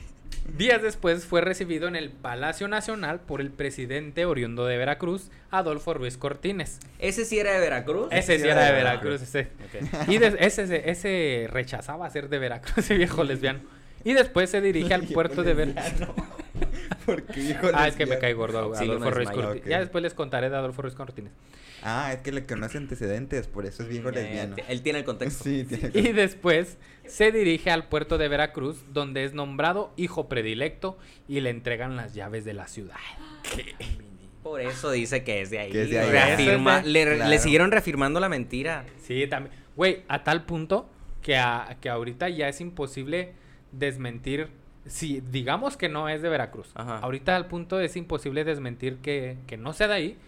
[0.56, 5.92] Días después fue recibido en el Palacio Nacional por el presidente oriundo de Veracruz, Adolfo
[5.92, 6.78] Ruiz Cortines.
[7.00, 8.08] ¿Ese sí era de Veracruz?
[8.12, 9.48] Ese sí era de Veracruz, ese.
[10.06, 13.58] Y de- ese, ese rechazaba ser de Veracruz, ese viejo lesbiano.
[14.06, 16.08] Y después se dirige al puerto de Veracruz.
[17.04, 19.30] Porque hijo Ah, es que me cae gordo Sí, Adolfo me Ruiz.
[19.30, 19.66] Cortines.
[19.68, 21.32] Ya después les contaré de Adolfo Ruiz Cortines.
[21.82, 24.56] Ah, es que le conoce antecedentes, por eso es viejo lesbiano.
[24.68, 25.44] Él tiene el contexto.
[25.44, 30.98] Sí, tiene Y después se dirige al puerto de Veracruz, donde es nombrado hijo predilecto
[31.28, 32.96] y le entregan las llaves de la ciudad.
[34.42, 35.76] Por eso dice que es de ahí.
[35.76, 36.10] Es de ahí.
[36.10, 37.30] Reafirma- Eso es le, Claro.
[37.30, 38.84] le siguieron reafirmando la mentira.
[39.02, 39.54] Sí, también.
[39.76, 40.88] Güey, a tal punto
[41.22, 43.32] que, a- que ahorita ya es imposible
[43.72, 44.48] desmentir.
[44.86, 46.98] Si digamos que no es de Veracruz, Ajá.
[46.98, 50.18] ahorita al punto es imposible desmentir que, que no sea de ahí,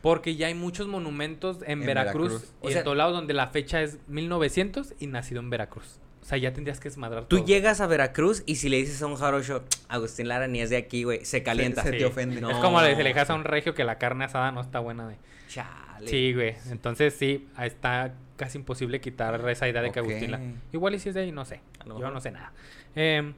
[0.00, 2.54] porque ya hay muchos monumentos en, En Veracruz, Veracruz.
[2.62, 5.98] y O en todos lados donde la fecha es 1900 y nacido en Veracruz.
[6.22, 7.46] O sea, ya tendrías que desmadrar Tú todo.
[7.46, 10.76] llegas a Veracruz y si le dices a un jarocho, Agustín Lara ni es de
[10.76, 11.82] aquí, güey, se calienta.
[11.82, 11.98] Se- se Sí.
[12.00, 12.40] te ofende.
[12.40, 12.50] No.
[12.50, 14.78] Es como le, se le dejas a un regio que la carne asada no está
[14.78, 15.16] buena de...
[15.48, 16.08] Chale.
[16.08, 16.54] Sí, güey.
[16.70, 20.00] Entonces sí, ahí está casi imposible quitar esa idea de que.
[20.00, 20.40] Agustín la...
[20.72, 21.60] Igual y si es de ahí, no sé.
[21.86, 22.52] Yo no sé nada.
[22.94, 23.32] Eh,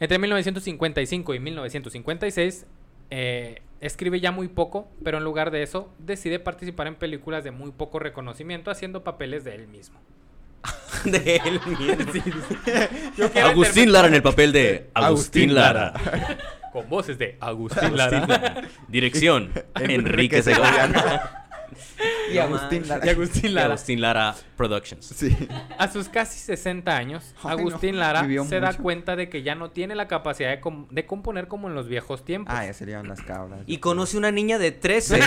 [0.00, 2.66] entre 1955 y 1956
[3.10, 7.50] eh, escribe ya muy poco, pero en lugar de eso decide participar en películas de
[7.50, 10.00] muy poco reconocimiento haciendo papeles de él mismo.
[11.04, 13.40] de él mismo.
[13.44, 15.92] Agustín Lara en el papel de Agustín Agustín Lara.
[16.72, 18.62] Con voces de Agustín Lara.
[18.88, 21.43] Dirección, Enrique Enrique Segovia.
[22.32, 23.04] Y Agustín Lara.
[23.06, 23.66] y Agustín Y Lara.
[23.74, 25.04] Agustín Lara Productions.
[25.04, 25.36] Sí.
[25.78, 29.42] A sus casi 60 años, Ay, no, Agustín Lara vivió se da cuenta de que
[29.42, 32.54] ya no tiene la capacidad de, com- de componer como en los viejos tiempos.
[32.56, 33.60] Ah, ya serían las cabras.
[33.66, 35.20] Y conoce una niña de 13.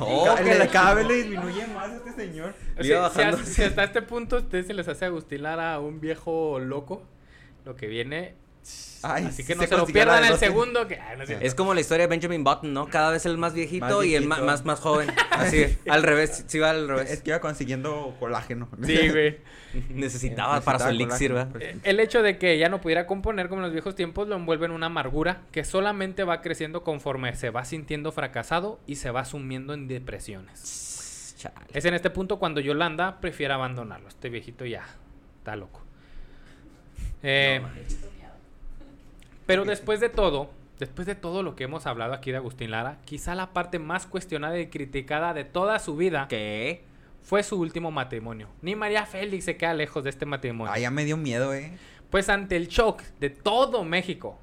[0.00, 2.54] Oh, que cada vez le disminuye más a este señor.
[2.78, 3.36] O sea, si, bajando.
[3.38, 7.02] a- si hasta este punto a ustedes se les hace Agustín Lara un viejo loco,
[7.64, 8.34] lo que viene.
[9.02, 10.86] Ay, así que no se se, lo pierdan el segundo.
[10.86, 11.30] Que, no es.
[11.30, 12.86] Es como la historia de Benjamin Button, ¿no?
[12.86, 15.10] Cada vez el más viejito Más y el más, más joven.
[15.30, 17.22] Así, al revés, sí va al Es revés.
[17.22, 18.68] que iba consiguiendo colágeno.
[18.84, 19.38] Sí, güey.
[19.88, 21.46] Necesitaba para su elixir, ¿va?
[21.46, 21.64] pues.
[21.64, 24.36] Eh, El hecho de que ya no pudiera componer como en los viejos tiempos lo
[24.36, 29.10] envuelve en una amargura que solamente va creciendo conforme se va sintiendo fracasado y se
[29.10, 31.36] va sumiendo en depresiones.
[31.38, 31.54] Chale.
[31.72, 34.08] Es en este punto cuando Yolanda prefiere abandonarlo.
[34.08, 34.84] Este viejito ya
[35.38, 35.80] está loco.
[37.22, 37.62] Eh,
[39.50, 42.98] pero después de todo, después de todo lo que hemos hablado aquí de Agustín Lara,
[43.04, 46.84] quizá la parte más cuestionada y criticada de toda su vida ¿Qué?
[47.22, 48.48] fue su último matrimonio.
[48.62, 50.72] Ni María Félix se queda lejos de este matrimonio.
[50.72, 51.72] Ah, ya me dio miedo, eh.
[52.10, 54.38] Pues ante el shock de todo México,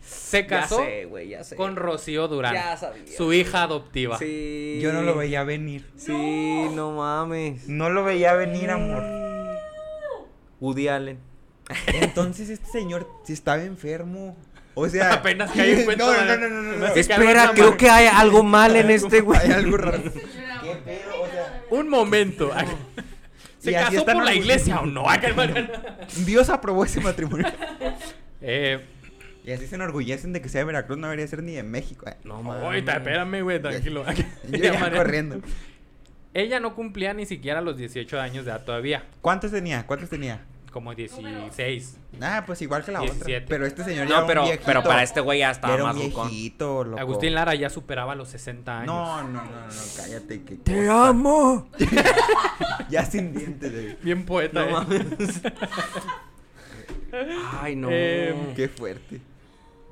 [0.00, 1.56] se casó Ya sé, güey, ya sé.
[1.56, 3.04] con Rocío Durán, Ya sabía.
[3.16, 4.16] su hija adoptiva.
[4.18, 4.78] Sí.
[4.80, 5.90] Yo no lo veía venir.
[5.96, 7.68] Sí, no mames.
[7.68, 9.02] No lo veía venir, amor.
[10.60, 11.18] Woody Allen.
[11.86, 14.36] Entonces este señor si estaba enfermo.
[14.74, 17.76] O sea, Apenas caí en cuenta No, no, no, no, no, Espera, creo mal.
[17.76, 19.38] que hay algo mal en este güey.
[19.40, 20.02] Hay algo raro.
[20.32, 21.22] Señora, ¿Qué pedo?
[21.22, 22.50] O sea, Un momento.
[23.58, 25.04] ¿Se casó están por la iglesia o no?
[26.24, 27.46] Dios aprobó ese matrimonio.
[28.40, 28.80] Eh,
[29.44, 32.08] y así se enorgullecen de que sea de Veracruz, no debería ser ni de México.
[32.08, 32.16] eh.
[32.24, 34.04] No ahorita, espérame, güey, tranquilo.
[34.48, 35.40] Yo Ya, corriendo.
[36.32, 39.04] Ella no cumplía ni siquiera los 18 años de edad todavía.
[39.20, 39.86] ¿Cuántos tenía?
[39.86, 40.40] ¿Cuántos tenía?
[40.70, 41.96] Como 16.
[42.22, 43.36] Ah, pues igual que la 17.
[43.36, 43.46] otra.
[43.48, 44.62] Pero este señor ya era No, un pero, viejito.
[44.66, 47.00] pero para este güey ya estaba era más un viejito, loco.
[47.00, 48.86] Agustín Lara ya superaba los 60 años.
[48.86, 50.42] No, no, no, no, no, cállate.
[50.44, 51.68] Que ¡Te amo!
[52.88, 53.96] Ya sin dientes, güey.
[54.02, 54.72] Bien poeta, No eh.
[54.72, 55.40] mames.
[57.60, 57.88] Ay, no.
[57.90, 59.20] Em, Qué fuerte.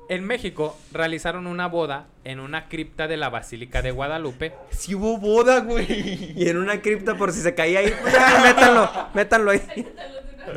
[0.09, 4.53] En México realizaron una boda en una cripta de la Basílica de Guadalupe.
[4.71, 6.33] Si hubo boda, güey.
[6.35, 7.93] Y en una cripta por si se caía ahí.
[8.11, 9.61] ya, métanlo, métanlo ahí.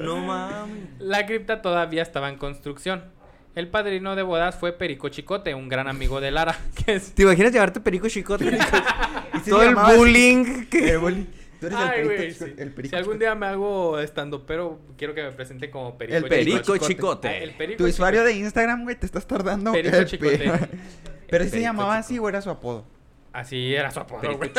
[0.03, 0.89] No mames.
[0.99, 3.05] La cripta todavía estaba en construcción.
[3.55, 6.57] El padrino de bodas fue Perico Chicote, un gran amigo de Lara,
[6.87, 7.15] que es...
[7.15, 8.47] ¿Te imaginas llevarte perico chicote?
[9.45, 11.25] Y Todo el bullying que- El bullying.
[11.61, 12.53] Tú eres Ay, el perico, güey, chico- sí.
[12.59, 16.17] el perico Si algún día me hago estando, pero quiero que me presente como Perico
[16.17, 16.79] El perico Chicote.
[16.81, 17.29] Perico chicote.
[17.29, 17.59] Ah, el chicote.
[17.59, 19.73] Perico Tu usuario de Instagram, güey, te estás tardando.
[19.73, 20.39] Perico el Chicote.
[20.39, 20.69] pe-
[21.31, 22.85] Pero si se llamaba así o era su apodo.
[23.33, 24.51] Así era su apodo, güey.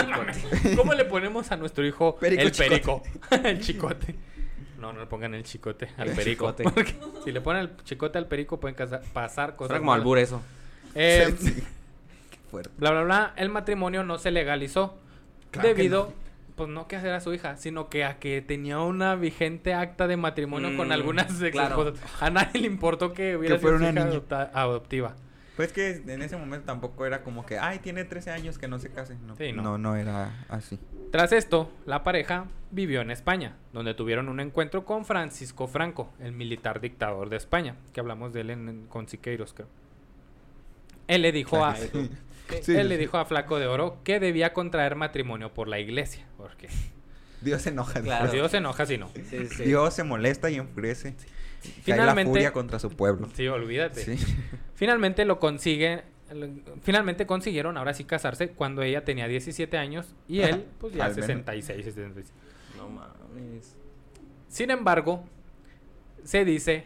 [0.76, 2.70] ¿Cómo le ponemos a nuestro hijo Perico el Chicote.
[2.70, 3.04] perico?
[3.48, 4.16] el chicote.
[4.84, 6.54] No, no le pongan el chicote al El perico.
[6.54, 6.64] chicote.
[6.64, 8.76] porque si le ponen el chicote al perico pueden
[9.14, 10.42] pasar cosas Suena como albur eso.
[10.96, 11.54] Eh, Sí.
[12.30, 12.70] Qué fuerte.
[12.78, 13.34] bla, bla, bla.
[13.38, 14.98] El matrimonio no se legalizó
[15.52, 16.14] Claro debido,
[16.56, 20.18] pues no que era su hija, sino que a que tenía una vigente acta de
[20.18, 21.94] matrimonio con Mm, algunas claro.
[22.20, 25.16] A nadie le importó que hubiera sido una hija adoptiva.
[25.56, 28.80] Pues que en ese momento tampoco era como que, ay, tiene 13 años que no
[28.80, 29.16] se case.
[29.28, 29.62] No, Sí, no.
[29.62, 29.78] no.
[29.78, 30.80] no, era así.
[31.12, 36.32] Tras esto, la pareja vivió en España, donde tuvieron un encuentro con Francisco Franco, el
[36.32, 39.68] militar dictador de España, que hablamos de él en, en- con Siqueiros, creo.
[41.08, 41.88] Él le dijo a, Sí,
[42.50, 46.26] él sí, le dijo a Flaco de Oro que debía contraer matrimonio por la iglesia,
[46.38, 46.68] porque
[47.42, 48.02] Dios se enoja.
[48.02, 48.32] Claro.
[48.32, 49.10] Dios se enoja si no.
[49.30, 49.64] Sí, sí.
[49.66, 51.16] Dios se molesta y enfurece.
[51.64, 53.30] Cae la Finalmente- furia contra su pueblo.
[53.34, 54.02] Sí, olvídate.
[54.04, 54.18] Sí.
[54.76, 56.04] Finalmente lo consigue,
[56.34, 56.48] lo-
[56.82, 61.12] finalmente consiguieron ahora sí casarse cuando ella tenía 17 años y él pues ya Al
[61.12, 61.26] menos.
[61.28, 62.34] 66, 66.
[62.78, 63.76] No mames.
[64.50, 65.24] Sin embargo,
[66.24, 66.86] se dice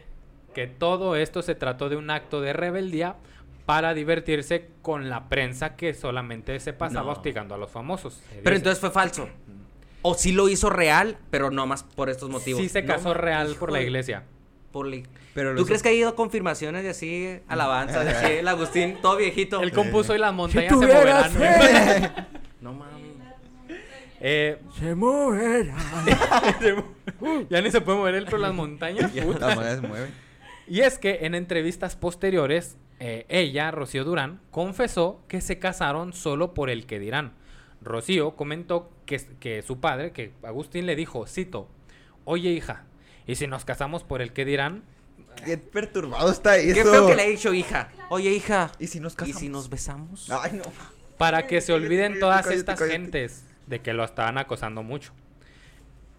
[0.54, 3.16] que todo esto se trató de un acto de rebeldía
[3.66, 7.12] para divertirse con la prensa que solamente se pasaba No.
[7.12, 8.22] hostigando a los famosos.
[8.42, 9.28] Pero entonces fue falso.
[10.00, 12.62] O sí lo hizo real, pero no más por estos motivos.
[12.62, 14.22] sí se casó real por la de- iglesia.
[14.78, 15.02] Por la-
[15.34, 19.16] Pero ¿Tú crees que ha ido confirmaciones de así, alabanzas, de así, el Agustín, todo
[19.16, 19.60] viejito?
[19.62, 21.30] Él compuso y las montañas Si se moverán.
[21.30, 22.10] fe,
[22.60, 22.98] No mames.
[24.20, 25.76] Eh, se moverá.
[27.50, 29.10] ya ni se puede mover él por las montañas.
[29.12, 29.54] Puta.
[29.54, 30.12] las se mueven.
[30.70, 36.52] Y es que en entrevistas posteriores, eh, ella, Rocío Durán, confesó que se casaron solo
[36.52, 37.32] por el que dirán.
[37.80, 41.68] Rocío comentó que, que su padre, que Agustín le dijo, cito,
[42.24, 42.84] oye hija,
[43.28, 44.82] ¿y si nos casamos por el que dirán?
[45.44, 46.74] Qué perturbado está eso.
[46.74, 47.90] Qué feo que le he dicho, hija.
[48.10, 48.72] Oye, hija.
[48.80, 49.38] ¿Y si nos ¿Y casamos?
[49.40, 50.28] si nos besamos?
[50.32, 50.64] Ay, no.
[51.16, 52.98] Para que se olviden todas cállate, estas cállate.
[52.98, 55.12] gentes de que lo estaban acosando mucho.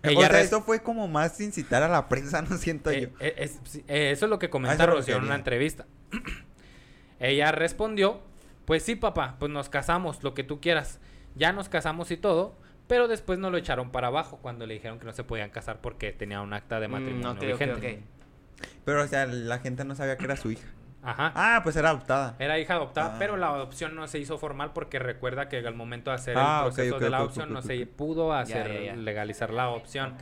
[0.04, 3.08] o Ella sea, eso fue como más incitar a la prensa, no siento Eh, yo.
[3.20, 3.60] eh, es-
[3.90, 5.86] eh, eso es lo que A comenta Rocío en una entrevista.
[7.20, 8.22] Ella respondió,
[8.66, 11.00] pues sí, papá, pues nos casamos, lo que tú quieras.
[11.36, 12.56] Ya nos casamos y todo,
[12.90, 15.80] pero después nos lo echaron para abajo cuando le dijeron que no se podían casar
[15.80, 18.04] porque tenía un acta de Mm, matrimonio ok, ok, vigente.
[18.84, 20.68] Pero, o sea, la gente no sabía que era su hija.
[21.02, 21.32] Ajá.
[21.34, 22.36] Ah, pues era adoptada.
[22.40, 23.16] Era hija adoptada, Ah.
[23.20, 26.64] pero la adopción no se hizo formal porque recuerda que al momento de hacer Ah,
[26.66, 30.16] el proceso de la adopción no se pudo hacer legalizar la adopción.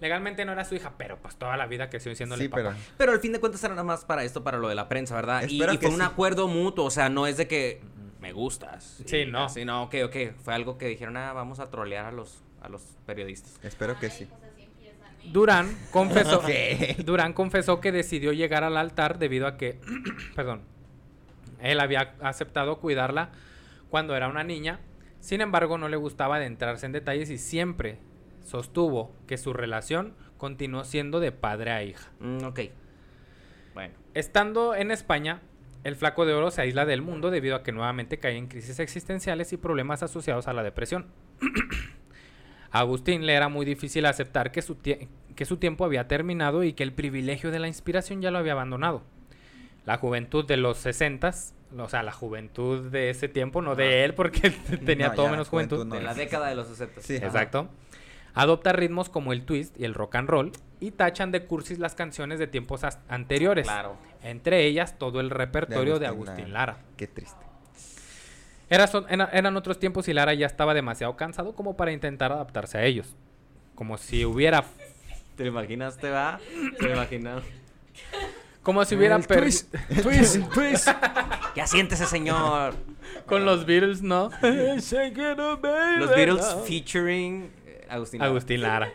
[0.00, 2.62] Legalmente no era su hija, pero pues toda la vida creció diciéndole Sí, papá.
[2.62, 2.74] pero...
[2.96, 5.14] Pero al fin de cuentas era nada más para esto, para lo de la prensa,
[5.14, 5.42] ¿verdad?
[5.46, 6.06] Y, Espero y que fue un sí.
[6.06, 7.82] acuerdo mutuo, o sea, no es de que
[8.20, 9.02] me gustas.
[9.06, 9.44] Sí, y no.
[9.44, 10.16] así, no, ok, ok.
[10.42, 13.58] Fue algo que dijeron, ah, vamos a trolear a los, a los periodistas.
[13.62, 14.28] Espero que sí.
[15.24, 16.42] Durán confesó.
[17.04, 19.78] Durán confesó que decidió llegar al altar debido a que,
[20.34, 20.62] perdón,
[21.60, 23.30] él había aceptado cuidarla
[23.90, 24.80] cuando era una niña.
[25.20, 27.98] Sin embargo, no le gustaba adentrarse en detalles y siempre
[28.44, 32.10] sostuvo que su relación continuó siendo de padre a hija.
[32.20, 32.60] Mm, ok.
[33.74, 33.94] Bueno.
[34.14, 35.42] Estando en España,
[35.84, 38.78] el flaco de oro se aísla del mundo debido a que nuevamente cae en crisis
[38.80, 41.06] existenciales y problemas asociados a la depresión.
[42.70, 46.72] A Agustín le era muy difícil aceptar que su, que su tiempo había terminado y
[46.74, 49.02] que el privilegio de la inspiración ya lo había abandonado.
[49.86, 51.32] La juventud de los 60,
[51.78, 54.50] o sea, la juventud de ese tiempo, no de él, porque
[54.84, 55.76] tenía No, todo ya, menos juventud.
[55.76, 56.00] juventud no.
[56.00, 57.00] De la década de los 60.
[57.00, 57.16] Sí.
[57.16, 57.68] Exacto.
[58.34, 61.94] Adopta ritmos como el twist y el rock and roll y tachan de cursis las
[61.94, 63.66] canciones de tiempos anteriores.
[63.66, 63.96] Claro.
[64.22, 66.72] Entre ellas todo el repertorio de Agustín Agustín Lara.
[66.74, 66.84] Lara.
[66.96, 67.44] Qué triste.
[68.68, 72.32] Era son- era- eran otros tiempos y Lara ya estaba demasiado cansado como para intentar
[72.32, 73.14] adaptarse a ellos.
[73.74, 74.62] como si hubiera
[75.36, 76.38] ¿Te lo imaginas, te va?
[76.78, 77.42] ¿Te lo imaginas?
[78.62, 80.88] como si hubiera El per- twist, twist, twist.
[81.56, 82.74] Ya siéntese, señor.
[83.26, 84.30] con los Beatles, ¿no?
[84.42, 87.50] Los Beatles featuring
[87.90, 88.20] Agustín.
[88.20, 88.30] Lara.
[88.30, 88.92] Agustín Lara.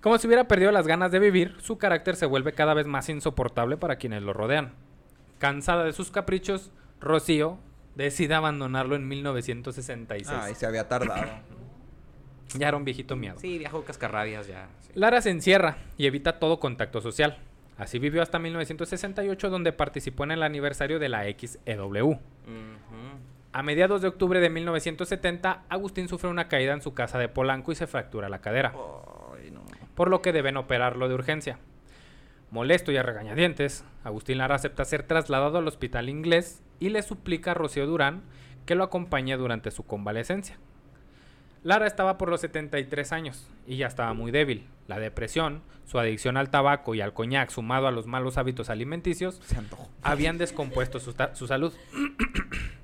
[0.00, 3.08] Como si hubiera perdido las ganas de vivir, su carácter se vuelve cada vez más
[3.08, 4.72] insoportable para quienes lo rodean.
[5.38, 6.70] Cansada de sus caprichos,
[7.00, 7.58] Rocío
[7.96, 10.28] decide abandonarlo en 1966.
[10.42, 11.26] Ay, se había tardado.
[12.58, 13.36] Ya era un viejito miedo.
[13.38, 14.66] Sí, viajo cascarrabias ya.
[14.80, 14.90] sí.
[14.94, 17.38] Lara se encierra y evita todo contacto social.
[17.78, 22.08] Así vivió hasta 1968, donde participó en el aniversario de la XEW.
[22.10, 22.18] Ujú.
[23.52, 27.72] A mediados de octubre de 1970, Agustín sufre una caída en su casa de Polanco
[27.72, 28.72] y se fractura la cadera,
[29.96, 31.58] por lo que deben operarlo de urgencia.
[32.52, 37.50] Molesto y a regañadientes, Agustín Lara acepta ser trasladado al hospital inglés y le suplica
[37.50, 38.22] a Rocío Durán
[38.66, 40.56] que lo acompañe durante su convalecencia.
[41.64, 44.68] Lara estaba por los 73 años y ya estaba muy débil.
[44.86, 49.40] La depresión, su adicción al tabaco y al coñac sumado a los malos hábitos alimenticios
[49.44, 49.56] Se
[50.02, 51.74] habían descompuesto su salud.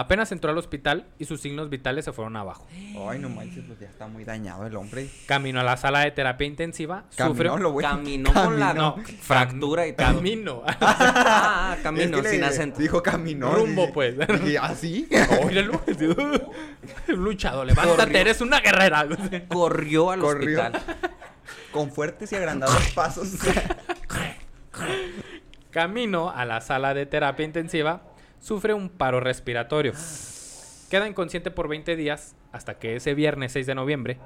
[0.00, 2.66] Apenas entró al hospital y sus signos vitales se fueron abajo.
[3.08, 5.08] Ay, no manches, pues ya está muy dañado el hombre.
[5.26, 7.88] Camino a la sala de terapia intensiva, Caminó sufrió lo bueno.
[7.90, 8.96] Caminó con la Caminó.
[9.20, 10.06] fractura y todo.
[10.06, 10.62] camino.
[10.80, 12.78] Ah, Es camino, que le sin acento.
[12.80, 13.52] Dijo caminó.
[13.54, 14.16] Rumbo, dije- pues.
[14.42, 15.08] Dije, ¿ah, sí?
[15.42, 15.62] Órale,
[17.08, 18.18] luchado, levántate, Corrió.
[18.20, 19.06] eres una guerrera.
[19.48, 20.60] Corrió al Corrió.
[20.62, 20.82] hospital.
[21.72, 23.28] Con fuertes y agrandados pasos.
[25.70, 28.02] Camino a la sala de terapia intensiva,
[28.40, 29.92] sufre un paro respiratorio.
[30.90, 34.18] Queda inconsciente por 20 días hasta que ese viernes 6 de noviembre,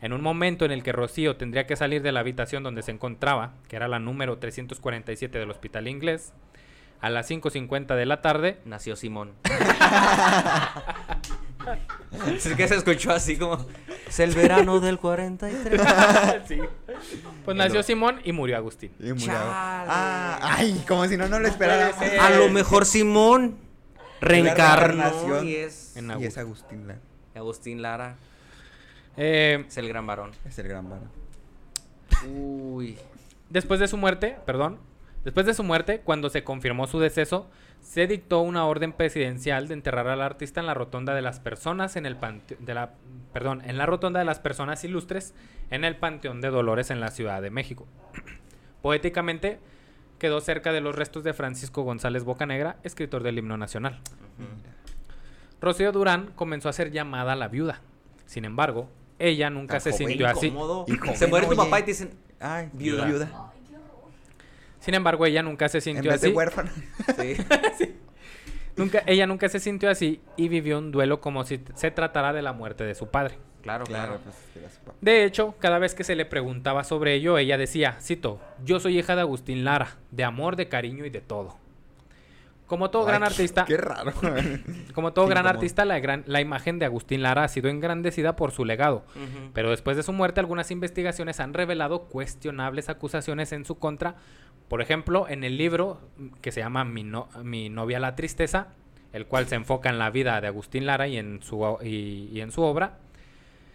[0.00, 2.92] en un momento en el que Rocío tendría que salir de la habitación donde se
[2.92, 6.32] encontraba, que era la número 347 del hospital inglés,
[7.00, 9.32] a las 5.50 de la tarde, Nació Simón.
[12.26, 13.66] es que se escuchó así como...
[14.08, 15.80] Es el verano del 43.
[16.48, 16.58] Sí.
[17.44, 18.92] Pues nació Simón y murió Agustín.
[18.98, 19.26] Y murió.
[19.26, 19.38] Chale.
[19.50, 22.20] Ah, ay, como si no, no lo ser.
[22.20, 23.56] A lo mejor Simón
[24.20, 25.46] reencarnó reencarnación.
[25.48, 25.96] y es...
[25.96, 26.28] En Y Agustín.
[26.28, 27.00] es Agustín Lara.
[27.34, 28.16] Agustín Lara
[29.16, 30.32] Eh, es el gran varón.
[30.44, 31.10] Es el gran varón.
[32.28, 32.98] Uy.
[33.50, 34.78] Después de su muerte, perdón,
[35.24, 37.48] después de su muerte, cuando se confirmó su deceso,
[37.82, 41.96] se dictó una orden presidencial de enterrar al artista en la rotonda de las personas
[41.96, 42.16] en el
[42.60, 42.94] de la
[43.32, 45.34] perdón, en la rotonda de las personas ilustres
[45.70, 47.86] en el Panteón de Dolores en la Ciudad de México.
[48.82, 49.58] Poéticamente
[50.18, 54.00] quedó cerca de los restos de Francisco González Bocanegra, escritor del himno nacional.
[55.60, 57.80] Rocío Durán comenzó a ser llamada la viuda.
[58.26, 58.88] Sin embargo,
[59.18, 60.50] ella nunca Tan se joven, sintió así.
[60.50, 62.10] Joven, Se muere tu papá y te dicen...
[62.40, 63.04] Ay, Viuda.
[63.04, 63.52] viuda.
[64.82, 66.36] Sin embargo, ella nunca se En sintió vez de así.
[66.36, 66.70] huérfano.
[67.78, 67.94] Sí.
[68.76, 72.40] Nunca, ella nunca se sintió así y vivió un duelo como si se tratara de
[72.42, 73.36] la muerte de su padre.
[73.62, 74.20] Claro, Claro, claro.
[74.24, 74.80] pues.
[75.00, 78.98] De hecho, cada vez que se le preguntaba sobre ello, ella decía, cito, yo soy
[78.98, 81.56] hija de Agustín Lara, de amor, de cariño y de todo.
[82.66, 84.12] Como todo gran artista, Qué raro.
[84.94, 88.50] como todo gran artista, la, gran- la imagen de Agustín Lara ha sido engrandecida por
[88.52, 89.04] su legado.
[89.52, 94.14] Pero después de su muerte, algunas investigaciones han revelado cuestionables acusaciones en su contra.
[94.68, 96.00] Por ejemplo, en el libro
[96.40, 98.68] que se llama Mi, no- Mi novia la tristeza,
[99.12, 102.40] el cual se enfoca en la vida de Agustín Lara y en su, y, y
[102.40, 102.98] en su obra,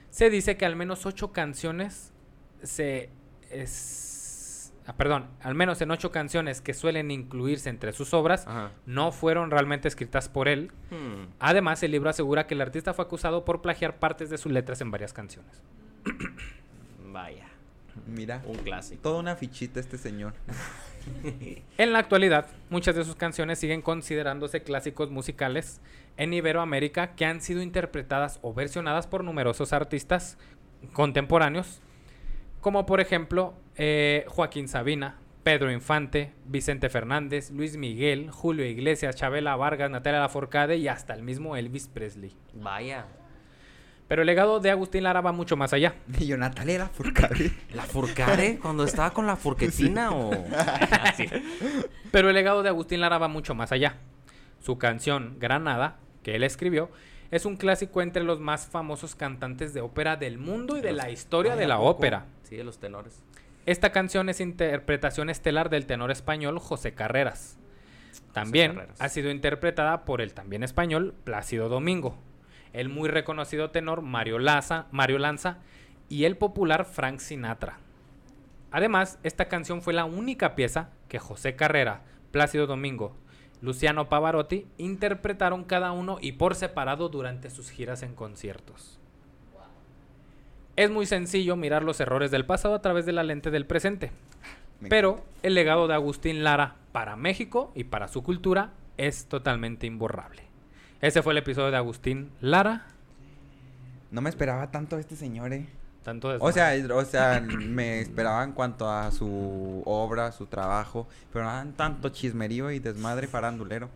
[0.10, 2.12] se dice que al menos ocho canciones
[2.64, 3.10] se...
[3.52, 8.72] es- ah, perdón, al menos en ocho canciones que suelen incluirse entre sus obras, Ajá.
[8.88, 10.72] no fueron realmente escritas por él.
[10.90, 11.28] Hmm.
[11.40, 14.82] Además, el libro asegura que el artista fue acusado por plagiar partes de sus letras
[14.82, 15.62] en varias canciones.
[17.12, 17.47] Vaya.
[18.06, 18.42] Mira.
[18.46, 19.02] Un clásico.
[19.02, 20.34] Toda una fichita este señor.
[21.78, 25.80] En la actualidad, muchas de sus canciones siguen considerándose clásicos musicales
[26.18, 30.38] en Iberoamérica que han sido interpretadas o versionadas por numerosos artistas
[30.92, 31.82] contemporáneos,
[32.60, 39.56] como por ejemplo eh, Joaquín Sabina, Pedro Infante, Vicente Fernández, Luis Miguel, Julio Iglesias, Chabela
[39.56, 42.36] Vargas, Natalia Lafourcade y hasta el mismo Elvis Presley.
[42.54, 43.06] Vaya.
[44.08, 45.96] Pero el legado de Agustín Lara va mucho más allá.
[46.18, 47.52] Y yo, Natalia era Furcade.
[47.74, 48.58] ¿La Furcare?
[48.58, 50.32] Cuando estaba con la Furquetina o...?
[52.12, 53.98] Pero el legado de Agustín Lara va mucho más allá.
[54.60, 56.90] Su canción Granada, que él escribió,
[57.32, 61.10] es un clásico entre los más famosos cantantes de ópera del mundo y de la
[61.10, 61.90] historia Ay, de ¿a la poco?
[61.90, 62.26] ópera.
[62.44, 63.22] Sí, de los tenores.
[63.66, 67.58] Esta canción es interpretación estelar del tenor español José Carreras.
[68.32, 69.02] También Carreras.
[69.02, 72.18] ha sido interpretada por el también español Plácido Domingo,
[72.78, 75.58] el muy reconocido tenor Mario, Laza, Mario Lanza
[76.10, 77.80] y el popular Frank Sinatra.
[78.72, 83.16] Además, esta canción fue la única pieza que José Carrera, Plácido Domingo,
[83.62, 89.00] Luciano Pavarotti interpretaron cada uno y por separado durante sus giras en conciertos.
[90.76, 94.12] Es muy sencillo mirar los errores del pasado a través de la lente del presente.
[94.90, 100.47] Pero el legado de Agustín Lara para México y para su cultura es totalmente imborrable.
[101.02, 102.88] Ese fue el episodio de Agustín Lara.
[104.10, 105.68] No me esperaba tanto este señor, eh.
[106.04, 111.08] Tanto de O sea, o sea, me esperaba en cuanto a su obra, su trabajo,
[111.32, 113.90] pero no dan tanto chismerío y desmadre farandulero.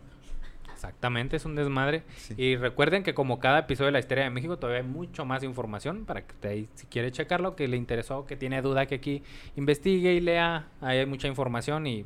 [0.72, 2.02] Exactamente, es un desmadre.
[2.16, 2.34] Sí.
[2.36, 5.42] Y recuerden que como cada episodio de la historia de México, todavía hay mucho más
[5.42, 9.22] información para que ahí, si quiere checarlo, que le interesó, que tiene duda, que aquí
[9.56, 10.68] investigue y lea.
[10.80, 12.04] Ahí hay mucha información y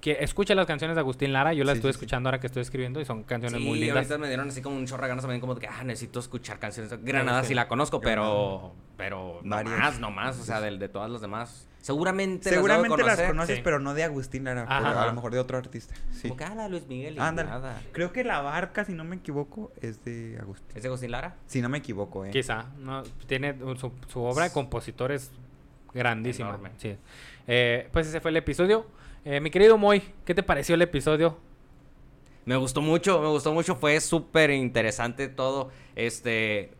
[0.00, 1.52] que escuche las canciones de Agustín Lara.
[1.52, 2.04] Yo las Sí, estuve sí, sí.
[2.04, 3.96] escuchando ahora que estoy escribiendo y son canciones muy lindas.
[3.98, 6.20] ahorita me dieron así como un chorro de ganas también como de que, ah, necesito
[6.20, 6.92] escuchar canciones.
[7.04, 7.48] Granada sí.
[7.48, 9.78] sí la conozco, pero, pero Varias.
[9.78, 11.68] más, no más, o sea, de, de todas las demás.
[11.80, 13.62] Seguramente, Seguramente las, las conoces, Sí.
[13.64, 15.92] pero no de Agustín Lara, a lo mejor de otro artista.
[16.12, 16.28] Sí.
[16.28, 17.48] Como que, ah, la Luis Miguel y Ándale.
[17.50, 17.80] nada.
[17.90, 20.76] Creo que La Barca, si no me equivoco, es de Agustín.
[20.76, 21.34] ¿Es de Agustín Lara?
[21.48, 22.30] Si no me equivoco, eh.
[22.30, 22.66] Quizá.
[22.78, 25.32] No, tiene su, su obra de compositores
[25.92, 26.50] grandísima.
[26.50, 26.70] Enorme.
[26.78, 26.96] Sí.
[27.48, 28.86] Eh, pues ese fue el episodio.
[29.24, 31.38] Eh, mi querido Moy, ¿qué te pareció el episodio?
[32.44, 35.70] Me gustó mucho, me gustó mucho, fue súper interesante todo.
[35.94, 36.72] Este,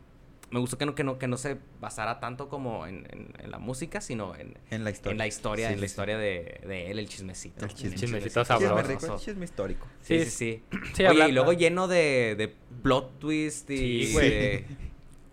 [0.50, 3.50] me gustó que no, que no, que no se basara tanto como en, en- en
[3.52, 5.12] la música, sino en, En la historia.
[5.12, 5.92] en la historia, Sí, en la sí, sí.
[5.92, 7.64] historia de, de él, el chismecito.
[7.64, 7.94] El chisme.
[7.96, 8.88] Chismecito Chisme sabroso.
[8.88, 9.86] rico, chisme histórico.
[10.00, 10.62] Sí, Sí, sí, sí.
[10.94, 12.52] sí, Oye, habla- y luego lleno de, de
[12.82, 14.06] plot twist y...
[14.06, 14.30] Sí, güey.
[14.30, 14.64] de-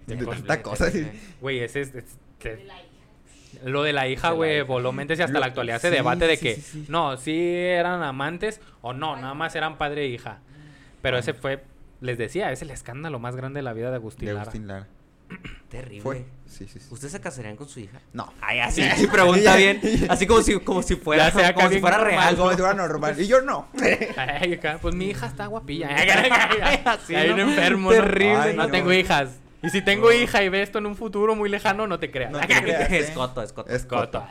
[0.05, 0.91] De De tanta cosa.
[1.41, 1.87] Güey, ese es...
[1.89, 2.03] es- de
[2.37, 2.85] que- la hija.
[3.63, 4.57] Lo de la hija, De güey,
[5.19, 6.85] y hasta Lo- la actualidad se debate de sí, que sí, sí.
[6.87, 10.39] no, sí eran amantes o no, nada más eran padre e hija.
[11.01, 11.63] Pero ese fue,
[12.01, 14.43] les decía, es el escándalo más grande de la vida de Agustín De Lara.
[14.43, 14.87] Agustín Lara.
[15.69, 16.01] Terrible.
[16.01, 16.25] Fue.
[16.47, 16.87] Sí, sí, sí.
[16.89, 17.99] ¿Ustedes se casarían con su hija?
[18.13, 18.33] No.
[18.41, 19.79] Ay, así, sí, pregunta bien.
[20.09, 22.35] Así como si, como si fuera, sea como si fuera normal, real.
[22.37, 23.21] Como si fuera normal.
[23.21, 23.67] Y yo no.
[24.17, 25.89] Ay, pues mi hija está guapilla.
[26.85, 27.91] Así, Hay un enfermo.
[27.91, 28.35] Terrible.
[28.35, 28.71] Ay, no, no.
[28.71, 29.39] tengo hijas.
[29.61, 32.31] Y si tengo hija y ve esto en un futuro muy lejano, no te creas.
[32.31, 33.13] No te creas, es ¿eh?
[33.13, 33.69] coto, es coto.
[33.69, 34.19] Es Coto.
[34.19, 34.23] coto.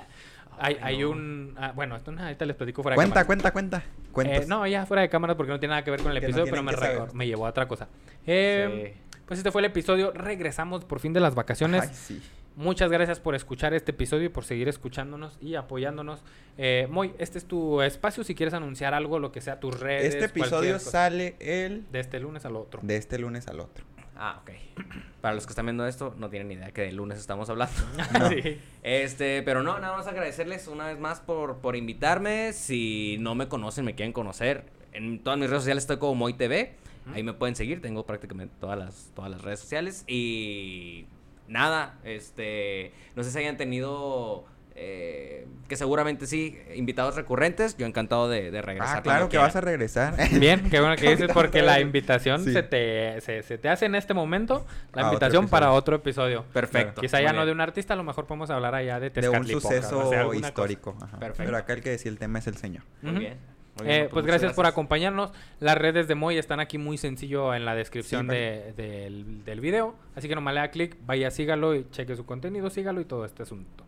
[0.60, 1.10] Hay, Ay, hay no.
[1.10, 1.54] un...
[1.56, 3.26] ah, bueno, esto no, ahorita les platico fuera de Cuenta, cámara.
[3.26, 3.82] cuenta, cuenta.
[4.10, 4.44] Cuentos.
[4.44, 6.26] Eh, no, ya fuera de cámara porque no tiene nada que ver con el Que
[6.28, 7.26] no episodio, pero me, saber.
[7.26, 7.86] llevó a otra cosa.
[8.26, 8.96] Eh,
[9.26, 10.10] Pues este fue el episodio.
[10.12, 11.82] Regresamos por fin de las vacaciones.
[11.82, 12.22] Ay, sí.
[12.56, 16.24] Muchas gracias por escuchar este episodio y por seguir escuchándonos y apoyándonos.
[16.56, 18.24] Eh, Moy, este es tu espacio.
[18.24, 20.12] Si quieres anunciar algo, lo que sea, tus redes.
[20.12, 22.80] Este episodio sale el De este lunes al otro.
[22.82, 23.84] de este lunes al otro.
[24.18, 24.50] Ah, ok.
[25.20, 27.74] Para los que están viendo esto, no tienen ni idea que de lunes estamos hablando.
[28.18, 28.28] No.
[28.28, 28.58] Sí.
[28.82, 32.52] Este, pero no, nada más agradecerles una vez más por, por invitarme.
[32.52, 34.64] Si no me conocen, me quieren conocer.
[34.92, 36.74] En todas mis redes sociales estoy como Moy TV.
[37.14, 37.80] Ahí me pueden seguir.
[37.80, 40.04] Tengo prácticamente todas las, todas las redes sociales.
[40.06, 41.06] Y
[41.46, 44.44] nada, este, no sé si hayan tenido,
[44.80, 47.76] eh, que seguramente sí, invitados recurrentes.
[47.76, 48.98] Yo encantado de, de regresar.
[48.98, 50.14] Ah, claro que vas a regresar.
[50.40, 52.52] Bien, qué bueno que dices porque la invitación Sí.
[52.52, 54.64] se, te, se, se te hace en este momento.
[54.94, 56.44] La A otro invitación para otro episodio.
[56.54, 57.00] Perfecto.
[57.02, 59.28] Quizá muy ya no de un artista, a lo mejor podemos hablar allá de de
[59.28, 60.34] un suceso cosa.
[60.36, 60.96] histórico.
[61.02, 61.18] ajá.
[61.18, 61.44] Perfecto.
[61.44, 62.84] Pero acá el que decía el tema es el señor.
[63.02, 63.36] Muy bien.
[63.76, 65.32] muy bien, Eh, pues gracias, por acompañarnos.
[65.60, 69.60] Las redes de Moy están aquí muy sencillo en la descripción Sí, de- del, del
[69.60, 69.94] video.
[70.16, 73.26] Así que nomás le da clic, vaya, sígalo y cheque su contenido, sígalo y todo
[73.26, 73.84] este asunto.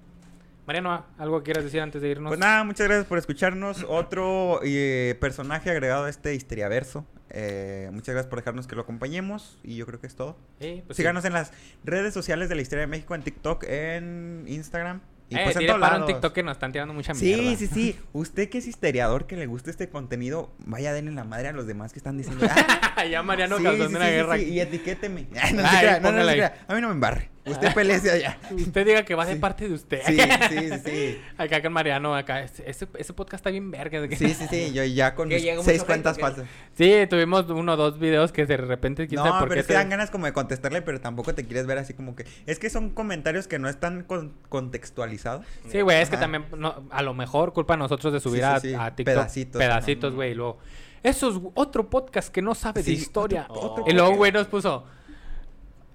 [0.70, 2.30] Mariano, ¿algo que quieras decir antes de irnos?
[2.30, 3.84] Pues nada, muchas gracias por escucharnos.
[3.88, 7.04] Otro eh, personaje agregado a este histeriaverso.
[7.30, 9.58] Eh, muchas gracias por dejarnos que lo acompañemos.
[9.64, 10.36] Y yo creo que es todo.
[10.60, 11.02] Eh, pues sí.
[11.02, 11.52] Síganos en las
[11.82, 15.00] redes sociales de la Historia de México, en TikTok, en Instagram.
[15.28, 16.06] Y Eh, pues en todos lados.
[16.06, 17.56] TikTok que nos están tirando mucha Sí, mierda.
[17.58, 17.98] sí, sí.
[18.12, 21.66] Usted que es histeriador, que le gusta este contenido, vaya denle la madre a los
[21.66, 22.46] demás que están diciendo.
[22.96, 24.36] "Ah, ya Mariano sí, causando sí, una sí, sí, guerra.
[24.36, 24.50] sí, aquí.
[24.52, 25.26] Y etiquéteme.
[25.42, 26.64] Ay, no, se Ay, crea, no, no, no crea.
[26.68, 27.28] A mí no me embarre.
[27.50, 28.38] Usted pelece allá.
[28.50, 29.38] Usted diga que va de Sí.
[29.38, 30.00] parte de usted.
[30.06, 30.16] Sí,
[30.48, 31.20] sí, sí.
[31.38, 32.42] Acá con Mariano, acá.
[32.42, 34.06] Ese, ese- podcast está bien verga.
[34.08, 34.72] que- Sí, sí, sí.
[34.72, 36.22] Yo ya con Que mis seis cuentas ¿o qué?
[36.22, 36.44] falsas.
[36.74, 39.72] Sí, tuvimos uno o dos videos que de repente No, por pero qué es que
[39.72, 42.24] se- dan ganas como de contestarle, pero tampoco te quieres ver así como que...
[42.46, 45.44] Es que son comentarios que no están con- contextualizados.
[45.70, 48.44] Sí, güey, es que también no, a lo mejor culpa a nosotros de subir Sí,
[48.44, 48.74] a, sí, sí.
[48.78, 50.58] a TikTok Pedacitos, pedacitos, güey, y luego
[51.02, 53.46] eso es otro podcast que no sabe de historia.
[53.48, 54.84] otro- otro y luego güey nos puso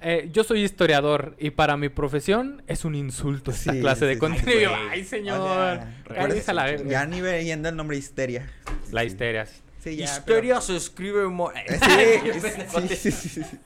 [0.07, 4.13] eh, yo soy historiador y para mi profesión es un insulto esta Sí, clase de
[4.13, 4.71] sí, contenido.
[4.91, 6.89] Ay, señor, sea, cállese a la verga.
[6.89, 8.47] Ya ni leyendo el nombre histeria.
[8.91, 9.07] La Sí.
[9.07, 9.45] histeria.
[9.45, 9.95] sí.
[9.97, 10.05] Ya.
[10.05, 11.79] Histeria se escribe mo- pero-
[12.89, 13.59] Sí, sí, sí, sí, sí, sí.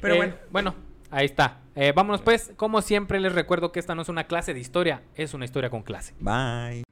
[0.00, 0.34] Pero Eh, bueno.
[0.50, 0.74] bueno,
[1.10, 1.58] ahí está.
[1.76, 2.52] Eh, vámonos pues.
[2.56, 5.70] Como siempre les recuerdo que esta no es una clase de historia, es una historia
[5.70, 6.14] con clase.
[6.18, 6.82] Bye.